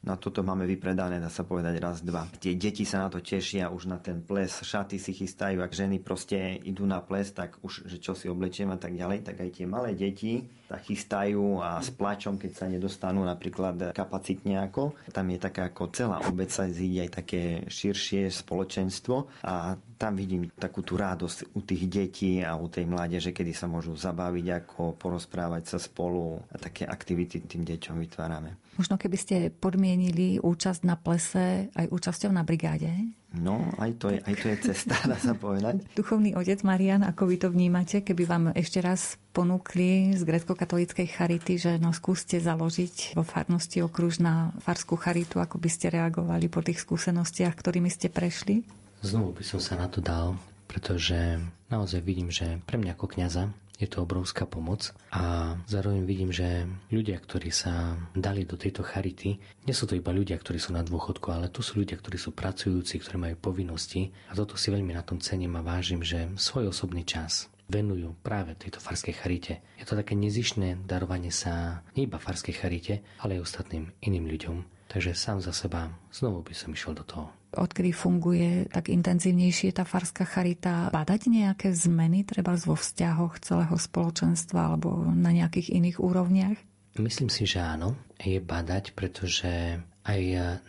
Na 0.00 0.16
toto 0.16 0.40
máme 0.40 0.64
vypredané, 0.64 1.20
dá 1.20 1.28
sa 1.28 1.44
povedať, 1.44 1.76
raz, 1.76 2.00
dva. 2.00 2.24
Tie 2.40 2.56
deti 2.56 2.88
sa 2.88 3.04
na 3.04 3.12
to 3.12 3.20
tešia 3.20 3.68
už 3.68 3.84
na 3.84 4.00
ten 4.00 4.24
ples, 4.24 4.48
šaty 4.48 4.96
si 4.96 5.12
chystajú, 5.12 5.60
ak 5.60 5.76
ženy 5.76 6.00
proste 6.00 6.56
idú 6.64 6.88
na 6.88 7.04
ples, 7.04 7.28
tak 7.36 7.60
už, 7.60 7.84
že 7.84 8.00
čo 8.00 8.16
si 8.16 8.24
oblečiem 8.24 8.72
a 8.72 8.80
tak 8.80 8.96
ďalej, 8.96 9.28
tak 9.28 9.44
aj 9.44 9.60
tie 9.60 9.66
malé 9.68 9.92
deti 9.92 10.48
sa 10.70 10.80
chystajú 10.80 11.60
a 11.60 11.82
s 11.84 11.92
plačom, 11.92 12.40
keď 12.40 12.52
sa 12.54 12.70
nedostanú 12.70 13.26
napríklad 13.26 13.90
kapacitne 13.90 14.62
ako. 14.70 14.96
Tam 15.12 15.26
je 15.28 15.38
taká 15.42 15.68
ako 15.68 15.90
celá 15.92 16.22
obec 16.30 16.48
sa 16.48 16.70
zíde 16.70 17.04
aj 17.04 17.10
také 17.20 17.42
širšie 17.66 18.30
spoločenstvo 18.30 19.44
a 19.44 19.74
tam 20.00 20.16
vidím 20.16 20.48
takú 20.56 20.80
tú 20.80 20.96
radosť 20.96 21.52
u 21.52 21.60
tých 21.60 21.84
detí 21.90 22.40
a 22.40 22.56
u 22.56 22.72
tej 22.72 22.88
mládeže, 22.88 23.34
kedy 23.36 23.52
sa 23.52 23.68
môžu 23.68 23.92
zabaviť, 23.98 24.46
ako 24.64 24.96
porozprávať 24.96 25.76
sa 25.76 25.78
spolu 25.82 26.40
a 26.48 26.56
také 26.56 26.88
aktivity 26.88 27.42
tým 27.44 27.66
deťom 27.66 28.00
vytvárame. 28.00 28.56
Možno 28.80 28.96
keby 28.96 29.18
ste 29.20 29.36
podmienili 29.52 30.40
účasť 30.40 30.88
na 30.88 30.96
plese 30.96 31.68
aj 31.76 31.92
účasťou 31.92 32.32
na 32.32 32.40
brigáde? 32.48 32.88
No, 33.36 33.68
aj 33.76 34.00
to 34.00 34.08
je, 34.08 34.24
aj 34.24 34.34
to 34.40 34.46
je 34.48 34.56
cesta, 34.72 34.96
dá 35.04 35.20
sa 35.20 35.36
povedať. 35.36 35.84
Duchovný 36.00 36.32
otec 36.32 36.64
Marian, 36.64 37.04
ako 37.04 37.28
vy 37.28 37.36
to 37.36 37.52
vnímate, 37.52 38.00
keby 38.00 38.24
vám 38.24 38.44
ešte 38.56 38.80
raz 38.80 39.20
ponúkli 39.36 40.16
z 40.16 40.24
grecko-katolíckej 40.24 41.12
charity, 41.12 41.60
že 41.60 41.76
no 41.76 41.92
skúste 41.92 42.40
založiť 42.40 43.20
vo 43.20 43.20
farnosti 43.20 43.84
okružná 43.84 44.56
farskú 44.64 44.96
charitu, 44.96 45.44
ako 45.44 45.60
by 45.60 45.68
ste 45.68 45.92
reagovali 45.92 46.48
po 46.48 46.64
tých 46.64 46.80
skúsenostiach, 46.80 47.52
ktorými 47.52 47.92
ste 47.92 48.08
prešli? 48.08 48.64
Znovu 49.04 49.36
by 49.36 49.44
som 49.44 49.60
sa 49.60 49.76
na 49.76 49.92
to 49.92 50.00
dal, 50.00 50.40
pretože 50.64 51.36
naozaj 51.68 52.00
vidím, 52.00 52.32
že 52.32 52.64
pre 52.64 52.80
mňa 52.80 52.96
ako 52.96 53.06
kňaza 53.12 53.52
je 53.80 53.88
to 53.88 54.04
obrovská 54.04 54.44
pomoc 54.44 54.92
a 55.08 55.56
zároveň 55.64 56.04
vidím, 56.04 56.28
že 56.28 56.68
ľudia, 56.92 57.16
ktorí 57.16 57.48
sa 57.48 57.96
dali 58.12 58.44
do 58.44 58.60
tejto 58.60 58.84
charity, 58.84 59.40
nie 59.40 59.74
sú 59.74 59.88
to 59.88 59.96
iba 59.96 60.12
ľudia, 60.12 60.36
ktorí 60.36 60.60
sú 60.60 60.76
na 60.76 60.84
dôchodku, 60.84 61.32
ale 61.32 61.48
to 61.48 61.64
sú 61.64 61.80
ľudia, 61.80 61.96
ktorí 61.96 62.20
sú 62.20 62.36
pracujúci, 62.36 63.00
ktorí 63.00 63.16
majú 63.16 63.36
povinnosti 63.40 64.12
a 64.28 64.36
toto 64.36 64.60
si 64.60 64.68
veľmi 64.68 64.92
na 64.92 65.00
tom 65.00 65.16
cením 65.16 65.56
a 65.56 65.64
vážim, 65.64 66.04
že 66.04 66.28
svoj 66.36 66.68
osobný 66.68 67.08
čas 67.08 67.48
venujú 67.70 68.18
práve 68.20 68.52
tejto 68.58 68.82
farskej 68.82 69.16
charite. 69.16 69.64
Je 69.80 69.86
to 69.86 69.96
také 69.96 70.18
nezišné 70.18 70.84
darovanie 70.84 71.32
sa 71.32 71.80
nie 71.94 72.04
iba 72.04 72.20
farskej 72.20 72.54
charite, 72.58 73.00
ale 73.22 73.38
aj 73.38 73.46
ostatným 73.46 73.94
iným 74.04 74.26
ľuďom. 74.26 74.56
Takže 74.90 75.14
sám 75.14 75.38
za 75.38 75.54
seba 75.54 75.88
znovu 76.10 76.42
by 76.42 76.52
som 76.52 76.74
išiel 76.74 76.98
do 76.98 77.06
toho. 77.06 77.30
Odkedy 77.50 77.90
funguje 77.90 78.70
tak 78.70 78.88
intenzívnejšie 78.90 79.74
tá 79.74 79.82
farská 79.82 80.22
charita, 80.22 80.86
badať 80.94 81.26
nejaké 81.26 81.74
zmeny 81.74 82.22
treba 82.22 82.54
vo 82.54 82.78
vzťahoch 82.78 83.42
celého 83.42 83.74
spoločenstva 83.74 84.74
alebo 84.74 85.02
na 85.10 85.34
nejakých 85.34 85.74
iných 85.74 85.98
úrovniach? 85.98 86.58
Myslím 86.98 87.30
si, 87.30 87.46
že 87.46 87.62
áno, 87.62 87.98
je 88.18 88.38
badať, 88.42 88.94
pretože 88.98 89.78
aj 90.06 90.22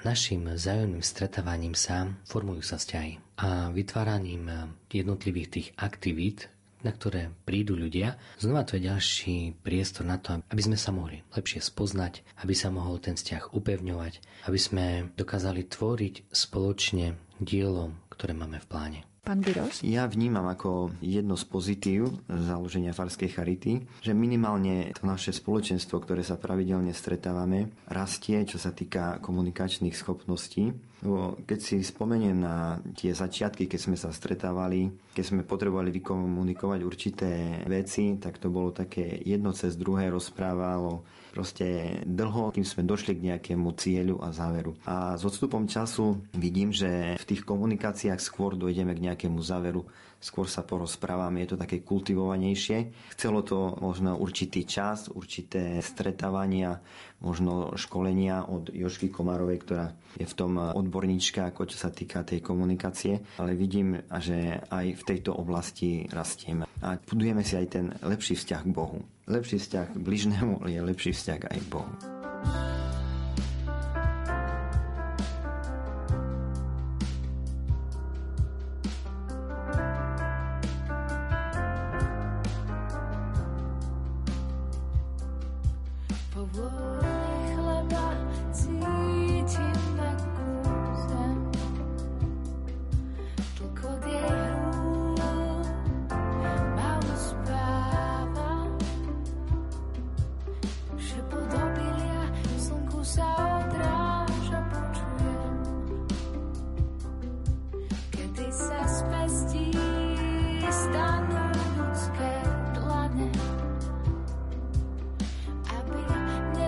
našim 0.05 0.45
vzájomným 0.45 1.01
stretávaním 1.01 1.73
sa 1.73 2.13
formujú 2.29 2.61
sa 2.61 2.77
vzťahy. 2.77 3.17
A 3.41 3.73
vytváraním 3.73 4.73
jednotlivých 4.93 5.49
tých 5.49 5.67
aktivít, 5.81 6.51
na 6.81 6.91
ktoré 6.93 7.29
prídu 7.45 7.77
ľudia, 7.77 8.17
znova 8.41 8.65
to 8.65 8.77
je 8.77 8.87
ďalší 8.87 9.35
priestor 9.61 10.07
na 10.07 10.17
to, 10.17 10.41
aby 10.49 10.61
sme 10.61 10.77
sa 10.77 10.89
mohli 10.93 11.21
lepšie 11.33 11.61
spoznať, 11.61 12.25
aby 12.41 12.53
sa 12.57 12.73
mohol 12.73 12.97
ten 12.97 13.13
vzťah 13.13 13.53
upevňovať, 13.53 14.13
aby 14.49 14.59
sme 14.59 14.85
dokázali 15.13 15.67
tvoriť 15.67 16.33
spoločne 16.33 17.19
dielo, 17.41 17.93
ktoré 18.13 18.33
máme 18.37 18.61
v 18.61 18.69
pláne. 18.69 19.10
Pán 19.21 19.37
Biroš? 19.45 19.85
Ja 19.85 20.09
vnímam 20.09 20.49
ako 20.49 20.97
jedno 20.97 21.37
z 21.37 21.45
pozitív 21.45 22.09
založenia 22.25 22.89
Farskej 22.89 23.29
charity, 23.29 23.85
že 24.01 24.17
minimálne 24.17 24.89
to 24.97 25.05
naše 25.05 25.29
spoločenstvo, 25.29 26.01
ktoré 26.01 26.25
sa 26.25 26.41
pravidelne 26.41 26.89
stretávame, 26.89 27.69
rastie, 27.85 28.41
čo 28.49 28.57
sa 28.57 28.73
týka 28.73 29.21
komunikačných 29.21 29.93
schopností. 29.93 30.73
Lebo 31.05 31.37
keď 31.45 31.59
si 31.61 31.85
spomeniem 31.85 32.33
na 32.33 32.81
tie 32.97 33.13
začiatky, 33.13 33.69
keď 33.69 33.79
sme 33.79 33.93
sa 33.93 34.09
stretávali, 34.09 34.89
keď 35.13 35.23
sme 35.23 35.45
potrebovali 35.45 35.93
vykomunikovať 35.93 36.79
určité 36.81 37.61
veci, 37.69 38.17
tak 38.17 38.41
to 38.41 38.49
bolo 38.49 38.73
také 38.73 39.21
jedno 39.21 39.53
cez 39.53 39.77
druhé 39.77 40.09
rozprávalo 40.09 41.05
proste 41.31 41.97
dlho, 42.03 42.51
kým 42.51 42.67
sme 42.67 42.83
došli 42.83 43.15
k 43.17 43.25
nejakému 43.31 43.71
cieľu 43.79 44.19
a 44.19 44.35
záveru. 44.35 44.75
A 44.83 45.15
s 45.15 45.23
odstupom 45.23 45.65
času 45.65 46.19
vidím, 46.35 46.75
že 46.75 47.15
v 47.15 47.25
tých 47.25 47.47
komunikáciách 47.47 48.19
skôr 48.19 48.59
dojdeme 48.59 48.91
k 48.91 49.07
nejakému 49.07 49.39
záveru, 49.39 49.87
skôr 50.21 50.45
sa 50.45 50.61
porozprávame, 50.61 51.41
je 51.41 51.57
to 51.57 51.57
také 51.57 51.81
kultivovanejšie. 51.81 52.93
Chcelo 53.17 53.41
to 53.41 53.73
možno 53.81 54.21
určitý 54.21 54.69
čas, 54.69 55.09
určité 55.09 55.81
stretávania, 55.81 56.77
možno 57.25 57.73
školenia 57.73 58.45
od 58.45 58.69
Jošky 58.69 59.09
Komárovej, 59.09 59.57
ktorá 59.65 59.85
je 60.21 60.29
v 60.29 60.37
tom 60.37 60.61
odborníčka, 60.61 61.49
ako 61.49 61.65
čo 61.65 61.77
sa 61.81 61.89
týka 61.89 62.21
tej 62.21 62.45
komunikácie, 62.45 63.17
ale 63.41 63.57
vidím, 63.57 63.97
že 64.21 64.61
aj 64.69 65.01
v 65.01 65.03
tejto 65.09 65.33
oblasti 65.33 66.05
rastieme. 66.13 66.69
A 66.85 67.01
budujeme 67.01 67.41
si 67.41 67.57
aj 67.57 67.67
ten 67.71 67.85
lepší 68.05 68.37
vzťah 68.37 68.61
k 68.61 68.73
Bohu. 68.73 69.01
Lepší 69.31 69.63
vzťah 69.63 69.95
k 69.95 69.97
bližnému 69.97 70.67
je 70.67 70.79
lepší 70.83 71.15
vzťah 71.15 71.55
aj 71.55 71.59
Bohu. 71.71 71.87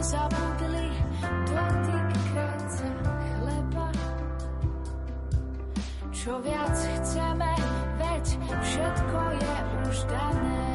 Nezabudli 0.03 0.91
dotyk 1.47 2.09
chleba. 3.39 3.87
Čo 6.11 6.43
viac 6.43 6.75
chceme, 6.75 7.51
veď 7.95 8.25
všetko 8.67 9.19
je 9.39 9.55
už 9.87 9.97
dané. 10.11 10.72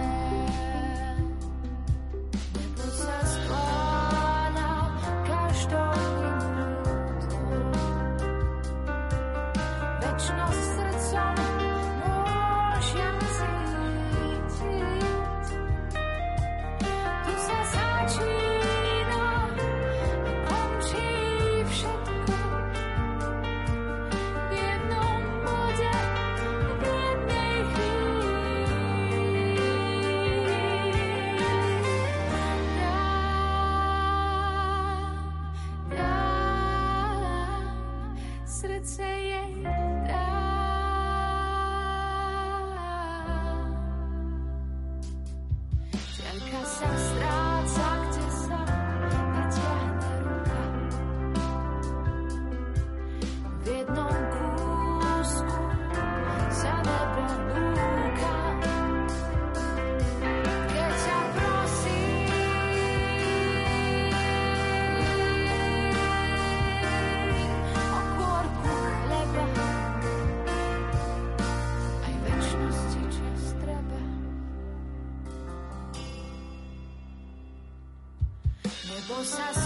cosas 79.18 79.57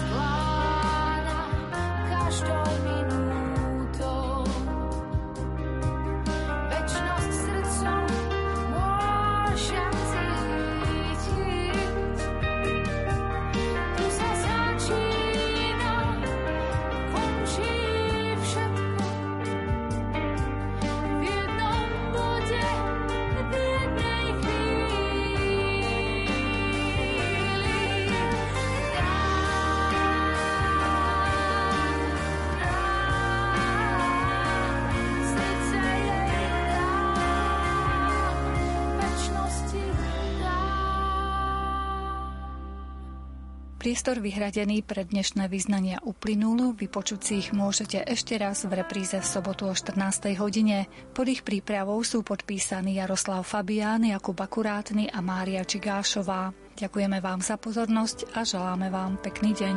Priestor 43.83 44.23
vyhradený 44.23 44.79
pre 44.79 45.03
dnešné 45.03 45.51
vyznania 45.51 45.99
uplynul, 46.07 46.71
vypočuť 46.71 47.19
si 47.19 47.33
ich 47.43 47.51
môžete 47.51 47.99
ešte 47.99 48.39
raz 48.39 48.63
v 48.63 48.79
repríze 48.79 49.19
v 49.19 49.27
sobotu 49.27 49.67
o 49.67 49.75
14. 49.75 50.39
hodine. 50.39 50.87
Pod 51.11 51.27
ich 51.27 51.43
prípravou 51.43 51.99
sú 52.07 52.23
podpísaní 52.23 52.95
Jaroslav 53.03 53.43
Fabián, 53.43 54.07
Jakub 54.07 54.39
Akurátny 54.39 55.11
a 55.11 55.19
Mária 55.19 55.67
Čigášová. 55.67 56.55
Ďakujeme 56.79 57.19
vám 57.19 57.43
za 57.43 57.59
pozornosť 57.59 58.31
a 58.31 58.47
želáme 58.47 58.87
vám 58.87 59.19
pekný 59.19 59.51
deň. 59.51 59.75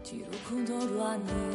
ti 0.00 0.24
ruku 0.24 0.64
do 0.64 0.80
dlaní 0.96 1.49